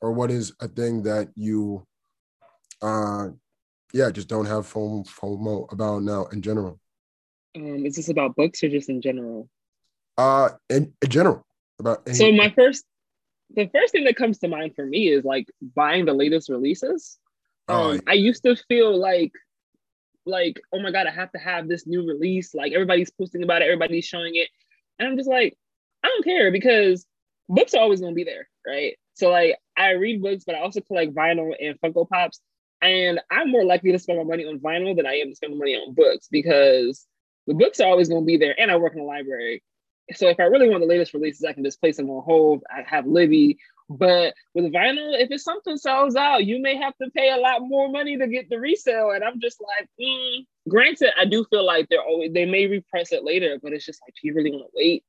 or 0.00 0.12
what 0.12 0.30
is 0.30 0.52
a 0.60 0.68
thing 0.68 1.02
that 1.02 1.28
you 1.34 1.84
uh 2.80 3.28
yeah 3.92 4.10
just 4.10 4.28
don't 4.28 4.46
have 4.46 4.72
FOMO, 4.72 5.08
FOMO 5.08 5.72
about 5.72 6.02
now 6.02 6.26
in 6.26 6.42
general 6.42 6.78
um 7.56 7.84
is 7.84 7.96
this 7.96 8.08
about 8.08 8.36
books 8.36 8.62
or 8.62 8.68
just 8.68 8.88
in 8.88 9.00
general 9.00 9.48
uh 10.18 10.50
in, 10.68 10.92
in 11.00 11.08
general 11.08 11.46
about 11.78 12.02
any- 12.06 12.16
so 12.16 12.32
my 12.32 12.50
first 12.50 12.84
the 13.54 13.66
first 13.72 13.92
thing 13.92 14.04
that 14.04 14.16
comes 14.16 14.38
to 14.38 14.48
mind 14.48 14.74
for 14.74 14.84
me 14.84 15.08
is 15.08 15.24
like 15.24 15.46
buying 15.74 16.04
the 16.04 16.12
latest 16.12 16.50
releases. 16.50 17.18
Oh, 17.68 17.92
um, 17.92 18.00
i 18.06 18.12
used 18.12 18.42
to 18.42 18.56
feel 18.68 18.96
like 18.98 19.32
like 20.26 20.60
oh 20.72 20.80
my 20.80 20.90
god 20.90 21.06
i 21.06 21.10
have 21.10 21.32
to 21.32 21.38
have 21.38 21.68
this 21.68 21.86
new 21.86 22.06
release. 22.06 22.54
Like 22.54 22.72
everybody's 22.72 23.10
posting 23.10 23.42
about 23.42 23.62
it 23.62 23.66
everybody's 23.66 24.04
showing 24.04 24.34
it. 24.34 24.48
And 24.98 25.08
i'm 25.08 25.16
just 25.16 25.28
like 25.28 25.56
i 26.02 26.08
don't 26.08 26.24
care 26.24 26.50
because 26.50 27.06
books 27.48 27.72
are 27.72 27.80
always 27.80 28.00
going 28.00 28.12
to 28.12 28.16
be 28.16 28.24
there 28.24 28.48
right? 28.66 28.96
So 29.14 29.30
like 29.30 29.56
i 29.76 29.92
read 29.92 30.20
books 30.20 30.44
but 30.44 30.54
i 30.54 30.60
also 30.60 30.80
collect 30.80 31.14
vinyl 31.14 31.54
and 31.60 31.80
funko 31.80 32.08
pops. 32.08 32.40
And 32.82 33.20
i'm 33.30 33.50
more 33.50 33.64
likely 33.64 33.92
to 33.92 33.98
spend 33.98 34.18
my 34.18 34.24
money 34.24 34.44
on 34.44 34.58
vinyl 34.58 34.94
than 34.96 35.06
i 35.06 35.14
am 35.14 35.30
to 35.30 35.36
spend 35.36 35.52
my 35.54 35.58
money 35.58 35.76
on 35.76 35.94
books 35.94 36.28
because 36.30 37.06
the 37.46 37.54
books 37.54 37.80
are 37.80 37.88
always 37.88 38.08
going 38.08 38.22
to 38.22 38.26
be 38.26 38.36
there 38.36 38.54
and 38.60 38.70
i 38.70 38.76
work 38.76 38.94
in 38.94 39.00
a 39.00 39.04
library 39.04 39.62
so 40.14 40.28
if 40.28 40.40
I 40.40 40.44
really 40.44 40.68
want 40.68 40.80
the 40.80 40.88
latest 40.88 41.14
releases, 41.14 41.44
I 41.44 41.52
can 41.52 41.64
just 41.64 41.80
place 41.80 41.96
them 41.96 42.10
on 42.10 42.24
hold. 42.24 42.62
I 42.70 42.82
have 42.86 43.06
Libby. 43.06 43.58
But 43.90 44.34
with 44.54 44.72
vinyl, 44.72 45.18
if 45.18 45.30
it's 45.30 45.44
something 45.44 45.76
sells 45.76 46.14
out, 46.14 46.44
you 46.44 46.60
may 46.60 46.76
have 46.76 46.94
to 46.98 47.10
pay 47.10 47.30
a 47.30 47.38
lot 47.38 47.62
more 47.62 47.88
money 47.88 48.18
to 48.18 48.26
get 48.26 48.50
the 48.50 48.60
resale. 48.60 49.12
And 49.12 49.24
I'm 49.24 49.40
just 49.40 49.58
like, 49.60 49.88
mm. 50.00 50.44
granted, 50.68 51.12
I 51.18 51.24
do 51.24 51.44
feel 51.48 51.64
like 51.64 51.88
they're 51.88 52.02
always 52.02 52.32
they 52.32 52.44
may 52.44 52.66
repress 52.66 53.12
it 53.12 53.24
later, 53.24 53.58
but 53.62 53.72
it's 53.72 53.86
just 53.86 54.00
like, 54.06 54.14
do 54.14 54.28
you 54.28 54.34
really 54.34 54.50
want 54.50 54.64
to 54.64 54.70
wait? 54.74 55.04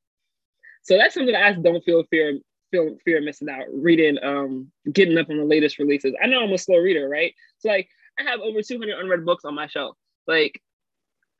So 0.84 0.98
that's 0.98 1.14
something 1.14 1.34
that 1.34 1.44
I 1.44 1.54
don't 1.54 1.84
feel 1.84 2.04
fear 2.10 2.40
feel 2.72 2.98
fear 3.04 3.20
missing 3.20 3.50
out 3.50 3.66
reading 3.74 4.20
um 4.24 4.72
getting 4.94 5.18
up 5.18 5.30
on 5.30 5.38
the 5.38 5.44
latest 5.44 5.80
releases. 5.80 6.14
I 6.22 6.28
know 6.28 6.44
I'm 6.44 6.54
a 6.54 6.58
slow 6.58 6.78
reader, 6.78 7.10
right? 7.10 7.34
So 7.58 7.70
like 7.70 7.90
I 8.18 8.24
have 8.24 8.40
over 8.40 8.62
200 8.62 8.98
unread 8.98 9.26
books 9.26 9.44
on 9.44 9.56
my 9.56 9.68
shelf. 9.68 9.98
Like 10.26 10.62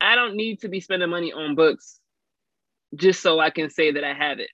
I 0.00 0.14
don't 0.14 0.34
need 0.34 0.60
to 0.60 0.68
be 0.68 0.80
spending 0.80 1.08
money 1.08 1.32
on 1.32 1.54
books 1.54 1.99
just 2.94 3.22
so 3.22 3.38
I 3.38 3.50
can 3.50 3.70
say 3.70 3.92
that 3.92 4.04
I 4.04 4.14
have 4.14 4.38
it. 4.38 4.50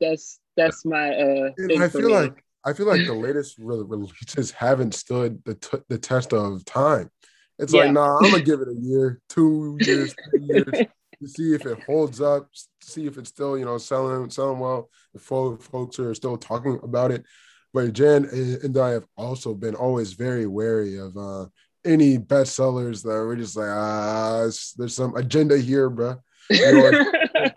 That's 0.00 0.38
that's 0.56 0.84
my 0.84 1.10
uh. 1.14 1.50
I 1.78 1.88
feel 1.88 2.08
me. 2.08 2.14
like 2.14 2.44
I 2.64 2.72
feel 2.72 2.86
like 2.86 3.06
the 3.06 3.14
latest 3.14 3.56
releases 3.58 4.50
haven't 4.50 4.94
stood 4.94 5.42
the 5.44 5.54
t- 5.54 5.78
the 5.88 5.98
test 5.98 6.32
of 6.32 6.64
time. 6.64 7.10
It's 7.58 7.72
yeah. 7.72 7.84
like, 7.84 7.92
nah, 7.92 8.16
I'm 8.16 8.30
gonna 8.30 8.42
give 8.42 8.60
it 8.60 8.68
a 8.68 8.76
year, 8.80 9.20
two 9.28 9.78
years, 9.82 10.14
three 10.30 10.42
years 10.42 10.86
to 11.20 11.28
see 11.28 11.54
if 11.54 11.66
it 11.66 11.82
holds 11.84 12.20
up, 12.20 12.48
see 12.80 13.06
if 13.06 13.18
it's 13.18 13.28
still, 13.28 13.58
you 13.58 13.64
know, 13.64 13.78
selling 13.78 14.30
selling 14.30 14.58
well. 14.58 14.90
If 15.14 15.22
folks 15.22 15.98
are 15.98 16.14
still 16.14 16.36
talking 16.36 16.80
about 16.82 17.10
it. 17.10 17.24
But 17.72 17.92
Jan 17.92 18.24
and 18.24 18.76
I 18.76 18.90
have 18.90 19.06
also 19.16 19.54
been 19.54 19.76
always 19.76 20.14
very 20.14 20.46
wary 20.46 20.98
of 20.98 21.16
uh, 21.16 21.46
any 21.84 22.18
bestsellers 22.18 23.02
that 23.04 23.10
we're 23.10 23.36
just 23.36 23.56
like, 23.56 23.68
ah, 23.68 24.48
there's 24.76 24.94
some 24.94 25.14
agenda 25.16 25.56
here, 25.56 25.88
bro. 25.88 26.16
You 26.50 26.72
know, 26.72 27.50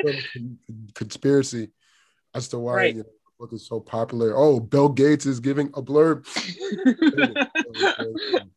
conspiracy 0.94 1.70
as 2.34 2.48
to 2.50 2.60
why 2.60 2.76
right. 2.76 2.96
you 2.96 3.02
know, 3.02 3.04
the 3.04 3.32
book 3.40 3.54
is 3.54 3.68
so 3.68 3.80
popular. 3.80 4.36
Oh, 4.36 4.60
Bill 4.60 4.90
Gates 4.90 5.26
is 5.26 5.40
giving 5.40 5.70
a 5.74 5.82
blurb. 5.82 6.26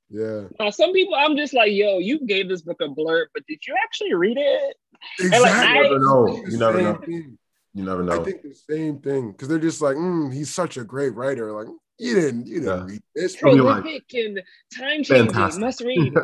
yeah. 0.10 0.42
Now, 0.58 0.70
some 0.70 0.92
people, 0.92 1.14
I'm 1.14 1.36
just 1.36 1.54
like, 1.54 1.72
yo, 1.72 1.98
you 1.98 2.24
gave 2.26 2.48
this 2.48 2.62
book 2.62 2.80
a 2.80 2.88
blurb, 2.88 3.26
but 3.34 3.46
did 3.46 3.60
you 3.66 3.74
actually 3.82 4.14
read 4.14 4.38
it? 4.38 4.76
Exactly. 5.18 5.40
Like, 5.40 5.52
I, 5.52 5.76
you 5.76 5.82
never 5.82 5.98
know. 5.98 6.44
You 6.46 6.58
never 6.58 6.82
know. 6.82 6.94
Thing. 6.96 7.38
You 7.72 7.84
never 7.84 8.02
know. 8.02 8.20
I 8.20 8.24
think 8.24 8.42
the 8.42 8.54
same 8.54 8.98
thing 8.98 9.32
because 9.32 9.48
they're 9.48 9.58
just 9.58 9.80
like, 9.80 9.96
mm, 9.96 10.32
he's 10.32 10.52
such 10.52 10.76
a 10.76 10.84
great 10.84 11.14
writer. 11.14 11.52
Like, 11.52 11.68
you 11.98 12.14
didn't, 12.14 12.46
you 12.46 12.60
didn't 12.60 12.78
yeah. 12.78 12.92
read 12.92 13.02
this. 13.14 13.36
Prolific 13.36 13.84
like, 13.84 14.14
and 14.14 14.42
time 14.76 15.04
changing. 15.04 15.60
Must 15.60 15.80
read. 15.82 16.14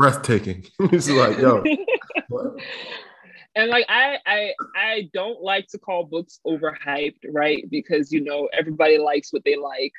Breathtaking. 0.00 0.64
it's 0.78 1.10
like, 1.10 1.36
yo, 1.36 1.62
and 3.54 3.68
like 3.68 3.84
I 3.86 4.16
I 4.24 4.54
I 4.74 5.10
don't 5.12 5.42
like 5.42 5.66
to 5.72 5.78
call 5.78 6.04
books 6.04 6.40
overhyped, 6.46 7.18
right? 7.28 7.68
Because 7.68 8.10
you 8.10 8.22
know 8.22 8.48
everybody 8.50 8.96
likes 8.96 9.30
what 9.30 9.44
they 9.44 9.56
like. 9.56 9.92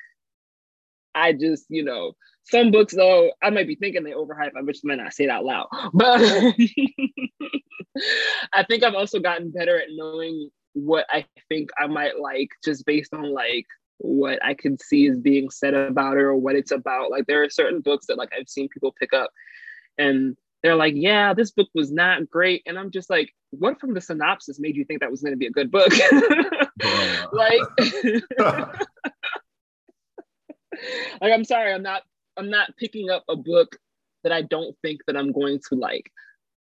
I 1.13 1.33
just, 1.33 1.65
you 1.69 1.83
know, 1.83 2.13
some 2.45 2.71
books 2.71 2.95
though, 2.95 3.31
I 3.43 3.51
might 3.51 3.67
be 3.67 3.75
thinking 3.75 4.03
they 4.03 4.13
overhyped. 4.13 4.57
I 4.57 4.63
just 4.65 4.83
might 4.83 4.95
not 4.95 5.13
say 5.13 5.25
it 5.25 5.29
out 5.29 5.45
loud. 5.45 5.67
But 5.93 6.19
I 8.53 8.63
think 8.63 8.83
I've 8.83 8.95
also 8.95 9.19
gotten 9.19 9.51
better 9.51 9.79
at 9.79 9.89
knowing 9.91 10.49
what 10.73 11.05
I 11.11 11.25
think 11.47 11.69
I 11.77 11.85
might 11.85 12.19
like 12.19 12.49
just 12.65 12.87
based 12.87 13.13
on 13.13 13.31
like 13.31 13.67
what 13.99 14.43
I 14.43 14.55
can 14.55 14.79
see 14.79 15.05
is 15.05 15.19
being 15.19 15.51
said 15.51 15.75
about 15.75 16.17
it 16.17 16.21
or 16.21 16.35
what 16.35 16.55
it's 16.55 16.71
about. 16.71 17.11
Like 17.11 17.27
there 17.27 17.43
are 17.43 17.51
certain 17.51 17.81
books 17.81 18.07
that 18.07 18.17
like 18.17 18.33
I've 18.35 18.49
seen 18.49 18.67
people 18.67 18.95
pick 18.99 19.13
up 19.13 19.29
and 19.97 20.36
they're 20.63 20.75
like, 20.75 20.93
yeah, 20.95 21.34
this 21.34 21.51
book 21.51 21.69
was 21.73 21.91
not 21.91 22.30
great. 22.30 22.63
And 22.65 22.77
I'm 22.77 22.91
just 22.91 23.10
like, 23.10 23.34
what 23.51 23.80
from 23.80 23.93
the 23.93 24.01
synopsis 24.01 24.60
made 24.60 24.75
you 24.75 24.86
think 24.86 24.99
that 24.99 25.12
was 25.12 25.21
going 25.21 25.34
to 25.34 25.38
be 25.38 25.47
a 25.47 25.51
good 25.51 25.71
book? 25.71 25.91
like, 27.34 27.62
like, 31.21 31.34
I'm 31.34 31.43
sorry, 31.43 31.73
I'm 31.73 31.84
not, 31.84 32.04
I'm 32.38 32.49
not 32.49 32.77
picking 32.77 33.10
up 33.10 33.23
a 33.27 33.36
book 33.36 33.75
that 34.23 34.32
I 34.32 34.43
don't 34.43 34.75
think 34.84 35.01
that 35.08 35.17
I'm 35.17 35.32
going 35.32 35.60
to 35.69 35.75
like. 35.75 36.12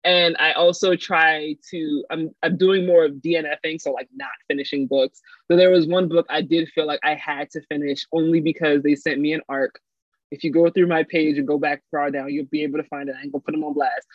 And 0.05 0.37
I 0.39 0.53
also 0.53 0.95
try 0.95 1.57
to, 1.71 2.05
I'm, 2.11 2.31
I'm 2.43 2.57
doing 2.57 2.87
more 2.87 3.07
of 3.07 3.15
DNFing, 3.15 3.81
so 3.81 3.93
like 3.93 4.09
not 4.15 4.29
finishing 4.47 4.87
books. 4.87 5.21
So 5.51 5.57
there 5.57 5.71
was 5.71 5.89
one 5.89 6.09
book 6.09 6.27
I 6.29 6.43
did 6.43 6.69
feel 6.69 6.87
like 6.87 7.01
I 7.03 7.15
had 7.15 7.51
to 7.51 7.63
finish 7.63 8.07
only 8.13 8.41
because 8.41 8.83
they 8.83 8.95
sent 8.95 9.21
me 9.21 9.33
an 9.33 9.41
arc 9.49 9.81
if 10.31 10.45
you 10.45 10.51
go 10.51 10.71
through 10.71 10.89
my 10.89 11.05
page 11.05 11.39
and 11.39 11.47
go 11.47 11.59
back 11.59 11.83
far 11.91 12.11
down, 12.11 12.33
you'll 12.33 12.47
be 12.47 12.63
able 12.63 12.79
to 12.79 12.89
find 12.89 13.09
it. 13.09 13.17
I 13.19 13.23
ain't 13.23 13.33
gonna 13.33 13.43
put 13.43 13.53
them 13.53 13.65
on 13.65 13.75
blast. 13.75 14.07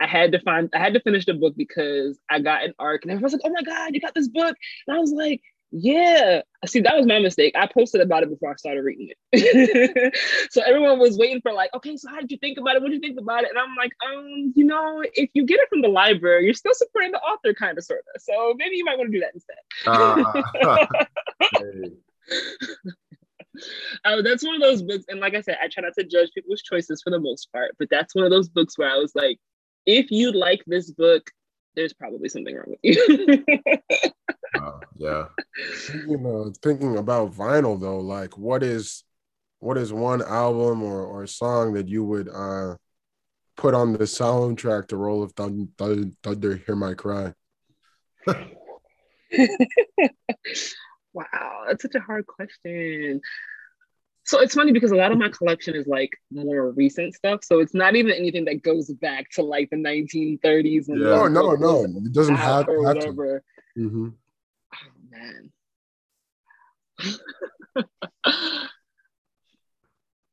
I 0.00 0.06
had 0.06 0.32
to 0.32 0.40
find, 0.40 0.70
I 0.74 0.78
had 0.78 0.94
to 0.94 1.00
finish 1.00 1.26
the 1.26 1.34
book 1.34 1.54
because 1.56 2.18
I 2.30 2.38
got 2.40 2.64
an 2.64 2.74
arc, 2.78 3.02
and 3.02 3.10
everyone's 3.10 3.32
like, 3.32 3.42
"Oh 3.44 3.50
my 3.50 3.62
god, 3.62 3.94
you 3.94 4.00
got 4.00 4.14
this 4.14 4.28
book!" 4.28 4.56
And 4.86 4.96
I 4.96 5.00
was 5.00 5.12
like, 5.12 5.42
Yeah. 5.70 6.42
See, 6.66 6.80
that 6.80 6.96
was 6.96 7.06
my 7.06 7.18
mistake. 7.18 7.54
I 7.56 7.66
posted 7.66 8.00
about 8.00 8.22
it 8.22 8.30
before 8.30 8.52
I 8.52 8.54
started 8.56 8.82
reading 8.82 9.10
it. 9.32 10.16
so 10.50 10.62
everyone 10.62 10.98
was 10.98 11.18
waiting 11.18 11.40
for 11.42 11.52
like, 11.52 11.74
okay, 11.74 11.96
so 11.96 12.08
how 12.08 12.20
did 12.20 12.30
you 12.30 12.38
think 12.38 12.58
about 12.58 12.76
it? 12.76 12.82
What 12.82 12.90
did 12.90 13.02
you 13.02 13.08
think 13.08 13.20
about 13.20 13.44
it? 13.44 13.50
And 13.50 13.58
I'm 13.58 13.76
like, 13.76 13.92
um, 14.06 14.52
you 14.56 14.64
know, 14.64 15.04
if 15.14 15.30
you 15.34 15.44
get 15.44 15.60
it 15.60 15.68
from 15.68 15.82
the 15.82 15.88
library, 15.88 16.46
you're 16.46 16.54
still 16.54 16.74
supporting 16.74 17.12
the 17.12 17.18
author, 17.18 17.52
kind 17.52 17.76
of 17.76 17.84
sort 17.84 18.02
of. 18.14 18.22
So 18.22 18.54
maybe 18.56 18.76
you 18.76 18.84
might 18.84 18.96
want 18.98 19.12
to 19.12 19.18
do 19.18 19.20
that 19.20 19.34
instead. 19.34 19.58
Uh, 22.30 22.92
uh, 24.04 24.22
that's 24.22 24.44
one 24.44 24.54
of 24.54 24.60
those 24.60 24.82
books, 24.82 25.04
and 25.08 25.20
like 25.20 25.34
I 25.34 25.40
said, 25.40 25.58
I 25.62 25.68
try 25.68 25.82
not 25.82 25.94
to 25.98 26.04
judge 26.04 26.30
people's 26.34 26.62
choices 26.62 27.02
for 27.02 27.10
the 27.10 27.20
most 27.20 27.50
part, 27.52 27.74
but 27.78 27.88
that's 27.90 28.14
one 28.14 28.24
of 28.24 28.30
those 28.30 28.48
books 28.48 28.78
where 28.78 28.90
I 28.90 28.96
was 28.96 29.14
like, 29.14 29.38
if 29.86 30.10
you 30.10 30.32
like 30.32 30.62
this 30.66 30.90
book, 30.90 31.30
there's 31.74 31.92
probably 31.92 32.28
something 32.28 32.54
wrong 32.54 32.66
with 32.66 32.78
you. 32.82 33.44
uh, 34.60 34.78
yeah. 34.96 35.26
You 36.06 36.18
know, 36.18 36.52
thinking 36.62 36.98
about 36.98 37.32
vinyl 37.32 37.80
though, 37.80 38.00
like 38.00 38.36
what 38.36 38.62
is 38.62 39.04
what 39.60 39.78
is 39.78 39.92
one 39.92 40.22
album 40.22 40.82
or, 40.82 41.04
or 41.04 41.26
song 41.26 41.72
that 41.74 41.88
you 41.88 42.04
would 42.04 42.28
uh 42.28 42.76
put 43.56 43.74
on 43.74 43.92
the 43.92 43.98
soundtrack 44.00 44.88
to 44.88 44.96
Roll 44.96 45.22
of 45.22 45.32
Thunder, 45.32 46.10
Thunder 46.22 46.56
Hear 46.56 46.76
My 46.76 46.94
Cry? 46.94 47.32
wow, 51.18 51.64
that's 51.66 51.82
such 51.82 51.94
a 51.96 52.00
hard 52.00 52.26
question. 52.26 53.20
So 54.24 54.40
it's 54.40 54.54
funny 54.54 54.72
because 54.72 54.90
a 54.90 54.96
lot 54.96 55.10
of 55.10 55.18
my 55.18 55.30
collection 55.30 55.74
is 55.74 55.86
like 55.86 56.10
more 56.30 56.70
recent 56.72 57.14
stuff. 57.14 57.42
So 57.42 57.60
it's 57.60 57.74
not 57.74 57.96
even 57.96 58.12
anything 58.12 58.44
that 58.44 58.62
goes 58.62 58.88
back 58.88 59.30
to 59.32 59.42
like 59.42 59.70
the 59.70 59.76
1930s. 59.76 60.88
And 60.88 61.00
yeah. 61.00 61.08
Oh, 61.08 61.28
no, 61.28 61.54
no, 61.54 61.84
it 61.84 62.12
doesn't 62.12 62.36
have, 62.36 62.68
or 62.68 62.86
have 62.86 62.96
whatever. 62.96 63.42
To. 63.76 63.80
Mm-hmm. 63.80 64.08
Oh, 64.74 64.90
man. 65.10 65.50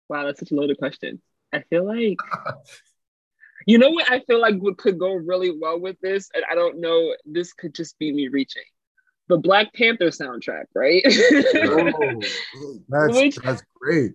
wow, 0.09 0.25
that's 0.25 0.39
such 0.39 0.51
a 0.51 0.55
loaded 0.55 0.77
question. 0.77 1.21
I 1.53 1.61
feel 1.61 1.85
like, 1.85 2.17
you 3.65 3.77
know 3.77 3.91
what 3.91 4.11
I 4.11 4.19
feel 4.27 4.41
like 4.41 4.55
would, 4.57 4.77
could 4.77 4.99
go 4.99 5.13
really 5.13 5.57
well 5.57 5.79
with 5.79 5.99
this? 6.01 6.29
And 6.35 6.43
I 6.51 6.55
don't 6.55 6.81
know, 6.81 7.15
this 7.25 7.53
could 7.53 7.73
just 7.73 7.97
be 7.97 8.11
me 8.11 8.27
reaching 8.27 8.63
the 9.27 9.37
Black 9.37 9.73
Panther 9.73 10.07
soundtrack, 10.07 10.65
right? 10.73 11.01
oh, 11.07 12.21
that's, 12.89 13.15
which, 13.15 13.35
that's 13.37 13.63
great. 13.79 14.13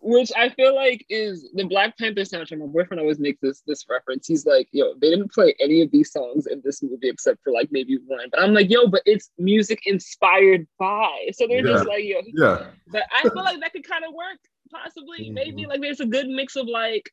Which 0.00 0.30
I 0.36 0.48
feel 0.50 0.74
like 0.74 1.04
is 1.10 1.50
the 1.54 1.64
Black 1.64 1.98
Panther 1.98 2.22
soundtrack. 2.22 2.58
My 2.58 2.66
boyfriend 2.66 3.00
always 3.00 3.18
makes 3.18 3.40
this 3.42 3.62
this 3.66 3.84
reference. 3.90 4.26
He's 4.26 4.46
like, 4.46 4.68
"Yo, 4.70 4.94
they 4.94 5.10
didn't 5.10 5.32
play 5.32 5.54
any 5.60 5.82
of 5.82 5.90
these 5.90 6.12
songs 6.12 6.46
in 6.46 6.62
this 6.64 6.82
movie 6.82 7.08
except 7.08 7.42
for 7.42 7.52
like 7.52 7.68
maybe 7.72 7.98
one." 8.06 8.28
But 8.30 8.40
I'm 8.40 8.54
like, 8.54 8.70
"Yo, 8.70 8.86
but 8.86 9.02
it's 9.06 9.30
music 9.38 9.80
inspired 9.86 10.66
by." 10.78 11.28
So 11.32 11.46
they're 11.46 11.66
yeah. 11.66 11.72
just 11.72 11.86
like, 11.86 12.04
"Yo, 12.04 12.20
yeah." 12.32 12.66
But 12.86 13.02
I 13.12 13.22
feel 13.22 13.44
like 13.44 13.60
that 13.60 13.72
could 13.72 13.86
kind 13.86 14.04
of 14.04 14.14
work, 14.14 14.38
possibly. 14.70 15.24
Mm-hmm. 15.24 15.34
Maybe 15.34 15.66
like 15.66 15.80
there's 15.80 16.00
a 16.00 16.06
good 16.06 16.28
mix 16.28 16.56
of 16.56 16.68
like 16.68 17.10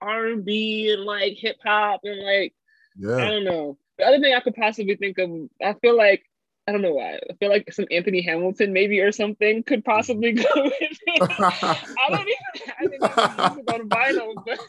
R 0.00 0.26
and 0.28 0.44
B 0.44 0.92
and 0.92 1.04
like 1.04 1.34
hip 1.36 1.56
hop 1.64 2.00
and 2.04 2.22
like 2.22 2.54
yeah. 2.96 3.16
I 3.16 3.28
don't 3.28 3.44
know. 3.44 3.78
The 3.98 4.04
other 4.06 4.20
thing 4.20 4.34
I 4.34 4.40
could 4.40 4.54
possibly 4.54 4.96
think 4.96 5.18
of, 5.18 5.30
I 5.62 5.74
feel 5.74 5.96
like 5.96 6.24
I 6.66 6.72
don't 6.72 6.82
know 6.82 6.94
why. 6.94 7.14
I 7.14 7.34
feel 7.40 7.50
like 7.50 7.72
some 7.72 7.86
Anthony 7.90 8.22
Hamilton 8.22 8.72
maybe 8.72 9.00
or 9.00 9.10
something 9.10 9.64
could 9.64 9.84
possibly 9.84 10.32
go 10.32 10.44
with 10.56 10.72
it. 10.80 11.22
I 11.40 12.08
don't 12.08 12.28
even 12.28 12.38
I 12.78 12.86
didn't 12.86 13.68
on 13.68 13.88
vinyl, 13.88 14.34
but 14.46 14.60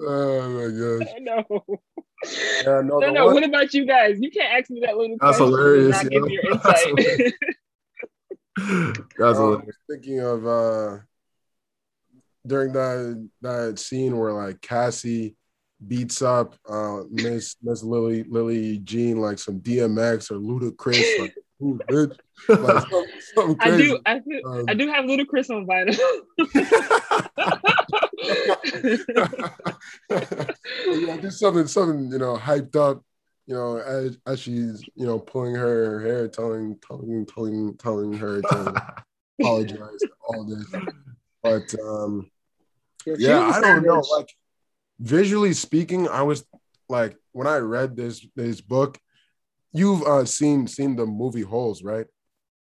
Oh 0.00 0.48
my 0.50 0.68
gosh. 1.04 1.14
No. 1.20 1.44
Yeah, 2.64 2.80
no, 2.80 2.98
no, 2.98 3.10
no. 3.10 3.26
What 3.26 3.44
about 3.44 3.74
you 3.74 3.84
guys? 3.84 4.18
You 4.20 4.30
can't 4.30 4.52
ask 4.58 4.70
me 4.70 4.80
that 4.80 4.96
little 4.96 5.16
That's 5.20 5.36
question 5.36 5.52
hilarious. 5.52 6.02
Not 6.02 6.10
give 6.10 6.28
your 6.28 6.46
insight. 6.50 7.34
That's 9.18 9.38
um, 9.38 9.44
I 9.44 9.64
was 9.64 9.76
thinking 9.88 10.20
of 10.20 10.46
uh 10.46 10.98
during 12.46 12.72
that 12.72 13.28
that 13.42 13.78
scene 13.78 14.16
where 14.16 14.32
like 14.32 14.62
Cassie 14.62 15.36
beats 15.86 16.22
up 16.22 16.54
uh 16.68 17.02
Miss 17.10 17.56
Miss 17.62 17.82
Lily 17.82 18.24
Lily 18.24 18.78
Jean 18.78 19.20
like 19.20 19.38
some 19.38 19.60
DMX 19.60 20.30
or 20.30 20.36
Ludacris. 20.36 21.20
Like, 21.20 21.34
ooh, 21.62 21.78
bitch. 21.88 22.16
Like, 22.48 22.88
some, 22.88 23.04
some 23.34 23.56
I 23.60 23.76
do 23.76 23.98
I 24.06 24.18
do 24.18 24.42
um, 24.46 24.64
I 24.68 24.74
do 24.74 24.88
have 24.88 25.04
Ludacris 25.04 25.50
on 25.50 25.66
vinyl. 25.66 25.98
yeah, 31.08 31.16
just 31.18 31.38
something 31.38 31.66
something 31.66 32.10
you 32.10 32.18
know 32.18 32.36
hyped 32.36 32.76
up. 32.76 33.02
You 33.46 33.54
know, 33.54 33.76
as, 33.76 34.18
as 34.26 34.40
she's 34.40 34.82
you 34.96 35.06
know 35.06 35.18
pulling 35.20 35.54
her 35.54 36.00
hair, 36.00 36.26
telling 36.28 36.78
telling 36.86 37.26
telling 37.26 37.76
telling 37.76 38.12
her 38.14 38.42
to 38.42 38.94
apologize 39.40 40.00
all 40.28 40.44
this, 40.44 40.66
but 41.42 41.74
um, 41.80 42.28
yeah, 43.06 43.52
I 43.54 43.60
don't 43.60 43.84
know. 43.84 44.02
Like 44.16 44.34
visually 44.98 45.52
speaking, 45.52 46.08
I 46.08 46.22
was 46.22 46.44
like 46.88 47.16
when 47.32 47.46
I 47.46 47.58
read 47.58 47.96
this 47.96 48.26
this 48.34 48.60
book, 48.60 48.98
you've 49.72 50.02
uh, 50.02 50.24
seen 50.24 50.66
seen 50.66 50.96
the 50.96 51.06
movie 51.06 51.42
Holes, 51.42 51.82
right? 51.82 52.06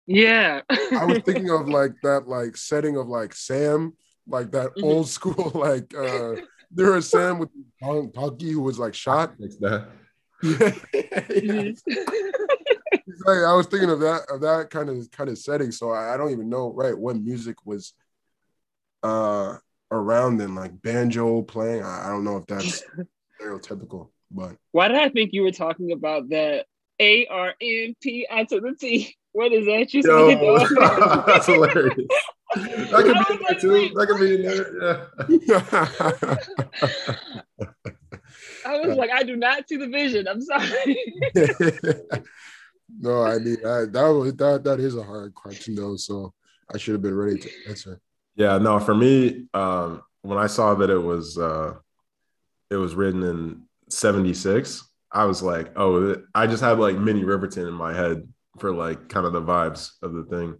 Yeah. 0.07 0.61
I 0.69 1.05
was 1.05 1.19
thinking 1.25 1.49
of 1.49 1.67
like 1.67 1.93
that 2.03 2.27
like 2.27 2.57
setting 2.57 2.97
of 2.97 3.07
like 3.07 3.33
Sam, 3.33 3.93
like 4.27 4.51
that 4.51 4.69
mm-hmm. 4.71 4.83
old 4.83 5.07
school 5.07 5.51
like 5.55 5.93
uh 5.95 6.35
there 6.71 6.91
was 6.91 7.09
Sam 7.09 7.39
with 7.39 7.49
Punky 7.81 8.51
who 8.51 8.61
was 8.61 8.79
like 8.79 8.93
shot. 8.93 9.33
Like 9.39 9.51
that. 9.59 9.87
yeah. 10.43 11.71
like, 13.25 13.43
I 13.45 13.53
was 13.53 13.67
thinking 13.67 13.91
of 13.91 13.99
that 13.99 14.21
of 14.29 14.41
that 14.41 14.69
kind 14.71 14.89
of 14.89 15.11
kind 15.11 15.29
of 15.29 15.37
setting. 15.37 15.71
So 15.71 15.91
I, 15.91 16.13
I 16.13 16.17
don't 16.17 16.31
even 16.31 16.49
know 16.49 16.73
right 16.73 16.97
when 16.97 17.23
music 17.23 17.57
was 17.65 17.93
uh 19.03 19.57
around 19.91 20.37
then, 20.37 20.55
like 20.55 20.81
banjo 20.81 21.41
playing. 21.43 21.83
I, 21.83 22.07
I 22.07 22.09
don't 22.09 22.23
know 22.23 22.37
if 22.37 22.45
that's 22.47 22.83
stereotypical, 23.41 24.09
but 24.31 24.55
why 24.71 24.87
did 24.87 24.97
I 24.97 25.09
think 25.09 25.33
you 25.33 25.43
were 25.43 25.51
talking 25.51 25.91
about 25.91 26.29
that 26.29 26.65
A 26.99 27.25
R 27.27 27.53
N 27.61 27.95
P 28.01 28.25
I 28.29 28.45
to 28.45 28.59
the 28.59 28.75
T? 28.79 29.15
What 29.33 29.53
is 29.53 29.65
that 29.65 29.93
you 29.93 30.01
Yo, 30.03 31.25
That's 31.25 31.45
hilarious. 31.45 31.95
That 32.53 33.03
could 33.05 33.15
be 33.15 33.33
in 33.33 33.39
there 33.47 33.59
too. 33.61 33.93
That 33.95 34.07
could 34.07 34.19
be 34.19 34.35
in 34.35 34.41
there. 34.41 35.07
Yeah. 35.47 35.63
I 38.65 38.77
was 38.81 38.97
like, 38.97 39.09
I 39.09 39.23
do 39.23 39.37
not 39.37 39.69
see 39.69 39.77
the 39.77 39.87
vision. 39.87 40.27
I'm 40.27 40.41
sorry. 40.41 40.97
no, 42.99 43.23
I 43.23 43.37
mean 43.37 43.55
I, 43.65 43.85
that 43.85 44.13
was 44.13 44.33
that 44.35 44.65
that 44.65 44.81
is 44.81 44.97
a 44.97 45.03
hard 45.03 45.33
question 45.33 45.75
though. 45.75 45.95
So 45.95 46.33
I 46.73 46.77
should 46.77 46.91
have 46.91 47.01
been 47.01 47.15
ready 47.15 47.39
to 47.39 47.49
answer. 47.69 48.01
Yeah, 48.35 48.57
no, 48.57 48.79
for 48.79 48.95
me, 48.95 49.47
um, 49.53 50.01
when 50.21 50.37
I 50.37 50.47
saw 50.47 50.75
that 50.75 50.89
it 50.89 50.97
was 50.97 51.37
uh, 51.37 51.73
it 52.69 52.75
was 52.75 52.95
written 52.95 53.23
in 53.23 53.63
'76, 53.89 54.87
I 55.11 55.25
was 55.25 55.41
like, 55.43 55.71
oh, 55.75 56.15
I 56.33 56.47
just 56.47 56.63
had 56.63 56.79
like 56.79 56.97
Minnie 56.97 57.23
Riperton 57.23 57.67
in 57.67 57.73
my 57.73 57.93
head 57.93 58.27
for 58.59 58.71
like 58.71 59.09
kind 59.09 59.25
of 59.25 59.33
the 59.33 59.41
vibes 59.41 59.91
of 60.01 60.13
the 60.13 60.23
thing. 60.23 60.57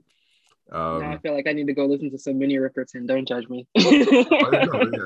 Um, 0.72 1.04
I 1.04 1.18
feel 1.18 1.34
like 1.34 1.48
I 1.48 1.52
need 1.52 1.68
to 1.68 1.74
go 1.74 1.86
listen 1.86 2.10
to 2.12 2.18
some 2.18 2.40
Minnie 2.40 2.56
Riperton. 2.56 3.06
Don't 3.06 3.28
judge 3.28 3.48
me. 3.50 3.68
yeah, 3.76 4.64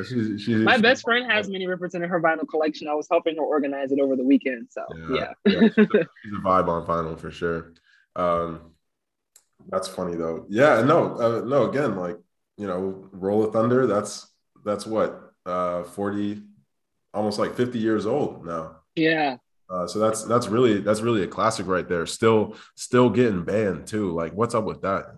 she's, 0.07 0.41
she's, 0.41 0.57
My 0.57 0.77
best 0.77 1.03
friend 1.03 1.29
has 1.31 1.49
Minnie 1.49 1.65
Riperton 1.65 2.03
in 2.03 2.09
her 2.09 2.21
vinyl 2.21 2.47
collection. 2.47 2.87
I 2.87 2.93
was 2.93 3.07
helping 3.09 3.35
her 3.37 3.41
organize 3.41 3.91
it 3.91 3.99
over 3.99 4.15
the 4.15 4.23
weekend. 4.23 4.67
So 4.69 4.85
yeah, 5.09 5.33
yeah. 5.45 5.53
yeah 5.53 5.59
she's, 5.61 5.77
a, 5.77 6.07
she's, 6.23 6.33
a, 6.33 6.41
vibe 6.43 6.67
on 6.67 6.85
vinyl 6.85 7.19
for 7.19 7.31
sure. 7.31 7.73
Um, 8.15 8.73
that's 9.69 9.87
funny 9.87 10.15
though. 10.15 10.45
Yeah, 10.49 10.81
no, 10.83 11.15
uh, 11.15 11.43
no. 11.43 11.67
Again, 11.67 11.95
like 11.95 12.17
you 12.57 12.67
know, 12.67 13.07
Roll 13.11 13.43
of 13.43 13.53
Thunder, 13.53 13.87
that's 13.87 14.27
that's 14.63 14.85
what 14.85 15.31
uh 15.45 15.83
40 15.83 16.41
almost 17.13 17.39
like 17.39 17.55
50 17.55 17.79
years 17.79 18.05
old 18.05 18.45
now. 18.45 18.77
Yeah. 18.95 19.37
Uh, 19.69 19.87
so 19.87 19.97
that's 19.99 20.23
that's 20.23 20.47
really 20.47 20.79
that's 20.79 21.01
really 21.01 21.23
a 21.23 21.27
classic 21.27 21.65
right 21.65 21.87
there. 21.87 22.05
Still 22.05 22.55
still 22.75 23.09
getting 23.09 23.43
banned 23.43 23.87
too. 23.87 24.11
Like 24.11 24.33
what's 24.33 24.53
up 24.53 24.65
with 24.65 24.81
that? 24.81 25.15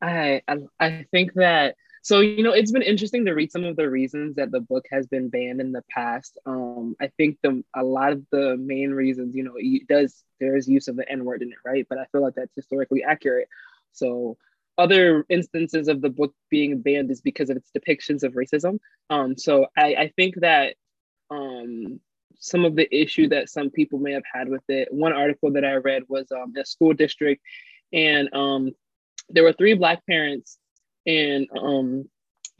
I 0.00 0.42
I, 0.48 0.56
I 0.80 1.06
think 1.12 1.34
that 1.34 1.76
so 2.02 2.18
you 2.20 2.42
know 2.42 2.52
it's 2.52 2.72
been 2.72 2.82
interesting 2.82 3.24
to 3.26 3.32
read 3.32 3.52
some 3.52 3.62
of 3.62 3.76
the 3.76 3.88
reasons 3.88 4.34
that 4.34 4.50
the 4.50 4.60
book 4.60 4.86
has 4.90 5.06
been 5.06 5.28
banned 5.28 5.60
in 5.60 5.70
the 5.70 5.84
past. 5.88 6.38
Um, 6.44 6.96
I 7.00 7.08
think 7.16 7.38
the 7.42 7.62
a 7.76 7.84
lot 7.84 8.12
of 8.12 8.24
the 8.32 8.56
main 8.56 8.90
reasons, 8.90 9.36
you 9.36 9.44
know, 9.44 9.54
it 9.56 9.86
does 9.86 10.24
there 10.40 10.56
is 10.56 10.68
use 10.68 10.88
of 10.88 10.96
the 10.96 11.08
N 11.08 11.24
word 11.24 11.42
in 11.42 11.52
it, 11.52 11.58
right? 11.64 11.86
But 11.88 11.98
I 11.98 12.06
feel 12.06 12.22
like 12.22 12.34
that's 12.34 12.56
historically 12.56 13.04
accurate. 13.04 13.48
So 13.92 14.36
other 14.78 15.24
instances 15.28 15.88
of 15.88 16.00
the 16.00 16.08
book 16.08 16.34
being 16.50 16.80
banned 16.80 17.10
is 17.10 17.20
because 17.20 17.50
of 17.50 17.56
its 17.56 17.70
depictions 17.76 18.22
of 18.22 18.32
racism. 18.32 18.78
Um, 19.10 19.36
so 19.36 19.66
I, 19.76 19.94
I 19.94 20.12
think 20.16 20.36
that 20.40 20.76
um, 21.30 22.00
some 22.38 22.64
of 22.64 22.74
the 22.74 22.92
issue 22.94 23.28
that 23.28 23.48
some 23.48 23.70
people 23.70 23.98
may 23.98 24.12
have 24.12 24.24
had 24.30 24.48
with 24.48 24.62
it. 24.68 24.88
One 24.92 25.12
article 25.12 25.52
that 25.52 25.64
I 25.64 25.74
read 25.74 26.02
was 26.08 26.30
um, 26.32 26.52
a 26.56 26.64
school 26.64 26.92
district, 26.92 27.42
and 27.92 28.28
um, 28.34 28.72
there 29.28 29.44
were 29.44 29.52
three 29.52 29.74
black 29.74 30.04
parents, 30.06 30.58
and 31.06 31.48
um, 31.58 32.08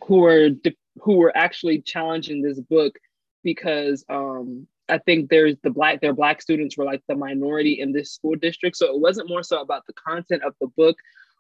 who 0.07 0.19
were 0.19 0.51
de- 0.51 0.77
who 1.01 1.17
were 1.17 1.37
actually 1.37 1.81
challenging 1.81 2.43
this 2.43 2.61
book 2.61 2.95
because 3.43 4.05
um, 4.09 4.67
I 4.89 4.99
think 4.99 5.31
there's 5.31 5.57
the 5.63 5.71
black 5.71 6.01
their 6.01 6.13
black 6.13 6.43
students 6.43 6.77
were 6.77 6.85
like 6.85 7.03
the 7.09 7.17
minority 7.17 7.81
in 7.81 7.93
this 7.93 8.13
school 8.13 8.37
district. 8.37 8.77
So 8.77 8.95
it 8.95 9.01
wasn't 9.01 9.29
more 9.29 9.43
so 9.43 9.61
about 9.61 9.87
the 9.87 9.95
content 9.95 10.43
of 10.45 10.55
the 10.61 10.69
book, 10.69 10.97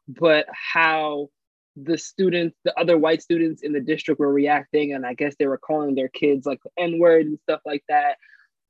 but 0.08 0.46
how 0.52 1.28
the 1.76 1.96
students, 1.96 2.56
the 2.64 2.78
other 2.78 2.98
white 2.98 3.22
students 3.22 3.62
in 3.62 3.72
the 3.72 3.80
district 3.80 4.20
were 4.20 4.32
reacting. 4.32 4.92
And 4.92 5.06
I 5.06 5.14
guess 5.14 5.34
they 5.38 5.46
were 5.46 5.58
calling 5.58 5.94
their 5.94 6.08
kids 6.08 6.46
like 6.46 6.60
the 6.62 6.70
N-word 6.82 7.26
and 7.26 7.38
stuff 7.40 7.60
like 7.64 7.84
that. 7.88 8.16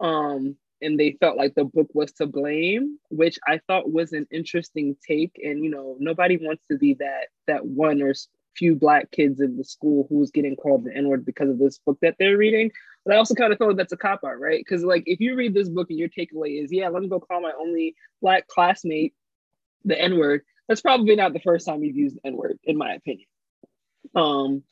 Um, 0.01 0.57
and 0.80 0.99
they 0.99 1.16
felt 1.20 1.37
like 1.37 1.55
the 1.55 1.64
book 1.64 1.89
was 1.95 2.12
to 2.12 2.26
blame, 2.26 2.99
which 3.09 3.39
I 3.47 3.61
thought 3.66 3.93
was 3.93 4.12
an 4.12 4.26
interesting 4.30 4.97
take. 5.07 5.41
And 5.43 5.64
you 5.64 5.70
know, 5.70 5.97
nobody 5.99 6.37
wants 6.37 6.64
to 6.70 6.76
be 6.76 6.95
that 6.95 7.28
that 7.47 7.64
one 7.64 8.03
or 8.03 8.14
few 8.57 8.74
black 8.74 9.11
kids 9.12 9.41
in 9.41 9.57
the 9.57 9.64
school 9.64 10.07
who's 10.11 10.30
getting 10.30 10.57
called 10.57 10.85
the 10.85 10.95
N-word 10.95 11.24
because 11.24 11.49
of 11.49 11.59
this 11.59 11.78
book 11.78 11.99
that 12.03 12.16
they're 12.18 12.37
reading. 12.37 12.70
But 13.05 13.14
I 13.14 13.18
also 13.18 13.35
kind 13.35 13.53
of 13.53 13.59
thought 13.59 13.76
that's 13.76 13.93
a 13.93 13.97
cop 13.97 14.20
out, 14.24 14.39
right? 14.39 14.61
Because 14.61 14.85
like 14.85 15.05
if 15.07 15.20
you 15.20 15.35
read 15.35 15.55
this 15.55 15.68
book 15.68 15.89
and 15.91 15.99
your 15.99 16.09
takeaway 16.09 16.62
is, 16.62 16.70
yeah, 16.72 16.89
let 16.89 17.03
me 17.03 17.09
go 17.09 17.20
call 17.20 17.41
my 17.41 17.53
only 17.59 17.95
black 18.20 18.47
classmate 18.49 19.14
the 19.85 20.01
N-word, 20.01 20.43
that's 20.68 20.80
probably 20.80 21.16
not 21.16 21.32
the 21.32 21.40
first 21.40 21.66
time 21.66 21.82
you've 21.82 21.96
used 21.96 22.16
the 22.16 22.28
N-word, 22.28 22.58
in 22.64 22.76
my 22.76 22.94
opinion. 22.94 23.26
Um, 24.14 24.62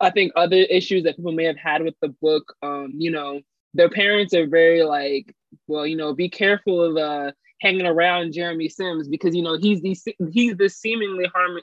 I 0.00 0.10
think 0.10 0.32
other 0.36 0.56
issues 0.56 1.04
that 1.04 1.16
people 1.16 1.32
may 1.32 1.44
have 1.44 1.56
had 1.56 1.82
with 1.82 1.94
the 2.00 2.08
book, 2.08 2.54
um, 2.62 2.92
you 2.96 3.10
know, 3.10 3.40
their 3.74 3.90
parents 3.90 4.34
are 4.34 4.46
very 4.46 4.82
like, 4.82 5.34
well, 5.66 5.86
you 5.86 5.96
know, 5.96 6.14
be 6.14 6.28
careful 6.28 6.82
of 6.82 6.96
uh, 6.96 7.32
hanging 7.60 7.86
around 7.86 8.32
Jeremy 8.32 8.68
Simms 8.68 9.08
because 9.08 9.34
you 9.34 9.42
know 9.42 9.56
he's 9.58 9.82
the 9.82 9.96
he's 10.30 10.56
this 10.56 10.76
seemingly 10.76 11.26
harm 11.34 11.58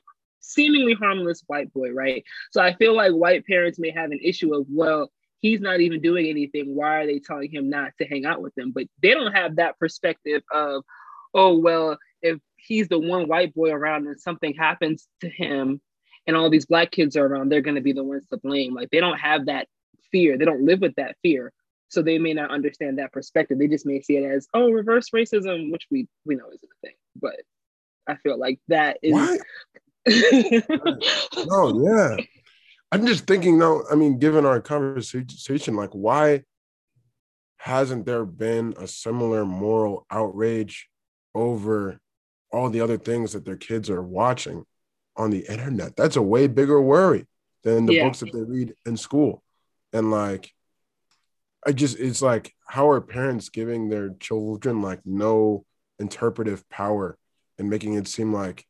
seemingly 0.46 0.94
harmless 0.94 1.44
white 1.48 1.74
boy, 1.74 1.92
right? 1.92 2.24
So 2.52 2.62
I 2.62 2.76
feel 2.76 2.96
like 2.96 3.12
white 3.12 3.46
parents 3.46 3.80
may 3.80 3.92
have 3.92 4.12
an 4.12 4.20
issue 4.22 4.54
of, 4.54 4.66
well, 4.70 5.10
he's 5.40 5.60
not 5.60 5.82
even 5.82 6.02
doing 6.02 6.28
anything. 6.28 6.76
Why 6.76 7.02
are 7.02 7.08
they 7.08 7.20
telling 7.20 7.52
him 7.52 7.70
not 7.70 7.92
to 8.00 8.08
hang 8.08 8.26
out 8.26 8.42
with 8.42 8.54
them? 8.56 8.72
But 8.72 8.86
they 9.02 9.12
don't 9.12 9.34
have 9.34 9.56
that 9.56 9.80
perspective 9.80 10.44
of, 10.54 10.84
oh, 11.34 11.58
well, 11.58 11.98
if 12.22 12.40
he's 12.66 12.88
the 12.88 13.00
one 13.00 13.28
white 13.28 13.54
boy 13.54 13.72
around 13.72 14.08
and 14.08 14.20
something 14.20 14.54
happens 14.54 15.08
to 15.22 15.30
him 15.30 15.82
and 16.28 16.36
all 16.36 16.50
these 16.50 16.66
black 16.66 16.92
kids 16.92 17.16
are 17.16 17.26
around, 17.26 17.50
they're 17.50 17.62
going 17.62 17.76
to 17.76 17.82
be 17.82 17.94
the 17.94 18.04
ones 18.04 18.28
to 18.30 18.38
blame. 18.38 18.74
Like 18.74 18.90
they 18.90 19.00
don't 19.00 19.20
have 19.20 19.46
that 19.46 19.68
fear. 20.12 20.38
They 20.38 20.46
don't 20.46 20.66
live 20.66 20.82
with 20.82 20.96
that 20.96 21.16
fear. 21.22 21.54
So 21.90 22.02
they 22.02 22.18
may 22.18 22.34
not 22.34 22.52
understand 22.52 22.98
that 22.98 23.14
perspective. 23.14 23.60
They 23.60 23.68
just 23.68 23.86
may 23.86 24.02
see 24.02 24.18
it 24.18 24.26
as, 24.26 24.48
oh, 24.54 24.72
reverse 24.72 25.10
racism, 25.12 25.72
which 25.72 25.86
we 25.92 26.08
we 26.26 26.36
know 26.36 26.48
isn't 26.48 26.64
a 26.64 26.88
thing. 26.88 26.96
But 27.16 27.36
I 28.08 28.16
feel 28.16 28.40
like 28.40 28.60
that 28.68 28.98
is 29.04 29.14
What? 29.14 29.40
no, 30.08 31.00
oh, 31.52 31.84
yeah. 31.84 32.18
I'm 32.92 33.06
just 33.06 33.28
thinking 33.28 33.60
though, 33.60 33.84
I 33.92 33.96
mean, 33.96 34.20
given 34.20 34.46
our 34.46 34.62
conversation, 34.62 35.76
like 35.76 35.92
why 35.92 36.44
hasn't 37.58 38.06
there 38.06 38.26
been 38.26 38.74
a 38.80 38.88
similar 38.88 39.46
moral 39.46 40.06
outrage 40.12 40.88
over 41.34 42.00
all 42.56 42.70
the 42.70 42.82
other 42.82 42.98
things 42.98 43.34
that 43.34 43.46
their 43.46 43.58
kids 43.58 43.90
are 43.90 44.02
watching 44.02 44.66
on 45.16 45.30
the 45.32 45.46
internet? 45.50 45.96
That's 45.96 46.16
a 46.16 46.22
way 46.22 46.48
bigger 46.48 46.82
worry 46.82 47.28
than 47.64 47.86
the 47.86 47.94
Yeah. 47.94 48.04
books 48.04 48.20
that 48.20 48.32
they 48.32 48.42
read 48.42 48.74
in 48.86 48.98
school. 48.98 49.44
And 49.94 50.12
like 50.12 50.52
I 51.68 51.72
just 51.72 51.98
it's 52.00 52.22
like 52.22 52.54
how 52.68 52.90
are 52.90 53.02
parents 53.02 53.50
giving 53.50 53.90
their 53.90 54.10
children 54.20 54.82
like 54.82 55.00
no 55.06 55.66
interpretive 56.00 56.68
power 56.70 57.18
and 57.58 57.70
making 57.70 57.94
it 57.94 58.08
seem 58.08 58.34
like 58.34 58.66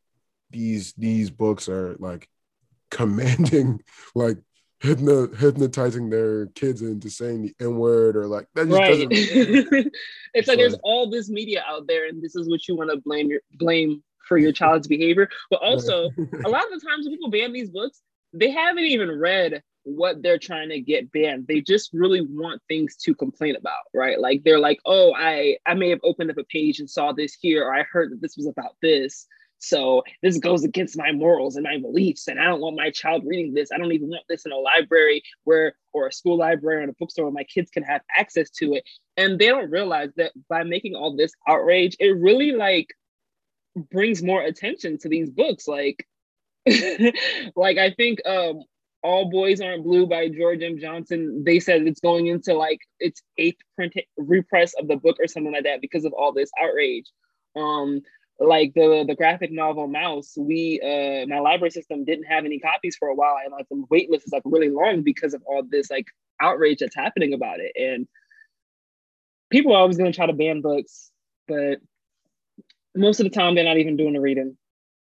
these 0.50 0.92
these 0.94 1.28
books 1.30 1.68
are 1.68 1.96
like 1.98 2.28
commanding 2.90 3.80
like 4.14 4.38
hypnotizing 4.80 6.10
their 6.10 6.46
kids 6.48 6.82
into 6.82 7.08
saying 7.08 7.42
the 7.42 7.54
n-word 7.60 8.16
or 8.16 8.26
like 8.26 8.46
that 8.54 8.68
just 8.68 8.78
right. 8.78 9.08
doesn't 9.08 9.92
it's 10.34 10.48
like 10.48 10.58
there's 10.58 10.76
all 10.82 11.08
this 11.08 11.30
media 11.30 11.64
out 11.66 11.86
there, 11.86 12.08
and 12.08 12.22
this 12.22 12.36
is 12.36 12.48
what 12.48 12.68
you 12.68 12.76
want 12.76 12.90
to 12.90 12.98
blame 12.98 13.28
your 13.28 13.40
blame 13.54 14.02
for 14.28 14.38
your 14.38 14.52
child's 14.52 14.86
behavior. 14.86 15.28
But 15.50 15.62
also, 15.62 16.10
a 16.44 16.48
lot 16.48 16.64
of 16.64 16.70
the 16.70 16.86
times 16.86 17.06
when 17.06 17.10
people 17.10 17.30
ban 17.30 17.52
these 17.52 17.70
books, 17.70 18.02
they 18.32 18.50
haven't 18.50 18.84
even 18.84 19.10
read 19.10 19.62
what 19.84 20.20
they're 20.20 20.38
trying 20.38 20.68
to 20.68 20.80
get 20.80 21.10
banned. 21.12 21.46
They 21.46 21.60
just 21.60 21.90
really 21.92 22.20
want 22.20 22.60
things 22.68 22.96
to 23.04 23.14
complain 23.14 23.54
about, 23.56 23.84
right? 23.94 24.18
Like 24.20 24.42
they're 24.44 24.60
like, 24.60 24.80
oh, 24.84 25.14
I 25.16 25.56
I 25.64 25.74
may 25.74 25.90
have 25.90 26.00
opened 26.02 26.30
up 26.30 26.38
a 26.38 26.44
page 26.44 26.80
and 26.80 26.90
saw 26.90 27.12
this 27.12 27.36
here, 27.40 27.64
or 27.64 27.74
I 27.74 27.84
heard 27.84 28.12
that 28.12 28.20
this 28.20 28.36
was 28.36 28.46
about 28.46 28.76
this. 28.82 29.26
So 29.58 30.02
this 30.22 30.38
goes 30.38 30.64
against 30.64 30.98
my 30.98 31.12
morals 31.12 31.56
and 31.56 31.64
my 31.64 31.78
beliefs, 31.78 32.28
and 32.28 32.38
I 32.38 32.44
don't 32.44 32.60
want 32.60 32.76
my 32.76 32.90
child 32.90 33.22
reading 33.26 33.54
this. 33.54 33.70
I 33.72 33.78
don't 33.78 33.92
even 33.92 34.08
want 34.08 34.24
this 34.28 34.44
in 34.44 34.52
a 34.52 34.56
library 34.56 35.22
where, 35.44 35.74
or 35.92 36.06
a 36.06 36.12
school 36.12 36.36
library, 36.36 36.84
or 36.84 36.88
a 36.88 36.92
bookstore 36.98 37.24
where 37.24 37.32
my 37.32 37.44
kids 37.44 37.70
can 37.70 37.82
have 37.82 38.02
access 38.16 38.50
to 38.50 38.74
it. 38.74 38.84
And 39.16 39.38
they 39.38 39.46
don't 39.46 39.70
realize 39.70 40.10
that 40.16 40.32
by 40.48 40.62
making 40.62 40.94
all 40.94 41.16
this 41.16 41.32
outrage, 41.48 41.96
it 41.98 42.16
really 42.18 42.52
like 42.52 42.88
brings 43.90 44.22
more 44.22 44.42
attention 44.42 44.98
to 44.98 45.08
these 45.08 45.30
books. 45.30 45.66
Like, 45.66 46.06
like 47.56 47.78
I 47.78 47.92
think 47.96 48.20
um, 48.26 48.62
All 49.02 49.30
Boys 49.30 49.60
Aren't 49.60 49.84
Blue 49.84 50.06
by 50.06 50.28
George 50.28 50.62
M. 50.62 50.78
Johnson. 50.78 51.44
They 51.44 51.60
said 51.60 51.86
it's 51.86 52.00
going 52.00 52.26
into 52.26 52.54
like 52.54 52.80
its 52.98 53.22
eighth 53.38 53.60
print 53.74 53.94
repress 54.18 54.74
of 54.74 54.88
the 54.88 54.96
book 54.96 55.16
or 55.18 55.26
something 55.26 55.52
like 55.52 55.64
that 55.64 55.80
because 55.80 56.04
of 56.04 56.12
all 56.12 56.32
this 56.32 56.50
outrage. 56.60 57.10
Um, 57.56 58.02
like 58.38 58.74
the 58.74 59.04
the 59.06 59.14
graphic 59.14 59.50
novel 59.50 59.88
Maus, 59.88 60.36
we 60.36 60.80
uh 60.82 61.26
my 61.26 61.40
library 61.40 61.70
system 61.70 62.04
didn't 62.04 62.24
have 62.24 62.44
any 62.44 62.58
copies 62.58 62.96
for 62.96 63.08
a 63.08 63.14
while, 63.14 63.36
and 63.42 63.52
like 63.52 63.66
the 63.70 63.82
wait 63.90 64.10
list 64.10 64.26
is 64.26 64.32
like 64.32 64.42
really 64.44 64.68
long 64.68 65.02
because 65.02 65.34
of 65.34 65.42
all 65.46 65.62
this 65.62 65.90
like 65.90 66.06
outrage 66.40 66.78
that's 66.80 66.94
happening 66.94 67.32
about 67.32 67.60
it. 67.60 67.72
And 67.76 68.06
people 69.50 69.72
are 69.72 69.78
always 69.78 69.96
gonna 69.96 70.12
try 70.12 70.26
to 70.26 70.32
ban 70.32 70.60
books, 70.60 71.10
but 71.48 71.78
most 72.94 73.20
of 73.20 73.24
the 73.24 73.30
time 73.30 73.54
they're 73.54 73.64
not 73.64 73.78
even 73.78 73.96
doing 73.96 74.12
the 74.12 74.20
reading. 74.20 74.56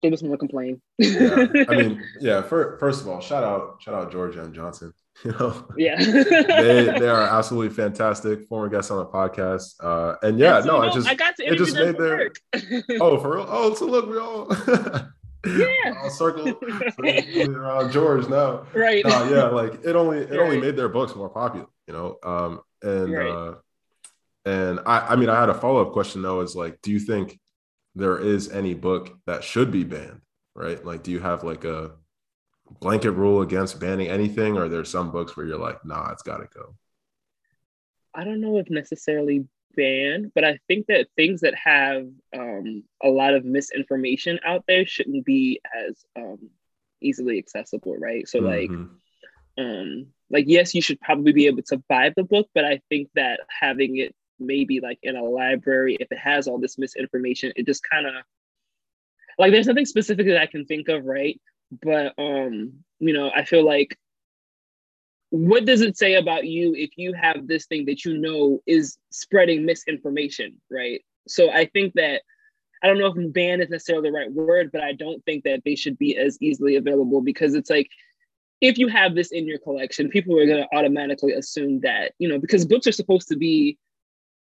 They 0.03 0.09
just 0.11 0.23
want 0.23 0.33
to 0.33 0.39
complain. 0.39 0.81
yeah. 0.99 1.47
I 1.69 1.77
mean, 1.77 2.03
yeah. 2.21 2.41
For, 2.43 2.79
first 2.79 3.03
of 3.03 3.09
all, 3.09 3.21
shout 3.21 3.45
out, 3.45 3.77
shout 3.83 3.95
out 3.95 4.11
George 4.13 4.37
M. 4.37 4.53
Johnson. 4.53 4.93
You 5.23 5.33
know, 5.33 5.67
yeah. 5.77 6.03
they 6.03 6.85
they 6.99 7.09
are 7.17 7.21
absolutely 7.39 7.75
fantastic. 7.75 8.47
Former 8.49 8.71
guests 8.71 8.91
on 8.91 8.97
the 9.01 9.05
podcast, 9.05 9.75
uh, 9.81 10.15
and 10.23 10.39
yeah, 10.39 10.63
so, 10.63 10.67
no, 10.69 10.79
I 10.79 10.91
just 10.91 11.07
I 11.07 11.15
got 11.15 11.37
to 11.37 11.45
it 11.45 11.59
just 11.59 11.75
made 11.75 11.99
their 11.99 12.31
oh 13.01 13.19
for 13.19 13.37
real. 13.37 13.45
Oh, 13.47 13.75
so 13.75 13.85
look, 13.85 14.09
we 14.09 14.17
all 14.17 14.49
Yeah. 15.45 15.95
all 16.03 16.09
circle 16.09 16.59
around 16.99 17.93
George 17.93 18.29
now. 18.29 18.67
right. 18.73 19.05
No, 19.05 19.29
yeah, 19.31 19.45
like 19.49 19.85
it 19.85 19.95
only 19.95 20.19
it 20.21 20.39
only 20.39 20.59
made 20.59 20.77
their 20.77 20.89
books 20.89 21.15
more 21.15 21.29
popular, 21.29 21.67
you 21.87 21.93
know. 21.93 22.17
Um, 22.23 22.61
and 22.83 23.13
Right. 23.13 23.29
uh, 23.29 23.55
and 24.47 24.81
I 24.87 25.01
I 25.01 25.17
mean 25.17 25.29
I 25.29 25.39
had 25.39 25.51
a 25.51 25.55
follow 25.55 25.83
up 25.85 25.93
question 25.93 26.23
though. 26.23 26.41
Is 26.41 26.57
like, 26.57 26.81
do 26.81 26.91
you 26.93 26.99
think 26.99 27.39
there 28.01 28.19
is 28.19 28.51
any 28.51 28.75
book 28.75 29.19
that 29.27 29.45
should 29.45 29.71
be 29.71 29.85
banned? 29.85 30.23
Right? 30.55 30.85
Like, 30.85 31.03
do 31.03 31.11
you 31.11 31.21
have 31.21 31.45
like 31.45 31.65
a 31.65 31.93
blanket 32.81 33.13
rule 33.13 33.43
against 33.43 33.81
banning 33.81 34.09
anything, 34.09 34.57
or 34.57 34.69
there's 34.69 34.91
some 34.91 35.11
books 35.11 35.37
where 35.37 35.47
you're 35.47 35.59
like, 35.59 35.85
nah, 35.85 36.11
it's 36.11 36.23
got 36.23 36.39
to 36.39 36.49
go. 36.53 36.75
I 38.15 38.25
don't 38.25 38.41
know 38.41 38.59
if 38.59 38.69
necessarily 38.71 39.47
banned, 39.77 40.33
but 40.35 40.45
I 40.45 40.59
think 40.67 40.87
that 40.87 41.09
things 41.17 41.43
that 41.43 41.55
have 41.55 42.07
um, 42.37 42.83
a 43.03 43.09
lot 43.09 43.35
of 43.35 43.45
misinformation 43.45 44.41
out 44.45 44.65
there 44.67 44.85
shouldn't 44.85 45.25
be 45.25 45.61
as 45.73 46.05
um, 46.17 46.51
easily 47.01 47.39
accessible, 47.39 47.97
right? 47.97 48.27
So 48.29 48.41
like, 48.41 48.71
Mhm. 48.71 48.89
um, 49.59 50.07
like 50.31 50.47
yes, 50.49 50.75
you 50.75 50.83
should 50.83 51.01
probably 51.01 51.33
be 51.33 51.47
able 51.47 51.63
to 51.65 51.79
buy 51.89 52.13
the 52.17 52.25
book, 52.25 52.49
but 52.55 52.65
I 52.65 52.81
think 52.89 53.11
that 53.15 53.41
having 53.49 53.99
it 53.99 54.15
maybe 54.41 54.81
like 54.81 54.99
in 55.03 55.17
a 55.17 55.23
library, 55.23 55.97
if 56.01 56.11
it 56.11 56.19
has 56.19 56.49
all 56.49 56.59
this 56.59 56.79
misinformation, 56.79 57.53
it 57.57 57.67
just 57.67 57.83
kind 57.89 58.07
of 58.07 58.15
like 59.39 59.53
there's 59.53 59.67
nothing 59.67 59.87
specific 59.87 60.27
that 60.27 60.41
I 60.41 60.47
can 60.47 60.67
think 60.67 60.89
of, 60.89 61.05
right? 61.05 61.41
But 61.83 62.15
um, 62.19 62.73
you 62.99 63.13
know, 63.13 63.31
I 63.35 63.45
feel 63.45 63.65
like 63.65 63.97
what 65.31 65.65
does 65.65 65.81
it 65.81 65.97
say 65.97 66.15
about 66.15 66.47
you 66.47 66.75
if 66.75 66.91
you 66.97 67.15
have 67.15 67.47
this 67.47 67.67
thing 67.67 67.87
that 67.87 68.05
you 68.05 68.19
know 68.19 68.61
is 68.67 68.99
spreading 69.11 69.65
misinformation, 69.65 70.61
right? 70.71 71.03
So 71.29 71.51
I 71.51 71.67
think 71.67 71.95
that 71.95 72.23
I 72.83 72.87
don't 72.87 72.99
know 72.99 73.13
if 73.15 73.33
ban 73.33 73.61
is 73.61 73.71
necessarily 73.71 74.09
the 74.09 74.17
right 74.17 74.33
word, 74.33 74.71
but 74.73 74.83
I 74.83 74.93
don't 74.93 75.25
think 75.25 75.45
that 75.45 75.63
they 75.65 75.77
should 75.77 75.99
be 75.99 76.17
as 76.17 76.39
easily 76.41 76.77
available 76.77 77.21
because 77.21 77.55
it's 77.55 77.71
like 77.71 77.89
if 78.61 78.77
you 78.77 78.89
have 78.89 79.15
this 79.15 79.33
in 79.33 79.47
your 79.47 79.59
collection, 79.59 80.09
people 80.09 80.39
are 80.39 80.47
going 80.47 80.63
to 80.63 80.77
automatically 80.77 81.33
assume 81.33 81.81
that, 81.81 82.13
you 82.19 82.29
know, 82.29 82.39
because 82.39 82.67
books 82.67 82.87
are 82.87 82.93
supposed 82.93 83.29
to 83.29 83.37
be 83.37 83.79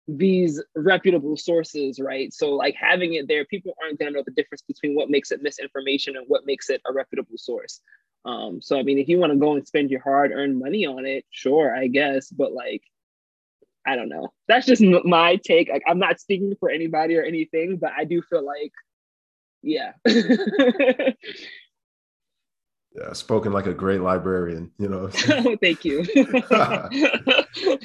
these 0.07 0.63
reputable 0.75 1.35
sources, 1.35 1.99
right? 1.99 2.33
So, 2.33 2.51
like 2.51 2.75
having 2.75 3.15
it 3.15 3.27
there, 3.27 3.45
people 3.45 3.73
aren't 3.83 3.99
to 3.99 4.09
know 4.09 4.23
the 4.25 4.31
difference 4.31 4.61
between 4.61 4.95
what 4.95 5.09
makes 5.09 5.31
it 5.31 5.41
misinformation 5.41 6.15
and 6.15 6.25
what 6.27 6.45
makes 6.45 6.69
it 6.69 6.81
a 6.89 6.93
reputable 6.93 7.37
source. 7.37 7.81
Um, 8.25 8.61
so, 8.61 8.77
I 8.77 8.83
mean, 8.83 8.99
if 8.99 9.07
you 9.07 9.17
want 9.19 9.33
to 9.33 9.39
go 9.39 9.53
and 9.53 9.67
spend 9.67 9.89
your 9.89 10.01
hard 10.01 10.31
earned 10.31 10.59
money 10.59 10.85
on 10.85 11.05
it, 11.05 11.25
sure, 11.29 11.75
I 11.75 11.87
guess, 11.87 12.29
but 12.29 12.53
like, 12.53 12.83
I 13.85 13.95
don't 13.95 14.09
know. 14.09 14.33
That's 14.47 14.65
just 14.65 14.81
my 14.81 15.37
take. 15.37 15.69
Like, 15.69 15.83
I'm 15.87 15.99
not 15.99 16.19
speaking 16.19 16.53
for 16.59 16.69
anybody 16.69 17.17
or 17.17 17.23
anything, 17.23 17.77
but 17.77 17.91
I 17.97 18.03
do 18.03 18.21
feel 18.21 18.45
like, 18.45 18.73
yeah. 19.63 19.93
Yeah, 22.97 23.13
spoken 23.13 23.51
like 23.51 23.67
a 23.67 23.73
great 23.75 24.01
librarian, 24.01 24.71
you 24.79 24.89
know. 24.89 25.09
oh, 25.29 25.55
thank 25.61 25.85
you. 25.85 26.03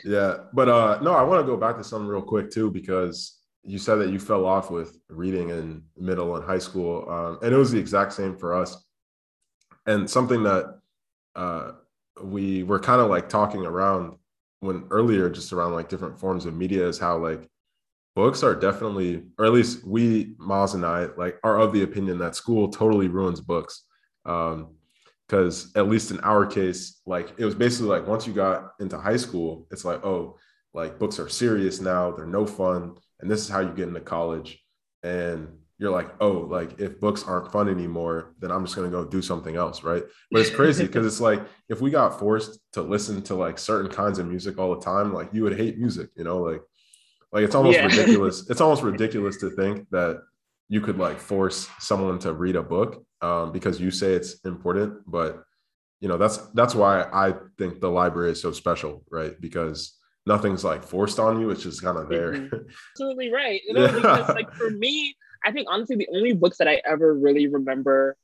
yeah, 0.05 0.39
but 0.55 0.69
uh 0.69 0.99
no, 1.03 1.13
I 1.13 1.23
want 1.23 1.41
to 1.41 1.47
go 1.47 1.57
back 1.57 1.77
to 1.77 1.85
something 1.85 2.09
real 2.09 2.23
quick 2.23 2.51
too 2.51 2.71
because 2.71 3.39
you 3.63 3.79
said 3.79 3.97
that 3.97 4.11
you 4.11 4.19
fell 4.19 4.47
off 4.47 4.71
with 4.71 4.99
reading 5.09 5.51
in 5.51 5.83
middle 5.97 6.35
and 6.37 6.45
high 6.45 6.59
school, 6.59 7.09
um, 7.09 7.39
and 7.43 7.55
it 7.55 7.59
was 7.59 7.71
the 7.71 7.79
exact 7.79 8.13
same 8.13 8.37
for 8.37 8.55
us. 8.55 8.85
And 9.87 10.09
something 10.09 10.43
that 10.45 10.79
uh, 11.37 11.73
we 12.23 12.63
were 12.63 12.81
kind 12.81 13.01
of 13.01 13.09
like 13.09 13.29
talking 13.29 13.65
around 13.65 14.17
when 14.61 14.85
earlier, 14.91 15.29
just 15.29 15.53
around 15.53 15.73
like 15.73 15.89
different 15.89 16.19
forms 16.19 16.47
of 16.47 16.55
media, 16.55 16.87
is 16.87 16.99
how 16.99 17.19
like 17.19 17.49
books 18.17 18.43
are 18.43 18.55
definitely, 18.55 19.25
or 19.39 19.45
at 19.45 19.53
least 19.53 19.87
we, 19.87 20.35
Miles 20.39 20.75
and 20.75 20.85
I, 20.85 21.07
like 21.17 21.39
are 21.45 21.59
of 21.59 21.73
the 21.73 21.83
opinion 21.83 22.19
that 22.19 22.35
school 22.35 22.69
totally 22.69 23.09
ruins 23.09 23.41
books. 23.41 23.85
Um, 24.25 24.75
because 25.33 25.73
at 25.77 25.89
least 25.89 26.11
in 26.11 26.21
our 26.21 26.45
case, 26.45 27.01
like 27.07 27.33
it 27.39 27.47
was 27.47 27.55
basically 27.55 27.89
like 27.89 28.07
once 28.07 28.27
you 28.27 28.35
got 28.35 28.73
into 28.81 28.99
high 28.99 29.17
school, 29.17 29.67
it's 29.71 29.83
like, 29.83 30.05
oh, 30.05 30.37
like 30.75 30.99
books 30.99 31.19
are 31.19 31.29
serious 31.29 31.81
now, 31.81 32.11
they're 32.11 32.27
no 32.27 32.45
fun, 32.45 32.97
and 33.19 33.31
this 33.31 33.41
is 33.41 33.49
how 33.49 33.61
you 33.61 33.71
get 33.71 33.89
into 33.89 34.01
college. 34.01 34.63
And 35.03 35.49
you're 35.79 35.91
like, 35.91 36.11
oh, 36.21 36.33
like 36.33 36.79
if 36.79 37.01
books 37.01 37.25
aren't 37.27 37.51
fun 37.51 37.71
anymore, 37.71 38.35
then 38.41 38.51
I'm 38.51 38.67
just 38.67 38.77
gonna 38.77 38.91
go 38.91 39.07
do 39.07 39.23
something 39.23 39.57
else, 39.57 39.83
right? 39.83 40.05
But 40.31 40.43
it's 40.43 40.51
crazy 40.51 40.85
because 40.85 41.07
it's 41.07 41.21
like 41.21 41.41
if 41.71 41.81
we 41.81 41.91
got 41.91 42.19
forced 42.19 42.61
to 42.75 42.83
listen 42.83 43.23
to 43.23 43.35
like 43.35 43.59
certain 43.59 43.91
kinds 43.91 44.19
of 44.19 44.27
music 44.27 44.59
all 44.59 44.75
the 44.75 44.85
time, 44.85 45.15
like 45.15 45.31
you 45.33 45.45
would 45.45 45.57
hate 45.57 45.79
music, 45.79 46.11
you 46.15 46.25
know, 46.25 46.43
like 46.43 46.61
like 47.33 47.45
it's 47.45 47.55
almost 47.55 47.79
yeah. 47.79 47.87
ridiculous. 47.87 48.45
It's 48.51 48.61
almost 48.61 48.83
ridiculous 48.83 49.39
to 49.39 49.49
think 49.49 49.89
that 49.93 50.21
you 50.69 50.83
could 50.83 50.99
like 50.99 51.19
force 51.19 51.71
someone 51.81 52.19
to 52.19 52.35
read 52.35 52.57
a 52.57 52.63
book 52.63 53.03
um, 53.23 53.53
because 53.53 53.81
you 53.81 53.91
say 53.91 54.13
it's 54.13 54.41
important. 54.41 54.99
But 55.07 55.45
you 56.01 56.09
know, 56.09 56.19
that's 56.19 56.39
that's 56.55 56.75
why 56.75 57.03
I 57.13 57.35
think 57.59 57.81
the 57.81 57.91
library 57.91 58.33
is 58.33 58.41
so 58.43 58.53
special, 58.53 59.05
right? 59.11 59.41
Because 59.41 59.99
nothing's 60.27 60.65
like 60.65 60.83
forced 60.83 61.19
on 61.19 61.41
you; 61.41 61.51
it's 61.51 61.63
just 61.63 61.83
kind 61.83 61.97
of 61.97 62.09
there. 62.09 62.33
Mm-hmm. 62.33 62.69
Absolutely 62.93 63.33
right. 63.33 63.61
You 63.67 63.75
know, 63.75 63.85
yeah. 63.87 63.93
because 63.93 64.29
like 64.31 64.53
for 64.55 64.71
me, 64.71 65.15
I 65.45 65.53
think 65.53 65.69
honestly, 65.71 65.97
the 65.97 66.09
only 66.13 66.33
books 66.33 66.59
that 66.59 66.69
I 66.69 66.83
ever 66.85 67.15
really 67.15 67.47
remember 67.47 68.17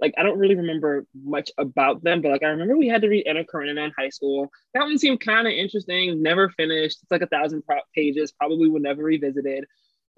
like 0.00 0.14
I 0.18 0.22
don't 0.22 0.38
really 0.38 0.56
remember 0.56 1.06
much 1.14 1.50
about 1.56 2.02
them, 2.02 2.20
but 2.20 2.30
like 2.30 2.42
I 2.42 2.48
remember 2.48 2.76
we 2.76 2.88
had 2.88 3.02
to 3.02 3.08
read 3.08 3.26
Anna 3.26 3.44
Karenina 3.44 3.84
in 3.84 3.92
high 3.96 4.08
school. 4.08 4.50
That 4.74 4.82
one 4.82 4.98
seemed 4.98 5.20
kind 5.20 5.46
of 5.46 5.52
interesting. 5.52 6.22
Never 6.22 6.48
finished. 6.50 6.98
It's 7.02 7.10
like 7.10 7.22
a 7.22 7.26
thousand 7.26 7.62
pages. 7.94 8.32
Probably 8.32 8.68
would 8.68 8.82
never 8.82 9.02
revisit 9.02 9.46
it. 9.46 9.64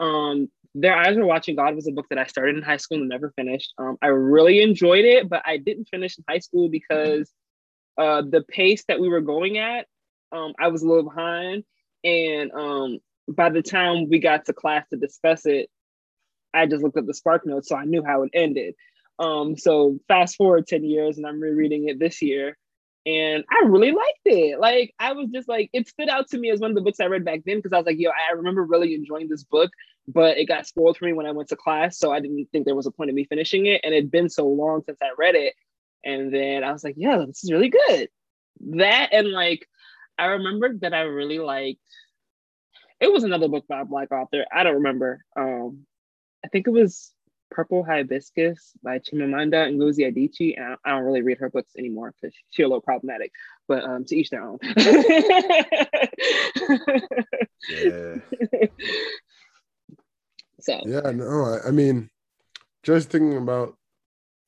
Um, 0.01 0.51
Their 0.79 0.97
Eyes 0.97 1.17
Were 1.17 1.25
Watching 1.25 1.57
God 1.57 1.75
was 1.75 1.89
a 1.89 1.93
book 1.93 2.07
that 2.11 2.19
I 2.19 2.27
started 2.27 2.57
in 2.57 2.63
high 2.63 2.77
school 2.77 2.99
and 2.99 3.09
never 3.09 3.33
finished. 3.35 3.73
Um, 3.79 3.97
I 4.03 4.09
really 4.09 4.61
enjoyed 4.61 5.05
it, 5.05 5.29
but 5.29 5.43
I 5.47 5.57
didn't 5.57 5.89
finish 5.89 6.19
in 6.19 6.25
high 6.29 6.41
school 6.41 6.69
because 6.69 7.33
uh, 7.97 8.23
the 8.23 8.43
pace 8.43 8.85
that 8.89 9.01
we 9.01 9.09
were 9.09 9.23
going 9.23 9.57
at, 9.57 9.87
um, 10.33 10.53
I 10.61 10.69
was 10.69 10.83
a 10.83 10.87
little 10.87 11.05
behind, 11.05 11.65
and 12.05 12.53
um, 12.53 12.99
by 13.29 13.49
the 13.49 13.63
time 13.63 14.09
we 14.11 14.19
got 14.19 14.45
to 14.47 14.53
class 14.53 14.87
to 14.91 14.99
discuss 14.99 15.47
it, 15.47 15.71
I 16.53 16.67
just 16.67 16.83
looked 16.83 16.99
at 16.99 17.07
the 17.07 17.15
SparkNotes, 17.15 17.67
so 17.67 17.77
I 17.77 17.85
knew 17.85 18.05
how 18.05 18.23
it 18.23 18.31
ended. 18.35 18.75
Um, 19.19 19.57
so 19.57 19.99
fast 20.09 20.37
forward 20.37 20.67
10 20.67 20.85
years 20.85 21.17
and 21.17 21.27
I'm 21.27 21.41
rereading 21.41 21.89
it 21.89 21.99
this 21.99 22.21
year. 22.21 22.57
And 23.07 23.45
I 23.49 23.67
really 23.67 23.93
liked 23.93 24.21
it. 24.25 24.59
Like 24.59 24.93
I 24.99 25.13
was 25.13 25.29
just 25.33 25.49
like, 25.49 25.71
it 25.73 25.89
stood 25.89 26.09
out 26.09 26.29
to 26.31 26.39
me 26.39 26.51
as 26.51 26.59
one 26.59 26.71
of 26.71 26.75
the 26.75 26.83
books 26.83 26.99
I 26.99 27.07
read 27.07 27.25
back 27.25 27.43
then 27.47 27.59
because 27.59 27.73
I 27.73 27.77
was 27.77 27.87
like, 27.87 27.99
yo, 27.99 28.11
I 28.11 28.33
remember 28.33 28.65
really 28.65 28.95
enjoying 28.95 29.29
this 29.29 29.45
book, 29.45 29.71
but 30.09 30.39
it 30.39 30.47
got 30.47 30.67
spoiled 30.67 30.97
for 30.97 31.05
me 31.05 31.13
when 31.13 31.27
I 31.27 31.31
went 31.31 31.49
to 31.51 31.57
class. 31.57 31.99
So 31.99 32.13
I 32.13 32.19
didn't 32.19 32.47
think 32.51 32.67
there 32.67 32.75
was 32.75 32.87
a 32.87 32.91
point 32.91 33.11
of 33.11 33.15
me 33.15 33.25
finishing 33.25 33.67
it. 33.67 33.81
And 33.85 33.95
it'd 33.95 34.11
been 34.11 34.29
so 34.29 34.49
long 34.49 34.83
since 34.85 34.99
I 35.01 35.11
read 35.17 35.37
it. 35.37 35.55
And 36.05 36.35
then 36.35 36.65
I 36.65 36.73
was 36.73 36.83
like, 36.83 36.97
yeah, 36.97 37.25
this 37.27 37.45
is 37.45 37.53
really 37.53 37.69
good. 37.71 38.09
That 38.77 39.13
and 39.13 39.31
like 39.31 39.69
I 40.19 40.27
remember 40.27 40.75
that 40.79 40.95
I 40.95 41.03
really 41.03 41.39
liked 41.39 41.81
it 43.01 43.13
was 43.13 43.25
another 43.25 43.49
book 43.49 43.67
by 43.69 43.81
a 43.81 43.85
black 43.85 44.11
author. 44.11 44.45
I 44.53 44.63
don't 44.63 44.77
remember. 44.77 45.25
Um, 45.37 45.87
I 46.45 46.49
think 46.49 46.67
it 46.67 46.71
was 46.71 47.13
Purple 47.51 47.85
Hibiscus 47.85 48.73
by 48.83 48.99
Chimamanda 48.99 49.71
Ngozi 49.73 50.13
Adichie. 50.13 50.57
And 50.57 50.77
I, 50.85 50.91
don't 50.91 51.05
really 51.05 51.23
read 51.23 51.39
her 51.39 51.51
books 51.51 51.73
anymore 51.79 52.15
because 52.21 52.35
she's 52.51 52.65
a 52.65 52.69
little 52.69 52.81
problematic, 52.81 53.33
but 53.69 53.85
um, 53.85 54.05
to 54.05 54.17
each 54.17 54.31
their 54.31 54.43
own. 54.43 54.59
yeah. 57.69 58.17
So 60.67 60.81
yeah, 60.85 61.13
no, 61.13 61.45
I, 61.45 61.69
I 61.69 61.71
mean, 61.71 62.11
just 62.83 63.11
thinking 63.11 63.37
about 63.37 63.77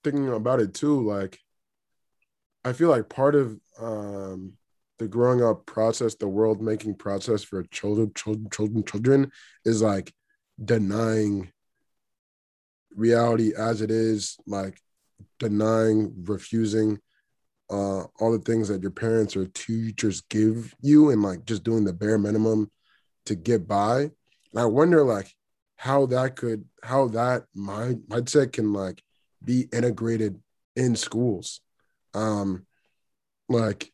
thinking 0.03 0.28
about 0.28 0.59
it 0.59 0.74
too, 0.74 1.07
like 1.07 1.38
I 2.64 2.72
feel 2.72 2.88
like 2.88 3.09
part 3.09 3.36
of 3.36 3.57
um 3.78 4.55
the 4.99 5.07
growing 5.07 5.42
up 5.42 5.64
process, 5.64 6.16
the 6.16 6.26
world 6.26 6.61
making 6.61 6.96
process 6.96 7.44
for 7.44 7.62
children, 7.64 8.11
children, 8.14 8.49
children, 8.51 8.84
children 8.84 9.30
is 9.64 9.80
like 9.80 10.12
denying 10.62 11.53
reality 12.95 13.53
as 13.57 13.80
it 13.80 13.91
is, 13.91 14.36
like 14.47 14.80
denying, 15.39 16.12
refusing 16.24 16.99
uh, 17.70 18.05
all 18.18 18.32
the 18.32 18.39
things 18.39 18.68
that 18.68 18.82
your 18.82 18.91
parents 18.91 19.36
or 19.36 19.47
teachers 19.47 20.22
give 20.22 20.74
you, 20.80 21.11
and 21.11 21.22
like 21.22 21.45
just 21.45 21.64
doing 21.64 21.84
the 21.84 21.93
bare 21.93 22.18
minimum 22.18 22.70
to 23.26 23.34
get 23.34 23.68
by. 23.68 24.01
And 24.01 24.61
I 24.61 24.64
wonder, 24.64 25.05
like, 25.05 25.32
how 25.76 26.07
that 26.07 26.36
could, 26.36 26.64
how 26.82 27.09
that 27.09 27.45
mind 27.55 28.05
mindset 28.09 28.53
can 28.53 28.72
like 28.72 29.03
be 29.45 29.68
integrated 29.72 30.41
in 30.74 30.97
schools. 30.97 31.61
Um, 32.14 32.66
like, 33.49 33.93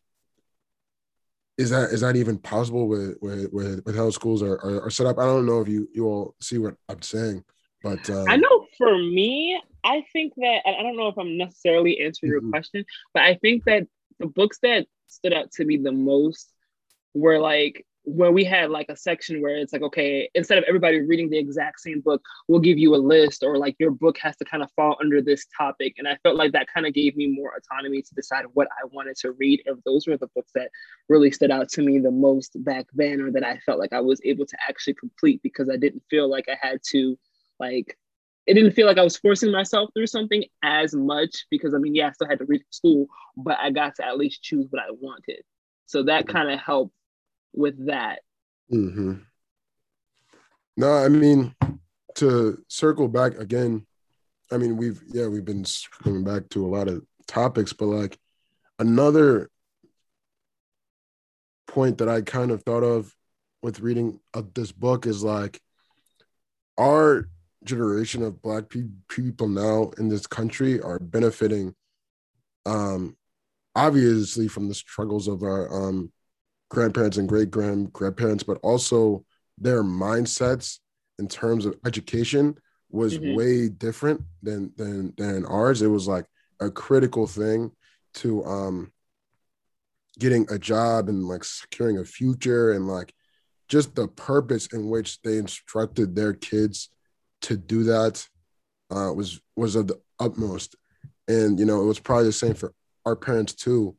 is 1.58 1.70
that 1.70 1.90
is 1.90 2.00
that 2.00 2.16
even 2.16 2.38
possible 2.38 2.88
with 2.88 3.16
with 3.20 3.52
with, 3.52 3.84
with 3.84 3.96
how 3.96 4.10
schools 4.10 4.42
are, 4.42 4.54
are, 4.54 4.82
are 4.86 4.90
set 4.90 5.06
up? 5.06 5.18
I 5.18 5.24
don't 5.24 5.46
know 5.46 5.60
if 5.60 5.68
you 5.68 5.88
you 5.92 6.06
all 6.06 6.34
see 6.40 6.58
what 6.58 6.74
I'm 6.88 7.02
saying, 7.02 7.44
but 7.84 8.08
um, 8.10 8.24
I 8.28 8.36
know 8.36 8.66
for 8.78 8.96
me, 8.96 9.60
I 9.84 10.04
think 10.12 10.32
that 10.36 10.62
I 10.66 10.82
don't 10.82 10.96
know 10.96 11.08
if 11.08 11.18
I'm 11.18 11.36
necessarily 11.36 12.00
answering 12.00 12.32
mm-hmm. 12.32 12.46
your 12.46 12.50
question, 12.50 12.84
but 13.12 13.22
I 13.22 13.34
think 13.34 13.64
that 13.64 13.86
the 14.18 14.26
books 14.26 14.58
that 14.62 14.86
stood 15.06 15.34
out 15.34 15.52
to 15.52 15.64
me 15.64 15.76
the 15.76 15.92
most 15.92 16.50
were 17.12 17.38
like 17.38 17.86
where 18.06 18.32
we 18.32 18.44
had 18.44 18.70
like 18.70 18.88
a 18.90 18.96
section 18.96 19.40
where 19.40 19.56
it's 19.56 19.72
like 19.72 19.82
okay 19.82 20.28
instead 20.34 20.58
of 20.58 20.64
everybody 20.64 21.00
reading 21.00 21.30
the 21.30 21.38
exact 21.38 21.80
same 21.80 22.00
book 22.00 22.22
we'll 22.48 22.60
give 22.60 22.76
you 22.76 22.94
a 22.94 22.96
list 22.96 23.42
or 23.42 23.56
like 23.56 23.74
your 23.78 23.90
book 23.90 24.18
has 24.18 24.36
to 24.36 24.44
kind 24.44 24.62
of 24.62 24.70
fall 24.76 24.96
under 25.00 25.22
this 25.22 25.46
topic 25.56 25.94
and 25.96 26.06
i 26.06 26.14
felt 26.22 26.36
like 26.36 26.52
that 26.52 26.66
kind 26.72 26.86
of 26.86 26.92
gave 26.92 27.16
me 27.16 27.26
more 27.26 27.52
autonomy 27.56 28.02
to 28.02 28.14
decide 28.14 28.44
what 28.52 28.68
i 28.72 28.86
wanted 28.92 29.16
to 29.16 29.32
read 29.32 29.62
and 29.64 29.78
those 29.86 30.06
were 30.06 30.18
the 30.18 30.28
books 30.34 30.50
that 30.54 30.68
really 31.08 31.30
stood 31.30 31.50
out 31.50 31.66
to 31.66 31.80
me 31.80 31.98
the 31.98 32.10
most 32.10 32.62
back 32.62 32.84
then 32.92 33.22
or 33.22 33.30
that 33.30 33.44
i 33.44 33.56
felt 33.64 33.78
like 33.78 33.94
i 33.94 34.00
was 34.00 34.20
able 34.24 34.44
to 34.44 34.56
actually 34.68 34.94
complete 34.94 35.40
because 35.42 35.70
i 35.70 35.76
didn't 35.76 36.02
feel 36.10 36.28
like 36.28 36.46
i 36.50 36.58
had 36.60 36.78
to 36.84 37.16
like 37.58 37.96
it 38.46 38.54
didn't 38.54 38.72
feel 38.72 38.86
like 38.86 38.98
I 38.98 39.04
was 39.04 39.16
forcing 39.16 39.50
myself 39.50 39.90
through 39.94 40.06
something 40.06 40.44
as 40.62 40.94
much 40.94 41.46
because 41.50 41.74
I 41.74 41.78
mean, 41.78 41.94
yeah, 41.94 42.08
I 42.08 42.12
still 42.12 42.28
had 42.28 42.38
to 42.40 42.44
read 42.44 42.62
school, 42.70 43.06
but 43.36 43.58
I 43.58 43.70
got 43.70 43.94
to 43.96 44.06
at 44.06 44.18
least 44.18 44.42
choose 44.42 44.66
what 44.70 44.82
I 44.82 44.90
wanted. 44.90 45.42
So 45.86 46.02
that 46.04 46.28
kind 46.28 46.50
of 46.50 46.58
helped 46.58 46.94
with 47.54 47.86
that. 47.86 48.20
Mm-hmm. 48.72 49.14
No, 50.76 50.92
I 50.92 51.08
mean, 51.08 51.54
to 52.16 52.62
circle 52.68 53.08
back 53.08 53.38
again, 53.38 53.86
I 54.52 54.58
mean, 54.58 54.76
we've, 54.76 55.00
yeah, 55.06 55.26
we've 55.26 55.44
been 55.44 55.64
coming 56.02 56.24
back 56.24 56.48
to 56.50 56.66
a 56.66 56.68
lot 56.68 56.88
of 56.88 57.02
topics, 57.26 57.72
but 57.72 57.86
like 57.86 58.18
another 58.78 59.50
point 61.66 61.98
that 61.98 62.08
I 62.08 62.20
kind 62.20 62.50
of 62.50 62.62
thought 62.62 62.82
of 62.82 63.14
with 63.62 63.80
reading 63.80 64.20
of 64.34 64.52
this 64.52 64.70
book 64.70 65.06
is 65.06 65.22
like, 65.24 65.60
our 66.76 67.28
generation 67.64 68.22
of 68.22 68.42
black 68.42 68.68
pe- 68.68 68.82
people 69.08 69.48
now 69.48 69.90
in 69.98 70.08
this 70.08 70.26
country 70.26 70.80
are 70.80 70.98
benefiting 70.98 71.74
um 72.66 73.16
obviously 73.74 74.48
from 74.48 74.68
the 74.68 74.74
struggles 74.74 75.28
of 75.28 75.42
our 75.42 75.72
um 75.72 76.12
grandparents 76.70 77.16
and 77.16 77.28
great 77.28 77.50
grand 77.50 77.92
grandparents 77.92 78.42
but 78.42 78.58
also 78.62 79.24
their 79.58 79.82
mindsets 79.82 80.78
in 81.18 81.28
terms 81.28 81.66
of 81.66 81.76
education 81.86 82.56
was 82.90 83.18
mm-hmm. 83.18 83.36
way 83.36 83.68
different 83.68 84.20
than 84.42 84.72
than 84.76 85.12
than 85.16 85.44
ours 85.46 85.82
it 85.82 85.88
was 85.88 86.06
like 86.06 86.26
a 86.60 86.70
critical 86.70 87.26
thing 87.26 87.70
to 88.14 88.44
um 88.44 88.92
getting 90.18 90.46
a 90.50 90.58
job 90.58 91.08
and 91.08 91.24
like 91.24 91.44
securing 91.44 91.98
a 91.98 92.04
future 92.04 92.72
and 92.72 92.86
like 92.86 93.12
just 93.68 93.94
the 93.94 94.06
purpose 94.08 94.66
in 94.68 94.88
which 94.88 95.20
they 95.22 95.38
instructed 95.38 96.14
their 96.14 96.32
kids 96.32 96.90
to 97.44 97.56
do 97.56 97.84
that 97.84 98.26
uh, 98.90 99.12
was 99.12 99.40
was 99.56 99.76
of 99.76 99.86
the 99.88 100.00
utmost, 100.18 100.76
and 101.28 101.58
you 101.58 101.64
know 101.64 101.82
it 101.82 101.86
was 101.86 102.00
probably 102.00 102.26
the 102.26 102.32
same 102.32 102.54
for 102.54 102.72
our 103.04 103.16
parents 103.16 103.54
too. 103.54 103.96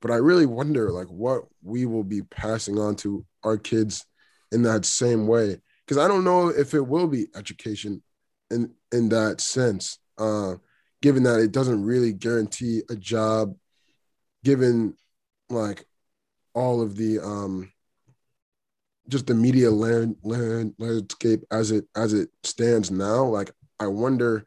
But 0.00 0.10
I 0.10 0.16
really 0.16 0.46
wonder 0.46 0.90
like 0.90 1.08
what 1.08 1.44
we 1.62 1.86
will 1.86 2.04
be 2.04 2.22
passing 2.22 2.78
on 2.78 2.96
to 2.96 3.24
our 3.42 3.56
kids 3.56 4.04
in 4.52 4.62
that 4.62 4.84
same 4.84 5.26
way 5.26 5.60
because 5.84 6.02
I 6.02 6.08
don't 6.08 6.24
know 6.24 6.48
if 6.48 6.74
it 6.74 6.86
will 6.86 7.06
be 7.06 7.28
education 7.34 8.02
in 8.50 8.72
in 8.92 9.08
that 9.10 9.40
sense. 9.40 9.98
Uh, 10.18 10.54
given 11.02 11.22
that 11.24 11.40
it 11.40 11.52
doesn't 11.52 11.84
really 11.84 12.12
guarantee 12.12 12.82
a 12.88 12.96
job, 12.96 13.54
given 14.42 14.96
like 15.50 15.84
all 16.54 16.80
of 16.80 16.96
the 16.96 17.18
um 17.20 17.70
just 19.08 19.26
the 19.26 19.34
media 19.34 19.70
land, 19.70 20.16
land 20.22 20.74
landscape 20.78 21.42
as 21.50 21.70
it 21.70 21.84
as 21.96 22.12
it 22.12 22.28
stands 22.42 22.90
now 22.90 23.24
like 23.24 23.50
i 23.80 23.86
wonder 23.86 24.46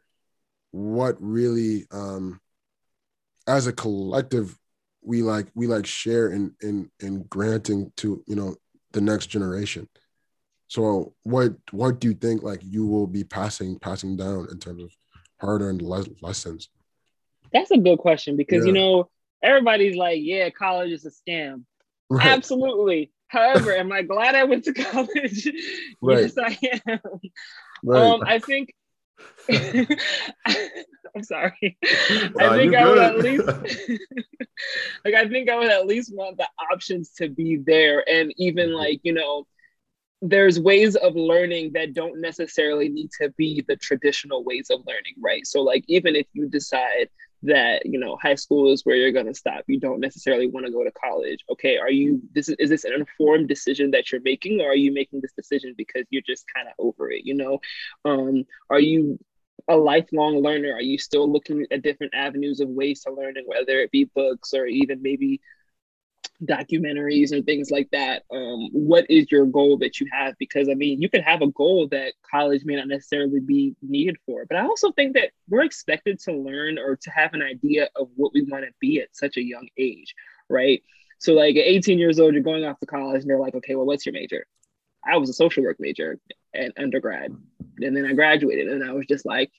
what 0.70 1.16
really 1.20 1.86
um 1.92 2.40
as 3.46 3.66
a 3.66 3.72
collective 3.72 4.58
we 5.02 5.22
like 5.22 5.46
we 5.54 5.66
like 5.66 5.86
share 5.86 6.30
in 6.30 6.54
in 6.62 6.90
in 7.00 7.22
granting 7.24 7.92
to 7.96 8.22
you 8.26 8.34
know 8.34 8.54
the 8.92 9.00
next 9.00 9.26
generation 9.26 9.88
so 10.66 11.14
what 11.22 11.54
what 11.70 12.00
do 12.00 12.08
you 12.08 12.14
think 12.14 12.42
like 12.42 12.60
you 12.62 12.86
will 12.86 13.06
be 13.06 13.24
passing 13.24 13.78
passing 13.78 14.16
down 14.16 14.46
in 14.50 14.58
terms 14.58 14.82
of 14.82 14.90
hard-earned 15.40 15.82
le- 15.82 16.04
lessons 16.20 16.68
that's 17.52 17.70
a 17.70 17.78
good 17.78 17.98
question 17.98 18.36
because 18.36 18.64
yeah. 18.64 18.72
you 18.72 18.78
know 18.78 19.08
everybody's 19.42 19.96
like 19.96 20.18
yeah 20.20 20.50
college 20.50 20.90
is 20.90 21.06
a 21.06 21.10
scam 21.10 21.62
right. 22.10 22.26
absolutely 22.26 23.10
However, 23.28 23.74
am 23.76 23.92
I 23.92 24.02
glad 24.02 24.34
I 24.34 24.44
went 24.44 24.64
to 24.64 24.72
college? 24.74 25.48
Right. 26.00 26.22
yes, 26.22 26.38
I 26.38 26.58
am. 26.86 27.00
Right. 27.84 28.02
Um, 28.02 28.22
I 28.26 28.38
think. 28.38 28.74
I'm 29.48 31.22
sorry. 31.22 31.76
I 31.82 32.56
think 32.56 32.74
I 32.74 32.86
would 32.86 32.98
at 32.98 33.18
least, 33.18 33.46
like, 35.04 35.14
I 35.14 35.28
think 35.28 35.48
I 35.48 35.56
would 35.56 35.70
at 35.70 35.86
least 35.86 36.14
want 36.14 36.36
the 36.36 36.48
options 36.72 37.10
to 37.14 37.28
be 37.28 37.56
there, 37.56 38.08
and 38.08 38.32
even 38.36 38.68
mm-hmm. 38.68 38.76
like 38.76 39.00
you 39.02 39.12
know, 39.12 39.46
there's 40.22 40.60
ways 40.60 40.96
of 40.96 41.16
learning 41.16 41.72
that 41.72 41.94
don't 41.94 42.20
necessarily 42.20 42.88
need 42.88 43.10
to 43.20 43.30
be 43.30 43.64
the 43.66 43.76
traditional 43.76 44.44
ways 44.44 44.70
of 44.70 44.80
learning, 44.86 45.14
right? 45.20 45.46
So, 45.46 45.62
like, 45.62 45.84
even 45.88 46.14
if 46.14 46.26
you 46.32 46.48
decide 46.48 47.08
that 47.42 47.86
you 47.86 47.98
know 47.98 48.16
high 48.20 48.34
school 48.34 48.72
is 48.72 48.84
where 48.84 48.96
you're 48.96 49.12
going 49.12 49.26
to 49.26 49.34
stop. 49.34 49.64
You 49.66 49.78
don't 49.78 50.00
necessarily 50.00 50.48
want 50.48 50.66
to 50.66 50.72
go 50.72 50.84
to 50.84 50.90
college. 50.92 51.44
Okay 51.50 51.76
are 51.78 51.90
you 51.90 52.20
this 52.34 52.48
is, 52.48 52.56
is 52.58 52.70
this 52.70 52.84
an 52.84 52.92
informed 52.92 53.48
decision 53.48 53.90
that 53.92 54.10
you're 54.10 54.20
making 54.22 54.60
or 54.60 54.70
are 54.70 54.76
you 54.76 54.92
making 54.92 55.20
this 55.20 55.32
decision 55.32 55.74
because 55.76 56.04
you're 56.10 56.22
just 56.26 56.44
kind 56.54 56.68
of 56.68 56.74
over 56.78 57.10
it 57.10 57.22
you 57.24 57.34
know? 57.34 57.60
Um 58.04 58.44
are 58.70 58.80
you 58.80 59.18
a 59.68 59.76
lifelong 59.76 60.42
learner? 60.42 60.72
Are 60.72 60.82
you 60.82 60.98
still 60.98 61.30
looking 61.30 61.66
at 61.70 61.82
different 61.82 62.14
avenues 62.14 62.60
of 62.60 62.68
ways 62.68 63.02
to 63.02 63.12
learning 63.12 63.44
whether 63.46 63.80
it 63.80 63.90
be 63.90 64.04
books 64.04 64.54
or 64.54 64.66
even 64.66 65.02
maybe 65.02 65.40
documentaries 66.44 67.32
and 67.32 67.44
things 67.44 67.70
like 67.70 67.88
that 67.90 68.22
um, 68.32 68.68
what 68.72 69.04
is 69.10 69.30
your 69.30 69.44
goal 69.44 69.76
that 69.76 69.98
you 69.98 70.06
have? 70.12 70.34
Because 70.38 70.68
i 70.68 70.74
mean 70.74 71.00
you 71.02 71.08
could 71.08 71.22
have 71.22 71.42
a 71.42 71.48
goal 71.48 71.88
that 71.88 72.14
college 72.28 72.64
may 72.64 72.76
not 72.76 72.88
necessarily 72.88 73.40
be 73.40 73.74
needed 73.82 74.16
for 74.24 74.44
but 74.46 74.56
i 74.56 74.62
also 74.62 74.92
think 74.92 75.14
that 75.14 75.30
we're 75.48 75.64
expected 75.64 76.18
to 76.20 76.32
learn 76.32 76.78
or 76.78 76.96
to 76.96 77.10
have 77.10 77.34
an 77.34 77.42
idea 77.42 77.88
of 77.96 78.08
what 78.14 78.32
we 78.32 78.42
want 78.42 78.64
to 78.64 78.70
be 78.80 79.00
at 79.00 79.08
such 79.14 79.36
a 79.36 79.42
young 79.42 79.68
age 79.76 80.14
right? 80.50 80.82
So 81.18 81.34
like 81.34 81.56
at 81.56 81.66
18 81.66 81.98
years 81.98 82.20
old 82.20 82.34
you're 82.34 82.42
going 82.42 82.64
off 82.64 82.78
to 82.80 82.86
college 82.86 83.22
and 83.22 83.30
they're 83.30 83.40
like 83.40 83.54
okay 83.56 83.74
well 83.74 83.86
what's 83.86 84.06
your 84.06 84.12
major? 84.12 84.46
I 85.04 85.16
was 85.16 85.30
a 85.30 85.34
social 85.34 85.64
work 85.64 85.78
major 85.80 86.18
at 86.54 86.72
undergrad 86.78 87.34
and 87.80 87.96
then 87.96 88.06
i 88.06 88.12
graduated 88.12 88.68
and 88.68 88.82
i 88.82 88.92
was 88.92 89.06
just 89.06 89.24
like 89.26 89.50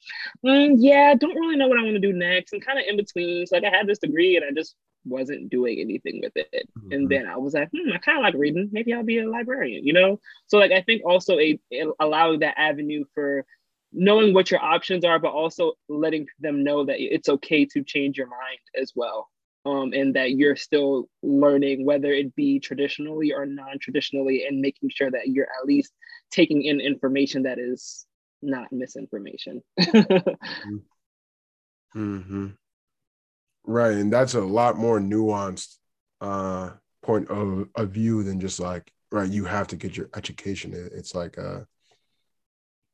mm, 0.46 0.76
yeah 0.78 1.14
don't 1.14 1.36
really 1.36 1.56
know 1.56 1.68
what 1.68 1.80
i 1.80 1.84
want 1.84 1.94
to 1.96 2.00
do 2.00 2.14
next 2.14 2.52
and 2.54 2.66
kind 2.66 2.80
of 2.80 2.86
in 2.88 2.98
between 2.98 3.46
so 3.46 3.56
like 3.56 3.64
i 3.64 3.70
had 3.70 3.88
this 3.88 4.00
degree 4.00 4.36
and 4.36 4.46
i 4.46 4.52
just 4.52 4.76
wasn't 5.06 5.50
doing 5.50 5.80
anything 5.80 6.22
with 6.22 6.34
it. 6.36 6.70
Mm-hmm. 6.78 6.91
And 6.91 7.10
then 7.10 7.28
I 7.28 7.38
was 7.38 7.54
like, 7.54 7.70
hmm, 7.72 7.91
I 7.93 7.97
kind 7.97 8.18
of 8.18 8.24
like 8.24 8.36
reading. 8.36 8.70
Maybe 8.72 8.93
I'll 8.93 9.04
be 9.04 9.20
a 9.20 9.30
librarian, 9.30 9.86
you 9.86 9.93
know? 9.93 10.20
So 10.47 10.58
like 10.58 10.72
I 10.72 10.82
think 10.82 11.04
also 11.06 11.39
a, 11.39 11.60
allowing 12.00 12.39
that 12.39 12.60
avenue 12.60 13.06
for 13.14 13.45
knowing 13.91 14.34
what 14.34 14.52
your 14.52 14.64
options 14.64 15.04
are, 15.04 15.20
but 15.20 15.32
also 15.32 15.74
letting 15.88 16.28
them 16.39 16.64
know 16.64 16.86
that 16.86 17.00
it's 17.00 17.30
okay 17.30 17.66
to 17.66 17.84
change 17.84 18.18
your 18.18 18.28
mind 18.28 18.60
as 18.80 18.93
well. 18.95 19.30
Um, 19.66 19.91
and 19.93 20.16
that 20.16 20.32
you're 20.32 20.56
still 20.56 21.10
learning, 21.22 21.86
whether 21.86 22.12
it 22.14 22.34
be 22.34 22.62
traditionally 22.62 23.34
or 23.34 23.45
non-traditionally, 23.45 24.45
and 24.45 24.62
making 24.62 24.89
sure 24.89 25.12
that 25.12 25.28
you're 25.28 25.50
at 25.60 25.66
least 25.66 25.91
taking 26.32 26.64
in 26.64 26.80
information 26.80 27.43
that 27.43 27.60
is 27.60 28.06
not 28.41 28.72
misinformation. 28.72 29.62
mm-hmm. 31.95 32.47
Right. 33.66 33.93
And 33.93 34.12
that's 34.12 34.34
a 34.34 34.41
lot 34.41 34.78
more 34.78 34.99
nuanced 34.99 35.76
uh 36.22 36.72
point 37.01 37.30
of, 37.30 37.68
of 37.76 37.89
view 37.91 38.24
than 38.24 38.39
just 38.39 38.60
like, 38.60 38.91
right, 39.12 39.30
you 39.30 39.45
have 39.45 39.68
to 39.68 39.76
get 39.76 39.95
your 39.95 40.10
education. 40.16 40.74
It's 40.93 41.16
like 41.16 41.38
uh 41.38 41.62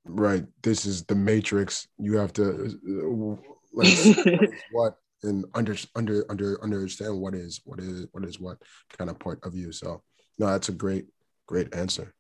right, 0.06 0.46
this 0.62 0.86
is 0.86 1.04
the 1.06 1.16
matrix. 1.16 1.88
You 1.98 2.18
have 2.18 2.34
to 2.34 2.78
uh, 2.88 3.52
like 3.74 4.50
what 4.72 4.96
and 5.24 5.46
under 5.54 5.76
under 5.96 6.26
under 6.30 6.64
understand 6.64 7.20
what 7.20 7.34
is 7.34 7.62
what 7.66 7.80
is 7.80 8.08
what 8.12 8.26
is 8.26 8.40
what 8.40 8.58
kind 8.98 9.10
of 9.10 9.20
point 9.20 9.40
of 9.44 9.54
view. 9.54 9.72
So 9.72 10.02
no, 10.38 10.48
that's 10.48 10.70
a 10.70 10.74
great, 10.74 11.08
great 11.48 11.74
answer. 11.74 12.14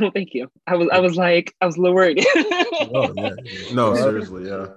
Oh, 0.00 0.10
thank 0.14 0.34
you. 0.34 0.50
I 0.66 0.76
was 0.76 0.88
I 0.92 1.00
was 1.00 1.16
like 1.16 1.54
I 1.60 1.66
was 1.66 1.76
a 1.76 1.80
little 1.80 1.94
worried. 1.94 2.24
oh, 2.34 3.12
yeah, 3.16 3.30
yeah. 3.44 3.74
No, 3.74 3.94
seriously, 3.94 4.48
yeah 4.48 4.68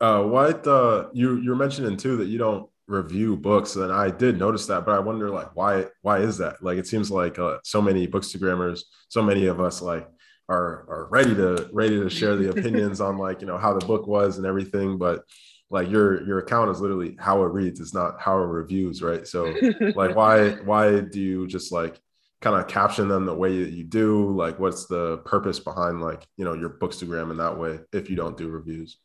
uh, 0.00 0.22
what 0.22 0.66
uh, 0.66 1.08
you 1.12 1.40
you're 1.40 1.56
mentioning 1.56 1.96
too 1.96 2.16
that 2.18 2.28
you 2.28 2.38
don't 2.38 2.68
review 2.86 3.36
books, 3.36 3.76
and 3.76 3.92
I 3.92 4.10
did 4.10 4.38
notice 4.38 4.66
that, 4.66 4.86
but 4.86 4.94
I 4.94 5.00
wonder 5.00 5.30
like 5.30 5.54
why 5.54 5.86
why 6.02 6.18
is 6.18 6.38
that? 6.38 6.62
Like 6.62 6.78
it 6.78 6.86
seems 6.86 7.10
like 7.10 7.38
uh, 7.38 7.58
so 7.64 7.82
many 7.82 8.06
bookstagrammers, 8.06 8.80
so 9.08 9.22
many 9.22 9.46
of 9.46 9.60
us 9.60 9.82
like 9.82 10.08
are 10.48 10.86
are 10.88 11.08
ready 11.10 11.34
to 11.34 11.68
ready 11.72 11.98
to 12.00 12.08
share 12.08 12.36
the 12.36 12.50
opinions 12.56 13.00
on 13.00 13.18
like 13.18 13.40
you 13.40 13.46
know 13.46 13.58
how 13.58 13.76
the 13.76 13.86
book 13.86 14.06
was 14.06 14.38
and 14.38 14.46
everything, 14.46 14.98
but 14.98 15.24
like 15.70 15.90
your 15.90 16.24
your 16.26 16.38
account 16.38 16.70
is 16.70 16.80
literally 16.80 17.16
how 17.20 17.42
it 17.42 17.52
reads 17.52 17.78
it's 17.78 17.92
not 17.92 18.18
how 18.20 18.38
it 18.38 18.46
reviews 18.46 19.02
right? 19.02 19.26
So 19.26 19.52
like 19.94 20.14
why 20.16 20.50
why 20.64 21.00
do 21.00 21.20
you 21.20 21.46
just 21.46 21.72
like 21.72 22.00
kind 22.40 22.56
of 22.56 22.68
caption 22.68 23.08
them 23.08 23.26
the 23.26 23.34
way 23.34 23.64
that 23.64 23.72
you 23.72 23.84
do? 23.84 24.30
Like 24.34 24.58
what's 24.60 24.86
the 24.86 25.18
purpose 25.24 25.58
behind 25.58 26.00
like 26.00 26.24
you 26.36 26.44
know 26.44 26.54
your 26.54 26.70
bookstagram 26.70 27.32
in 27.32 27.36
that 27.38 27.58
way 27.58 27.80
if 27.92 28.08
you 28.08 28.16
don't 28.16 28.36
do 28.36 28.48
reviews 28.48 28.98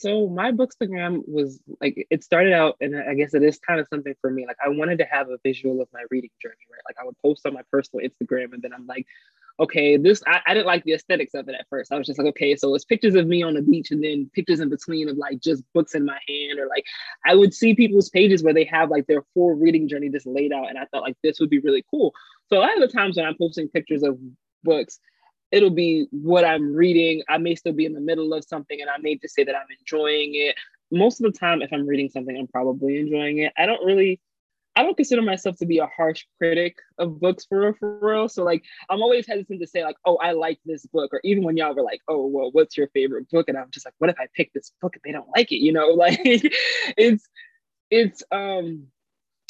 so 0.00 0.28
my 0.28 0.50
bookstagram 0.50 1.22
was 1.28 1.60
like 1.80 2.06
it 2.10 2.24
started 2.24 2.54
out, 2.54 2.76
and 2.80 2.96
I 2.96 3.14
guess 3.14 3.34
it 3.34 3.42
is 3.42 3.58
kind 3.58 3.78
of 3.78 3.86
something 3.88 4.14
for 4.22 4.30
me. 4.30 4.46
Like 4.46 4.56
I 4.64 4.70
wanted 4.70 4.98
to 4.98 5.04
have 5.04 5.28
a 5.28 5.36
visual 5.44 5.82
of 5.82 5.88
my 5.92 6.02
reading 6.10 6.30
journey, 6.40 6.54
right? 6.72 6.80
Like 6.88 6.96
I 7.00 7.04
would 7.04 7.18
post 7.18 7.44
on 7.46 7.52
my 7.52 7.62
personal 7.70 8.06
Instagram, 8.06 8.54
and 8.54 8.62
then 8.62 8.72
I'm 8.72 8.86
like, 8.86 9.06
okay, 9.60 9.98
this 9.98 10.22
I, 10.26 10.40
I 10.46 10.54
didn't 10.54 10.66
like 10.66 10.84
the 10.84 10.94
aesthetics 10.94 11.34
of 11.34 11.48
it 11.50 11.54
at 11.54 11.66
first. 11.68 11.92
I 11.92 11.98
was 11.98 12.06
just 12.06 12.18
like, 12.18 12.28
okay, 12.28 12.56
so 12.56 12.74
it's 12.74 12.86
pictures 12.86 13.14
of 13.14 13.26
me 13.26 13.42
on 13.42 13.54
the 13.54 13.62
beach, 13.62 13.90
and 13.90 14.02
then 14.02 14.30
pictures 14.34 14.60
in 14.60 14.70
between 14.70 15.10
of 15.10 15.18
like 15.18 15.38
just 15.40 15.62
books 15.74 15.94
in 15.94 16.06
my 16.06 16.18
hand, 16.26 16.58
or 16.58 16.66
like 16.66 16.84
I 17.26 17.34
would 17.34 17.52
see 17.52 17.74
people's 17.74 18.08
pages 18.08 18.42
where 18.42 18.54
they 18.54 18.64
have 18.64 18.90
like 18.90 19.06
their 19.06 19.22
full 19.34 19.54
reading 19.54 19.86
journey 19.86 20.08
just 20.08 20.26
laid 20.26 20.52
out, 20.52 20.70
and 20.70 20.78
I 20.78 20.86
thought 20.86 21.02
like 21.02 21.16
this 21.22 21.38
would 21.40 21.50
be 21.50 21.60
really 21.60 21.84
cool. 21.90 22.14
So 22.46 22.56
a 22.56 22.60
lot 22.60 22.74
of 22.74 22.80
the 22.80 22.96
times 22.96 23.18
when 23.18 23.26
I'm 23.26 23.36
posting 23.36 23.68
pictures 23.68 24.02
of 24.02 24.18
books, 24.64 24.98
it'll 25.52 25.70
be 25.70 26.06
what 26.10 26.44
I'm 26.44 26.74
reading. 26.74 27.22
I 27.28 27.38
may 27.38 27.54
still 27.54 27.72
be 27.72 27.84
in 27.84 27.94
the 27.94 28.00
middle 28.00 28.32
of 28.34 28.44
something 28.44 28.80
and 28.80 28.90
I 28.90 28.98
may 28.98 29.16
just 29.16 29.34
say 29.34 29.44
that 29.44 29.54
I'm 29.54 29.66
enjoying 29.78 30.32
it. 30.34 30.56
Most 30.90 31.20
of 31.20 31.32
the 31.32 31.38
time, 31.38 31.62
if 31.62 31.72
I'm 31.72 31.86
reading 31.86 32.08
something, 32.08 32.36
I'm 32.36 32.48
probably 32.48 32.98
enjoying 32.98 33.38
it. 33.38 33.52
I 33.56 33.66
don't 33.66 33.84
really, 33.84 34.20
I 34.76 34.82
don't 34.82 34.96
consider 34.96 35.22
myself 35.22 35.56
to 35.58 35.66
be 35.66 35.78
a 35.78 35.86
harsh 35.86 36.24
critic 36.38 36.76
of 36.98 37.20
books 37.20 37.44
for 37.44 37.60
real, 37.60 37.74
for 37.74 37.98
real. 38.00 38.28
So 38.28 38.44
like, 38.44 38.64
I'm 38.88 39.02
always 39.02 39.26
hesitant 39.26 39.60
to 39.60 39.66
say 39.66 39.84
like, 39.84 39.96
oh, 40.04 40.16
I 40.16 40.32
like 40.32 40.58
this 40.64 40.86
book, 40.86 41.12
or 41.12 41.20
even 41.24 41.42
when 41.44 41.56
y'all 41.56 41.74
were 41.74 41.82
like, 41.82 42.00
oh, 42.08 42.26
well, 42.26 42.50
what's 42.52 42.76
your 42.76 42.88
favorite 42.88 43.28
book? 43.30 43.48
And 43.48 43.58
I'm 43.58 43.70
just 43.70 43.84
like, 43.84 43.94
what 43.98 44.10
if 44.10 44.16
I 44.18 44.26
pick 44.34 44.52
this 44.52 44.72
book 44.80 44.94
and 44.94 45.02
they 45.04 45.12
don't 45.12 45.28
like 45.36 45.50
it? 45.52 45.62
You 45.62 45.72
know, 45.72 45.88
like 45.88 46.20
it's, 46.22 47.28
it's, 47.90 48.22
um, 48.30 48.86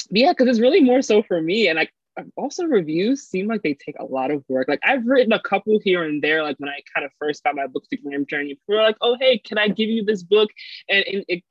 yeah, 0.09 0.31
because 0.31 0.47
it's 0.47 0.59
really 0.59 0.81
more 0.81 1.01
so 1.01 1.21
for 1.23 1.39
me. 1.41 1.67
And 1.67 1.77
like, 1.77 1.93
also 2.35 2.65
reviews 2.65 3.23
seem 3.23 3.47
like 3.47 3.61
they 3.61 3.73
take 3.73 3.95
a 3.99 4.05
lot 4.05 4.31
of 4.31 4.43
work. 4.47 4.67
Like 4.67 4.81
I've 4.83 5.05
written 5.05 5.33
a 5.33 5.41
couple 5.41 5.79
here 5.83 6.03
and 6.03 6.21
there, 6.21 6.43
like 6.43 6.59
when 6.59 6.69
I 6.69 6.81
kind 6.93 7.05
of 7.05 7.11
first 7.19 7.43
got 7.43 7.55
my 7.55 7.67
bookstagram 7.67 8.27
journey, 8.27 8.55
people 8.55 8.75
were 8.75 8.81
like, 8.81 8.97
oh, 9.01 9.17
hey, 9.19 9.37
can 9.37 9.57
I 9.57 9.67
give 9.67 9.89
you 9.89 10.03
this 10.03 10.23
book? 10.23 10.49
And 10.89 11.03
in, 11.05 11.41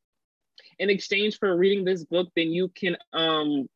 in 0.78 0.90
exchange 0.90 1.38
for 1.38 1.56
reading 1.56 1.84
this 1.84 2.04
book, 2.04 2.28
then 2.36 2.48
you 2.48 2.68
can 2.68 2.96
um 3.12 3.68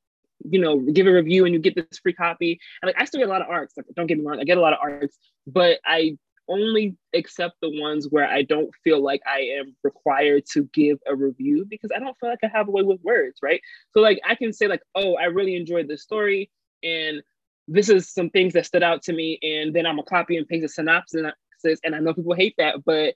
you 0.50 0.58
know, 0.60 0.78
give 0.78 1.06
a 1.06 1.12
review 1.12 1.46
and 1.46 1.54
you 1.54 1.60
get 1.60 1.74
this 1.74 1.98
free 2.02 2.12
copy. 2.12 2.58
And 2.82 2.88
like 2.88 3.00
I 3.00 3.04
still 3.06 3.20
get 3.20 3.28
a 3.28 3.32
lot 3.32 3.40
of 3.40 3.48
arcs. 3.48 3.74
Like 3.76 3.86
don't 3.94 4.06
get 4.06 4.18
me 4.18 4.24
wrong, 4.24 4.40
I 4.40 4.44
get 4.44 4.58
a 4.58 4.60
lot 4.60 4.72
of 4.72 4.78
arcs, 4.82 5.16
but 5.46 5.78
I 5.84 6.18
only 6.48 6.96
accept 7.14 7.56
the 7.62 7.80
ones 7.80 8.08
where 8.10 8.28
I 8.28 8.42
don't 8.42 8.70
feel 8.82 9.02
like 9.02 9.22
I 9.26 9.40
am 9.58 9.74
required 9.82 10.44
to 10.52 10.64
give 10.74 10.98
a 11.06 11.14
review 11.14 11.64
because 11.68 11.90
I 11.94 11.98
don't 11.98 12.18
feel 12.18 12.28
like 12.28 12.40
I 12.42 12.48
have 12.48 12.68
a 12.68 12.70
way 12.70 12.82
with 12.82 13.00
words, 13.02 13.38
right? 13.42 13.62
So 13.92 14.00
like 14.00 14.20
I 14.26 14.34
can 14.34 14.52
say 14.52 14.66
like, 14.66 14.82
oh, 14.94 15.14
I 15.14 15.24
really 15.24 15.56
enjoyed 15.56 15.88
this 15.88 16.02
story 16.02 16.50
and 16.84 17.22
this 17.66 17.88
is 17.88 18.10
some 18.10 18.30
things 18.30 18.52
that 18.52 18.66
stood 18.66 18.82
out 18.82 19.02
to 19.02 19.12
me 19.12 19.38
and 19.42 19.74
then 19.74 19.86
i'm 19.86 19.98
a 19.98 20.02
copy 20.04 20.36
and 20.36 20.46
paste 20.46 20.64
a 20.64 20.68
synopsis 20.68 21.80
and 21.82 21.94
i 21.94 21.98
know 21.98 22.14
people 22.14 22.34
hate 22.34 22.54
that 22.58 22.76
but 22.84 23.14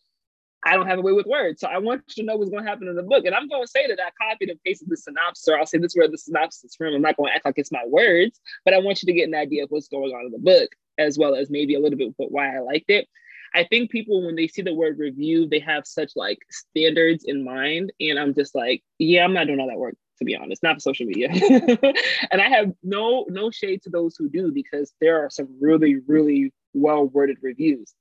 i 0.64 0.74
don't 0.74 0.86
have 0.86 0.98
a 0.98 1.02
way 1.02 1.12
with 1.12 1.26
words. 1.26 1.60
So 1.60 1.68
i 1.68 1.78
want 1.78 2.02
you 2.08 2.22
to 2.22 2.26
know 2.26 2.36
what's 2.36 2.50
to 2.50 2.62
happen 2.62 2.88
in 2.88 2.96
the 2.96 3.02
book. 3.02 3.24
And 3.24 3.34
i'm 3.34 3.48
to 3.48 3.66
say 3.66 3.86
that 3.86 4.00
i 4.00 4.10
copied 4.20 4.50
and 4.50 4.58
pasted 4.64 4.88
the 4.88 4.96
synopsis 4.96 5.48
or 5.48 5.58
i'll 5.58 5.66
say 5.66 5.78
this 5.78 5.92
is 5.92 5.96
where 5.96 6.08
the 6.08 6.18
synopsis 6.18 6.64
is 6.64 6.74
from. 6.74 6.94
I'm 6.94 7.02
not 7.02 7.16
to 7.16 7.26
act 7.28 7.44
like 7.44 7.54
it's 7.58 7.70
my 7.70 7.84
words 7.86 8.40
but 8.64 8.74
i 8.74 8.78
want 8.78 9.02
you 9.02 9.06
to 9.06 9.12
get 9.12 9.28
an 9.28 9.34
idea 9.34 9.64
of 9.64 9.70
what's 9.70 9.88
going 9.88 10.12
on 10.12 10.26
in 10.26 10.32
the 10.32 10.38
book 10.38 10.70
as 10.98 11.18
well 11.18 11.34
as 11.34 11.50
maybe 11.50 11.74
a 11.74 11.80
little 11.80 11.98
bit 11.98 12.14
but 12.18 12.32
why 12.32 12.56
i 12.56 12.60
liked 12.60 12.90
it. 12.90 13.06
I 13.54 13.64
think 13.64 13.90
people 13.90 14.24
when 14.26 14.36
they 14.36 14.46
see 14.46 14.60
the 14.60 14.74
word 14.74 14.98
review, 14.98 15.48
they 15.48 15.60
have 15.60 15.86
such 15.86 16.12
like 16.16 16.38
standards 16.50 17.24
in 17.24 17.44
mind, 17.44 17.92
and 17.98 18.18
I'm 18.18 18.34
just 18.34 18.54
like, 18.54 18.82
yeah, 18.98 19.24
I'm 19.24 19.32
not 19.32 19.46
doing 19.46 19.58
all 19.58 19.68
that 19.68 19.78
work 19.78 19.96
to 20.18 20.24
be 20.24 20.36
honest, 20.36 20.62
not 20.62 20.76
for 20.76 20.80
social 20.80 21.06
media. 21.06 21.28
and 22.30 22.40
I 22.40 22.48
have 22.48 22.72
no 22.82 23.26
no 23.28 23.50
shade 23.50 23.82
to 23.82 23.90
those 23.90 24.16
who 24.16 24.28
do 24.28 24.52
because 24.52 24.92
there 25.00 25.24
are 25.24 25.30
some 25.30 25.48
really 25.60 25.96
really 26.06 26.52
well 26.74 27.06
worded 27.06 27.38
reviews. 27.42 27.94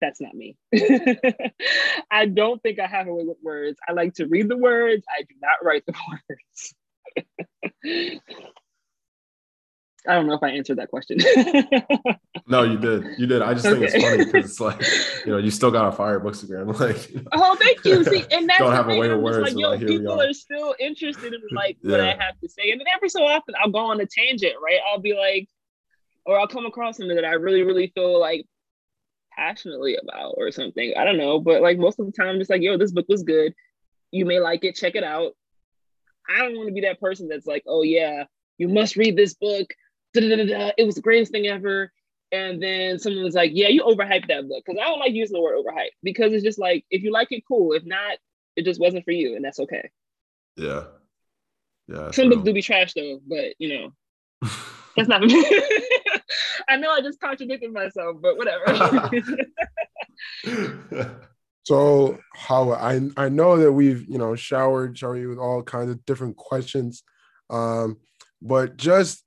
That's 0.00 0.20
not 0.20 0.34
me. 0.34 0.56
I 2.10 2.26
don't 2.26 2.62
think 2.62 2.78
I 2.78 2.86
have 2.86 3.06
a 3.06 3.14
way 3.14 3.24
with 3.24 3.36
words. 3.42 3.78
I 3.86 3.92
like 3.92 4.14
to 4.14 4.26
read 4.26 4.48
the 4.48 4.56
words. 4.56 5.04
I 5.08 5.22
do 5.22 5.34
not 5.42 5.62
write 5.62 5.84
the 5.86 5.94
words. 7.84 8.50
I 10.06 10.14
don't 10.14 10.26
know 10.26 10.34
if 10.34 10.42
I 10.42 10.50
answered 10.50 10.78
that 10.78 10.88
question. 10.88 11.18
no, 12.46 12.62
you 12.62 12.78
did. 12.78 13.18
You 13.18 13.26
did. 13.26 13.42
I 13.42 13.52
just 13.54 13.66
okay. 13.66 13.80
think 13.80 13.94
it's 13.94 14.04
funny 14.04 14.24
because 14.24 14.50
it's 14.50 14.60
like, 14.60 14.80
you 15.26 15.32
know, 15.32 15.38
you 15.38 15.50
still 15.50 15.70
got 15.70 15.88
a 15.88 15.92
fire 15.92 16.20
bookstagram. 16.20 16.70
Like, 16.80 17.10
you 17.10 17.16
know, 17.16 17.28
oh, 17.32 17.56
thank 17.56 17.84
you. 17.84 18.02
See, 18.04 18.24
and 18.30 18.48
that's 18.48 18.60
don't 18.60 18.72
have 18.72 18.88
a 18.88 18.96
way 18.96 19.10
of 19.10 19.20
words. 19.20 19.52
Like, 19.52 19.58
yo, 19.58 19.70
like, 19.70 19.80
people 19.80 20.20
are 20.20 20.32
still 20.32 20.74
interested 20.78 21.34
in 21.34 21.40
like 21.52 21.76
yeah. 21.82 21.90
what 21.90 22.00
I 22.00 22.10
have 22.18 22.38
to 22.40 22.48
say, 22.48 22.70
and 22.70 22.80
then 22.80 22.86
every 22.94 23.10
so 23.10 23.22
often 23.24 23.54
I'll 23.62 23.70
go 23.70 23.78
on 23.78 24.00
a 24.00 24.06
tangent, 24.06 24.54
right? 24.62 24.78
I'll 24.90 25.00
be 25.00 25.14
like, 25.14 25.48
or 26.24 26.38
I'll 26.38 26.48
come 26.48 26.64
across 26.64 26.96
something 26.96 27.16
that 27.16 27.24
I 27.24 27.32
really, 27.32 27.62
really 27.62 27.92
feel 27.94 28.18
like 28.18 28.46
passionately 29.36 29.96
about 29.96 30.34
or 30.38 30.50
something. 30.52 30.94
I 30.96 31.04
don't 31.04 31.18
know, 31.18 31.40
but 31.40 31.60
like 31.60 31.78
most 31.78 31.98
of 31.98 32.06
the 32.06 32.12
time, 32.12 32.28
I'm 32.28 32.38
just 32.38 32.50
like, 32.50 32.62
yo, 32.62 32.78
this 32.78 32.92
book 32.92 33.06
was 33.08 33.22
good. 33.22 33.54
You 34.10 34.24
may 34.24 34.40
like 34.40 34.64
it. 34.64 34.76
Check 34.76 34.94
it 34.94 35.04
out. 35.04 35.32
I 36.28 36.38
don't 36.38 36.56
want 36.56 36.68
to 36.68 36.74
be 36.74 36.82
that 36.82 37.00
person 37.00 37.28
that's 37.28 37.46
like, 37.46 37.64
oh 37.66 37.82
yeah, 37.82 38.24
you 38.58 38.68
must 38.68 38.96
read 38.96 39.16
this 39.16 39.34
book 39.34 39.68
it 40.14 40.86
was 40.86 40.94
the 40.94 41.02
greatest 41.02 41.32
thing 41.32 41.46
ever. 41.46 41.92
And 42.32 42.62
then 42.62 42.98
someone 42.98 43.24
was 43.24 43.34
like, 43.34 43.50
yeah, 43.54 43.68
you 43.68 43.82
overhyped 43.82 44.28
that 44.28 44.48
book. 44.48 44.64
Cause 44.64 44.76
I 44.80 44.84
don't 44.86 45.00
like 45.00 45.12
using 45.12 45.34
the 45.34 45.40
word 45.40 45.58
overhyped 45.58 45.96
because 46.02 46.32
it's 46.32 46.44
just 46.44 46.58
like, 46.58 46.84
if 46.90 47.02
you 47.02 47.12
like 47.12 47.32
it, 47.32 47.42
cool. 47.46 47.72
If 47.72 47.84
not, 47.84 48.18
it 48.56 48.64
just 48.64 48.80
wasn't 48.80 49.04
for 49.04 49.10
you. 49.10 49.34
And 49.34 49.44
that's 49.44 49.58
okay. 49.58 49.90
Yeah. 50.56 50.84
Yeah. 51.88 52.10
Some 52.12 52.30
books 52.30 52.44
do 52.44 52.52
be 52.52 52.62
trash 52.62 52.94
though, 52.94 53.20
but 53.26 53.54
you 53.58 53.68
know, 53.68 53.92
that's 54.96 55.08
not 55.08 55.22
me. 55.22 55.44
I 56.68 56.76
know 56.76 56.92
I 56.92 57.00
just 57.00 57.20
contradicted 57.20 57.72
myself, 57.72 58.18
but 58.22 58.36
whatever. 58.36 59.10
so 61.64 62.18
how 62.34 62.72
I 62.72 63.00
I 63.16 63.28
know 63.28 63.56
that 63.56 63.72
we've 63.72 64.08
you 64.08 64.18
know 64.18 64.36
showered 64.36 64.96
showered 64.96 65.18
you 65.18 65.28
with 65.30 65.38
all 65.38 65.64
kinds 65.64 65.90
of 65.90 66.04
different 66.04 66.36
questions, 66.36 67.02
um, 67.48 67.98
but 68.40 68.76
just 68.76 69.24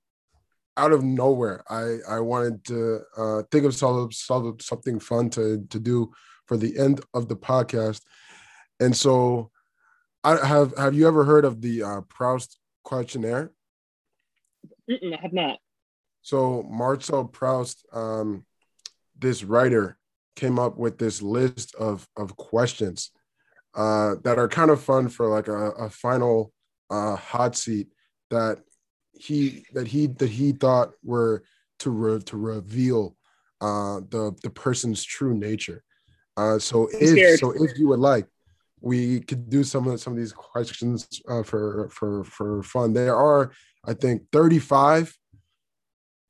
out 0.78 0.91
of 0.91 1.03
nowhere, 1.03 1.63
I 1.69 1.97
I 2.07 2.19
wanted 2.19 2.63
to 2.65 3.01
uh, 3.17 3.43
think 3.51 3.65
of 3.65 3.76
some, 3.76 4.11
some, 4.11 4.57
something 4.59 4.99
fun 4.99 5.30
to 5.32 5.65
to 5.69 5.80
do 5.80 6.11
for 6.47 6.57
the 6.57 6.78
end 6.78 7.01
of 7.13 7.28
the 7.28 7.36
podcast, 7.36 8.01
and 8.80 8.95
so 8.95 9.51
I 10.24 10.45
have 10.45 10.76
have 10.78 10.93
you 10.93 11.07
ever 11.07 11.24
heard 11.24 11.45
of 11.45 11.61
the 11.61 11.84
uh, 11.84 12.01
Proust 12.01 12.59
questionnaire? 12.84 13.51
Mm-mm, 14.89 15.17
I 15.17 15.21
have 15.21 15.34
not. 15.34 15.59
So 16.21 16.63
Marcel 16.63 17.26
Proust, 17.26 17.86
um, 17.91 18.45
this 19.17 19.43
writer, 19.43 19.97
came 20.36 20.57
up 20.57 20.78
with 20.78 20.97
this 20.97 21.21
list 21.21 21.76
of 21.76 22.07
of 22.17 22.36
questions 22.36 23.11
uh, 23.76 24.15
that 24.24 24.38
are 24.38 24.47
kind 24.47 24.71
of 24.71 24.82
fun 24.82 25.09
for 25.09 25.28
like 25.28 25.47
a, 25.47 25.71
a 25.71 25.89
final 25.89 26.51
uh, 26.89 27.15
hot 27.15 27.55
seat 27.55 27.88
that 28.30 28.59
he 29.24 29.65
that 29.74 29.88
he 29.88 30.07
that 30.07 30.30
he 30.30 30.51
thought 30.51 30.91
were 31.03 31.43
to 31.80 31.89
re, 31.89 32.19
to 32.19 32.38
reveal 32.38 33.15
uh, 33.61 34.01
the 34.09 34.36
the 34.43 34.49
person's 34.49 35.03
true 35.03 35.34
nature. 35.34 35.84
Uh, 36.36 36.59
so 36.59 36.89
if 36.91 37.39
so 37.39 37.51
if 37.51 37.78
you 37.78 37.88
would 37.88 37.99
like, 37.99 38.28
we 38.82 39.21
could 39.21 39.49
do 39.49 39.63
some 39.63 39.88
of 39.88 39.99
some 40.01 40.13
of 40.13 40.19
these 40.19 40.34
questions 40.34 41.07
uh, 41.30 41.43
for 41.43 41.89
for 41.89 42.24
for 42.26 42.63
fun. 42.63 42.93
There 42.93 43.15
are 43.15 43.51
I 43.86 43.93
think 43.93 44.24
35, 44.32 45.17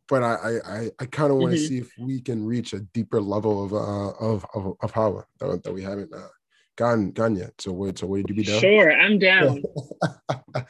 but 0.07 0.21
I 0.21 0.59
I 0.65 0.91
I 0.99 1.05
kind 1.07 1.31
of 1.31 1.37
want 1.37 1.53
to 1.53 1.59
mm-hmm. 1.59 1.67
see 1.67 1.77
if 1.79 1.91
we 1.97 2.21
can 2.21 2.45
reach 2.45 2.73
a 2.73 2.79
deeper 2.79 3.21
level 3.21 3.63
of 3.63 3.73
uh 3.73 4.11
of 4.19 4.45
of, 4.53 4.75
of 4.81 4.91
how 4.91 5.25
that, 5.39 5.63
that 5.63 5.73
we 5.73 5.81
haven't 5.81 6.13
uh, 6.13 6.27
gone 6.75 7.11
gone 7.11 7.35
yet. 7.37 7.53
So 7.59 7.71
wait, 7.71 7.97
so 7.97 8.07
would 8.07 8.29
you 8.29 8.35
be 8.35 8.43
down? 8.43 8.59
Sure, 8.59 8.91
I'm 8.91 9.17
down. 9.17 9.63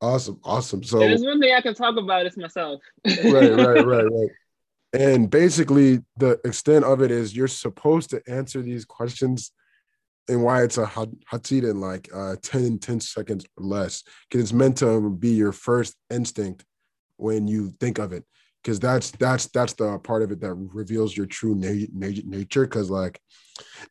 Awesome, 0.00 0.40
awesome. 0.44 0.82
So 0.82 0.98
there's 0.98 1.22
one 1.22 1.40
thing 1.40 1.54
I 1.54 1.60
can 1.60 1.74
talk 1.74 1.96
about. 1.96 2.26
is 2.26 2.36
myself. 2.36 2.80
right, 3.04 3.50
right, 3.52 3.84
right, 3.84 4.04
right. 4.10 4.30
And 4.92 5.30
basically, 5.30 6.00
the 6.16 6.40
extent 6.44 6.84
of 6.84 7.02
it 7.02 7.10
is 7.10 7.36
you're 7.36 7.48
supposed 7.48 8.10
to 8.10 8.22
answer 8.28 8.62
these 8.62 8.84
questions 8.84 9.52
and 10.28 10.42
why 10.42 10.62
it's 10.62 10.78
a 10.78 10.90
seat 11.44 11.64
in 11.64 11.80
like 11.80 12.08
uh, 12.14 12.36
10, 12.42 12.78
10 12.78 13.00
seconds 13.00 13.46
or 13.56 13.64
less. 13.64 14.02
Because 14.28 14.42
it's 14.42 14.52
meant 14.52 14.78
to 14.78 15.10
be 15.10 15.30
your 15.30 15.52
first 15.52 15.94
instinct 16.10 16.64
when 17.16 17.46
you 17.46 17.70
think 17.80 17.98
of 17.98 18.12
it. 18.12 18.24
Because 18.62 18.80
that's 18.80 19.12
that's 19.12 19.46
that's 19.46 19.74
the 19.74 19.98
part 20.00 20.22
of 20.22 20.32
it 20.32 20.40
that 20.40 20.54
reveals 20.54 21.16
your 21.16 21.26
true 21.26 21.54
na- 21.54 21.86
na- 21.92 22.22
nature. 22.24 22.64
Because 22.64 22.90
like, 22.90 23.20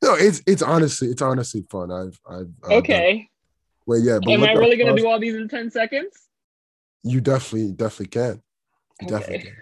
no, 0.04 0.16
it's 0.16 0.42
it's 0.46 0.62
honestly 0.62 1.08
it's 1.08 1.22
honestly 1.22 1.66
fun. 1.70 1.92
I've 1.92 2.20
I've, 2.30 2.52
I've 2.64 2.72
okay. 2.80 3.30
Well, 3.86 4.00
yeah. 4.00 4.20
But 4.24 4.32
Am 4.32 4.44
I 4.44 4.54
really 4.54 4.78
going 4.78 4.96
to 4.96 5.02
do 5.02 5.08
all 5.08 5.20
these 5.20 5.36
in 5.36 5.48
10 5.48 5.72
seconds? 5.72 6.28
You 7.04 7.22
definitely, 7.22 7.72
definitely 7.74 8.08
can. 8.08 8.42
You 9.02 9.08
okay. 9.08 9.18
definitely 9.18 9.40
can. 9.50 9.58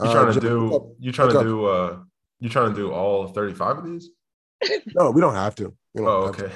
You 0.00 0.12
trying 0.12 0.28
uh, 0.28 0.32
to 0.32 0.40
do, 0.40 0.96
you 0.98 1.12
trying 1.12 1.32
to 1.32 1.42
do, 1.42 1.64
uh, 1.66 1.98
you 2.40 2.48
trying 2.48 2.70
to 2.70 2.76
do 2.76 2.92
all 2.92 3.28
35 3.28 3.78
of 3.78 3.84
these? 3.84 4.10
no, 4.94 5.10
we 5.10 5.20
don't 5.20 5.34
have 5.34 5.54
to. 5.56 5.74
Don't 5.94 6.06
oh, 6.06 6.22
okay. 6.24 6.52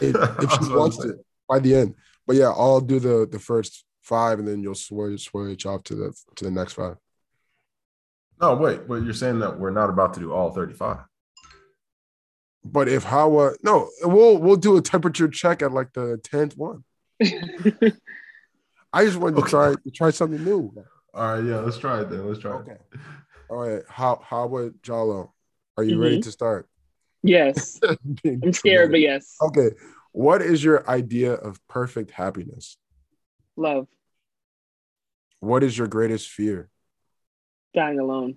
If, 0.00 0.14
if 0.42 0.52
she 0.52 0.72
wants 0.72 0.96
to, 0.98 1.18
by 1.48 1.60
the 1.60 1.74
end. 1.74 1.94
But 2.26 2.36
yeah, 2.36 2.50
I'll 2.50 2.80
do 2.80 3.00
the 3.00 3.26
the 3.30 3.38
first 3.38 3.84
five, 4.02 4.38
and 4.38 4.46
then 4.46 4.62
you'll 4.62 4.74
switch 4.74 5.24
switch 5.24 5.66
off 5.66 5.82
to 5.84 5.94
the 5.94 6.12
to 6.36 6.44
the 6.44 6.50
next 6.50 6.74
five. 6.74 6.96
No, 8.40 8.54
wait, 8.54 8.86
but 8.86 9.02
you're 9.02 9.14
saying 9.14 9.40
that 9.40 9.58
we're 9.58 9.70
not 9.70 9.90
about 9.90 10.14
to 10.14 10.20
do 10.20 10.32
all 10.32 10.52
35. 10.52 10.98
But 12.70 12.88
if 12.88 13.04
Hawa, 13.04 13.54
no, 13.62 13.88
we'll 14.02 14.38
we'll 14.38 14.56
do 14.56 14.76
a 14.76 14.82
temperature 14.82 15.28
check 15.28 15.62
at 15.62 15.72
like 15.72 15.92
the 15.92 16.18
tenth 16.22 16.56
one. 16.56 16.84
I 18.92 19.04
just 19.04 19.16
wanted 19.16 19.36
to 19.36 19.42
try 19.42 19.74
to 19.74 19.90
try 19.90 20.10
something 20.10 20.44
new. 20.44 20.72
All 21.14 21.34
right, 21.34 21.44
yeah, 21.44 21.56
let's 21.60 21.78
try 21.78 22.00
it 22.00 22.10
then. 22.10 22.26
Let's 22.26 22.40
try 22.40 22.52
okay. 22.52 22.72
it. 22.72 23.00
All 23.48 23.56
right, 23.56 23.82
how 23.88 24.20
Hawa 24.22 24.70
Jalloh, 24.82 25.30
are 25.76 25.84
you 25.84 25.92
mm-hmm. 25.92 26.02
ready 26.02 26.20
to 26.20 26.30
start? 26.30 26.68
Yes, 27.22 27.80
I'm 28.24 28.52
scared, 28.52 28.90
but 28.90 29.00
yes. 29.00 29.36
Okay, 29.40 29.70
what 30.12 30.42
is 30.42 30.62
your 30.62 30.88
idea 30.88 31.32
of 31.32 31.66
perfect 31.68 32.10
happiness? 32.10 32.76
Love. 33.56 33.88
What 35.40 35.62
is 35.62 35.76
your 35.76 35.86
greatest 35.86 36.28
fear? 36.28 36.68
Dying 37.74 37.98
alone. 37.98 38.36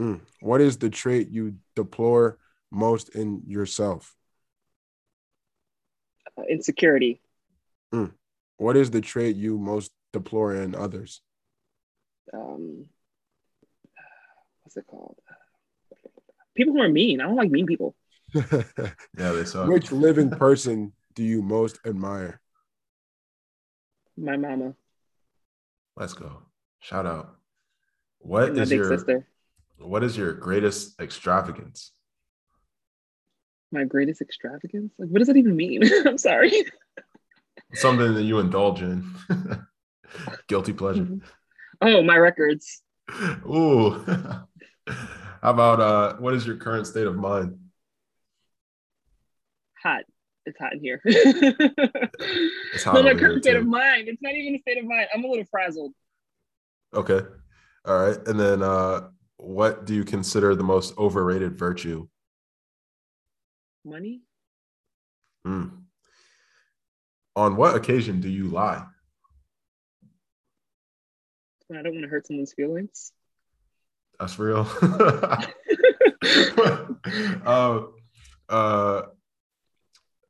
Mm. 0.00 0.20
What 0.40 0.60
is 0.60 0.78
the 0.78 0.90
trait 0.90 1.28
you 1.28 1.56
deplore 1.76 2.38
most 2.74 3.10
in 3.10 3.42
yourself? 3.46 4.14
Uh, 6.36 6.42
insecurity. 6.48 7.20
Mm. 7.92 8.12
What 8.56 8.76
is 8.76 8.90
the 8.90 9.00
trait 9.00 9.36
you 9.36 9.58
most 9.58 9.92
deplore 10.12 10.54
in 10.54 10.74
others? 10.74 11.20
Um, 12.32 12.86
what's 14.62 14.76
it 14.76 14.86
called? 14.86 15.16
People 16.54 16.74
who 16.74 16.82
are 16.82 16.88
mean. 16.88 17.20
I 17.20 17.24
don't 17.24 17.36
like 17.36 17.50
mean 17.50 17.66
people. 17.66 17.94
yeah, 18.34 18.62
they 19.16 19.44
suck. 19.44 19.68
Which 19.68 19.92
living 19.92 20.30
person 20.44 20.92
do 21.14 21.22
you 21.22 21.42
most 21.42 21.78
admire? 21.86 22.40
My 24.16 24.36
mama. 24.36 24.74
Let's 25.96 26.14
go. 26.14 26.42
Shout 26.80 27.06
out. 27.06 27.36
What 28.18 28.56
is 28.56 28.70
your 28.70 28.96
sister. 28.96 29.26
what 29.78 30.02
is 30.02 30.16
your 30.16 30.32
greatest 30.32 31.00
extravagance? 31.00 31.92
My 33.74 33.84
greatest 33.84 34.22
extravagance? 34.22 34.94
Like, 34.98 35.10
what 35.10 35.18
does 35.18 35.28
that 35.28 35.36
even 35.36 35.56
mean? 35.56 35.82
I'm 36.06 36.16
sorry. 36.16 36.52
Something 37.74 38.14
that 38.14 38.22
you 38.22 38.38
indulge 38.38 38.80
in. 38.80 39.04
Guilty 40.48 40.72
pleasure. 40.72 41.02
Mm-hmm. 41.02 41.18
Oh, 41.82 42.02
my 42.02 42.16
records. 42.16 42.82
Ooh. 43.46 43.90
How 44.86 45.50
about 45.50 45.80
uh 45.80 46.16
what 46.16 46.32
is 46.32 46.46
your 46.46 46.56
current 46.56 46.86
state 46.86 47.06
of 47.06 47.16
mind? 47.16 47.58
Hot. 49.82 50.04
It's 50.46 50.58
hot 50.58 50.72
in 50.72 50.80
here. 50.80 51.00
it's 51.04 52.84
hot 52.84 52.94
no, 52.94 53.02
my 53.02 53.14
current 53.14 53.42
state 53.42 53.56
of 53.56 53.66
mind. 53.66 54.08
It's 54.08 54.22
not 54.22 54.32
even 54.34 54.54
a 54.54 54.58
state 54.60 54.78
of 54.78 54.86
mind. 54.86 55.08
I'm 55.12 55.24
a 55.24 55.28
little 55.28 55.44
frazzled. 55.50 55.92
Okay. 56.94 57.20
All 57.84 58.06
right. 58.06 58.16
And 58.26 58.40
then 58.40 58.62
uh 58.62 59.08
what 59.36 59.84
do 59.84 59.94
you 59.94 60.04
consider 60.04 60.54
the 60.54 60.64
most 60.64 60.96
overrated 60.96 61.58
virtue? 61.58 62.08
Money. 63.84 64.22
Mm. 65.46 65.70
On 67.36 67.56
what 67.56 67.76
occasion 67.76 68.20
do 68.20 68.28
you 68.28 68.48
lie? 68.48 68.84
I 71.70 71.82
don't 71.82 71.94
want 71.94 72.02
to 72.02 72.08
hurt 72.08 72.26
someone's 72.26 72.52
feelings. 72.52 73.12
That's 74.20 74.38
real. 74.38 74.68
uh, 77.44 77.82
uh, 78.48 79.02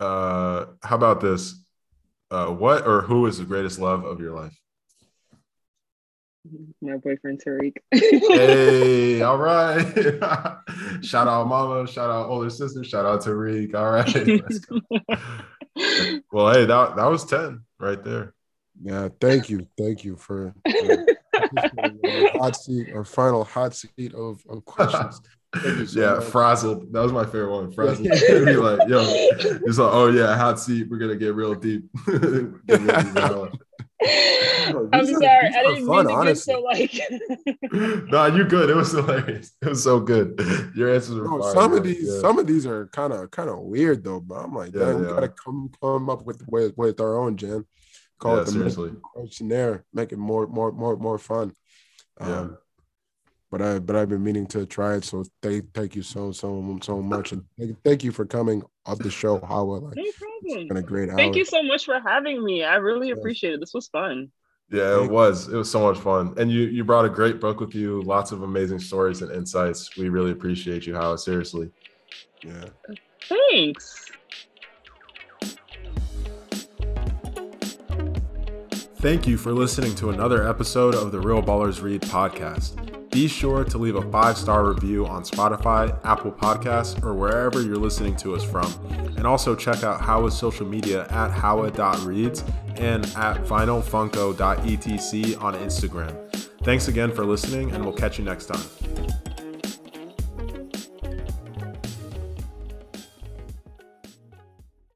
uh, 0.00 0.66
how 0.82 0.96
about 0.96 1.20
this? 1.20 1.55
Uh, 2.30 2.46
what 2.46 2.86
or 2.86 3.02
who 3.02 3.26
is 3.26 3.36
the 3.38 3.44
greatest 3.44 3.78
love 3.78 4.05
of 4.05 4.20
your 4.20 4.34
life? 4.34 4.59
My 6.82 6.97
boyfriend 6.97 7.40
Tariq. 7.45 7.74
hey, 7.90 9.22
all 9.22 9.38
right. 9.38 9.80
shout 11.03 11.26
out 11.26 11.47
mama, 11.49 11.86
shout 11.86 12.11
out 12.11 12.28
older 12.28 12.51
sister, 12.51 12.84
shout 12.84 13.07
out 13.07 13.22
Tariq. 13.22 13.74
All 13.74 13.90
right. 13.90 14.14
well, 16.32 16.53
hey, 16.53 16.66
that, 16.66 16.97
that 16.97 17.07
was 17.07 17.24
10 17.24 17.62
right 17.80 18.03
there. 18.05 18.34
Yeah, 18.82 19.09
thank 19.20 19.49
you. 19.49 19.66
Thank 19.78 20.05
you 20.05 20.16
for, 20.16 20.55
hot 22.34 22.57
seat 22.57 22.90
or 22.92 23.05
final 23.05 23.45
hot 23.45 23.74
seat 23.74 24.12
of, 24.14 24.42
of 24.49 24.64
questions. 24.64 25.20
So 25.55 26.01
yeah, 26.01 26.16
much. 26.16 26.24
frazzled. 26.24 26.92
That 26.92 27.01
was 27.01 27.12
my 27.12 27.24
favorite 27.24 27.53
one. 27.53 27.72
Frazzled. 27.72 28.09
be 28.09 28.57
like, 28.57 28.88
yo, 28.88 29.05
it's 29.07 29.78
like, 29.78 29.92
oh 29.92 30.09
yeah, 30.09 30.36
hot 30.36 30.59
seat. 30.59 30.88
We're 30.90 30.99
gonna 30.99 31.14
get 31.14 31.34
real 31.36 31.55
deep. 31.55 31.84
get 32.07 32.80
real 32.80 33.47
deep 33.47 33.61
I'm 34.03 35.07
sorry, 35.07 35.49
I 35.49 35.62
didn't 35.62 35.86
fun, 35.86 36.07
mean 36.07 36.14
to 36.14 36.20
honestly. 36.20 36.55
get 36.55 36.90
so 36.90 37.09
like. 37.72 38.03
nah, 38.09 38.26
you 38.26 38.45
good. 38.45 38.70
It 38.70 38.76
was 38.76 38.90
hilarious. 38.92 39.53
It 39.62 39.68
was 39.68 39.82
so 39.84 40.01
good. 40.01 40.40
Your 40.74 40.92
answers 40.92 41.16
were. 41.16 41.24
No, 41.28 41.53
some 41.53 41.72
of 41.72 41.84
these, 41.84 42.09
yeah. 42.09 42.20
some 42.20 42.38
of 42.38 42.47
these 42.47 42.66
are 42.66 42.88
kind 42.88 43.12
of, 43.12 43.30
kind 43.30 43.49
of 43.49 43.61
weird 43.61 44.03
though. 44.03 44.20
But 44.20 44.36
I'm 44.36 44.55
like, 44.55 44.74
yeah, 44.74 44.88
yeah. 44.88 44.95
we 44.95 45.07
gotta 45.07 45.28
come, 45.28 45.70
come 45.80 46.11
up 46.11 46.24
with 46.24 46.42
with, 46.49 46.76
with 46.76 47.01
our 47.01 47.18
own, 47.18 47.36
Jen. 47.36 47.64
Call 48.18 48.36
yeah, 48.36 48.42
it 48.42 48.47
the 48.47 48.53
seriously. 48.53 48.92
questionnaire. 49.03 49.84
Make 49.92 50.12
it 50.12 50.18
more, 50.18 50.47
more, 50.47 50.72
more, 50.72 50.97
more 50.97 51.18
fun. 51.18 51.55
Yeah. 52.20 52.38
Um, 52.38 52.59
but 53.51 53.62
I, 53.62 53.78
but 53.78 53.95
I've 53.95 54.09
been 54.09 54.24
meaning 54.24 54.47
to 54.49 54.66
try 54.66 54.97
it. 54.97 55.05
So 55.05 55.24
thank, 55.40 55.72
thank 55.72 55.95
you 55.95 56.03
so, 56.03 56.32
so, 56.32 56.78
so 56.82 57.01
much, 57.01 57.30
and 57.30 57.45
thank 57.84 58.03
you 58.03 58.11
for 58.11 58.24
coming 58.24 58.64
on 58.87 58.99
the 58.99 59.11
show, 59.11 59.39
Hawa. 59.39 59.78
Uh, 59.78 59.80
like, 59.80 59.97
no 59.97 60.05
problem. 60.18 60.41
It's 60.45 60.68
been 60.68 60.76
a 60.76 60.82
great. 60.82 61.11
Hour. 61.11 61.16
Thank 61.16 61.37
you 61.37 61.45
so 61.45 61.62
much 61.62 61.85
for 61.85 62.01
having 62.01 62.45
me. 62.45 62.64
I 62.64 62.76
really 62.76 63.11
appreciate 63.11 63.55
it. 63.55 63.61
This 63.61 63.74
was 63.74 63.89
fun. 63.89 64.30
Yeah, 64.70 65.03
it 65.03 65.11
was. 65.11 65.49
It 65.49 65.57
was 65.57 65.70
so 65.70 65.80
much 65.80 65.99
fun. 65.99 66.35
And 66.37 66.51
you 66.51 66.62
you 66.62 66.85
brought 66.85 67.05
a 67.05 67.11
great 67.11 67.41
book 67.41 67.61
with 67.61 67.74
you, 67.74 68.03
lots 68.03 68.32
of 68.32 68.43
amazing 68.43 68.78
stories 68.78 69.22
and 69.22 69.30
insights. 69.30 69.97
We 69.97 70.09
really 70.09 70.32
appreciate 70.32 70.87
you, 70.87 70.95
Howard. 70.95 71.20
Seriously. 71.20 71.70
Yeah. 72.43 72.64
Thanks. 73.28 74.11
Thank 78.97 79.26
you 79.26 79.37
for 79.37 79.53
listening 79.53 79.95
to 79.97 80.09
another 80.09 80.49
episode 80.49 80.95
of 80.95 81.12
the 81.12 81.20
Real 81.20 81.43
Ballers 81.43 81.82
Read 81.82 82.01
podcast. 82.01 83.03
Be 83.14 83.28
sure 83.28 83.62
to 83.62 83.78
leave 83.78 83.94
a 83.94 84.02
five 84.10 84.36
star 84.36 84.66
review 84.66 85.06
on 85.06 85.22
Spotify, 85.22 85.96
Apple 86.04 86.32
Podcasts, 86.32 87.00
or 87.04 87.14
wherever 87.14 87.62
you're 87.62 87.76
listening 87.76 88.16
to 88.16 88.34
us 88.34 88.42
from. 88.42 88.66
And 89.16 89.24
also 89.24 89.54
check 89.54 89.84
out 89.84 90.00
Hawa's 90.00 90.36
social 90.36 90.66
media 90.66 91.02
at 91.10 91.30
hawareads 91.30 92.42
and 92.76 93.04
at 93.16 93.44
vinylfunko.etc 93.44 95.40
on 95.40 95.54
Instagram. 95.54 96.32
Thanks 96.64 96.88
again 96.88 97.12
for 97.12 97.24
listening, 97.24 97.70
and 97.70 97.84
we'll 97.84 97.94
catch 97.94 98.18
you 98.18 98.24
next 98.24 98.46
time. 98.46 99.34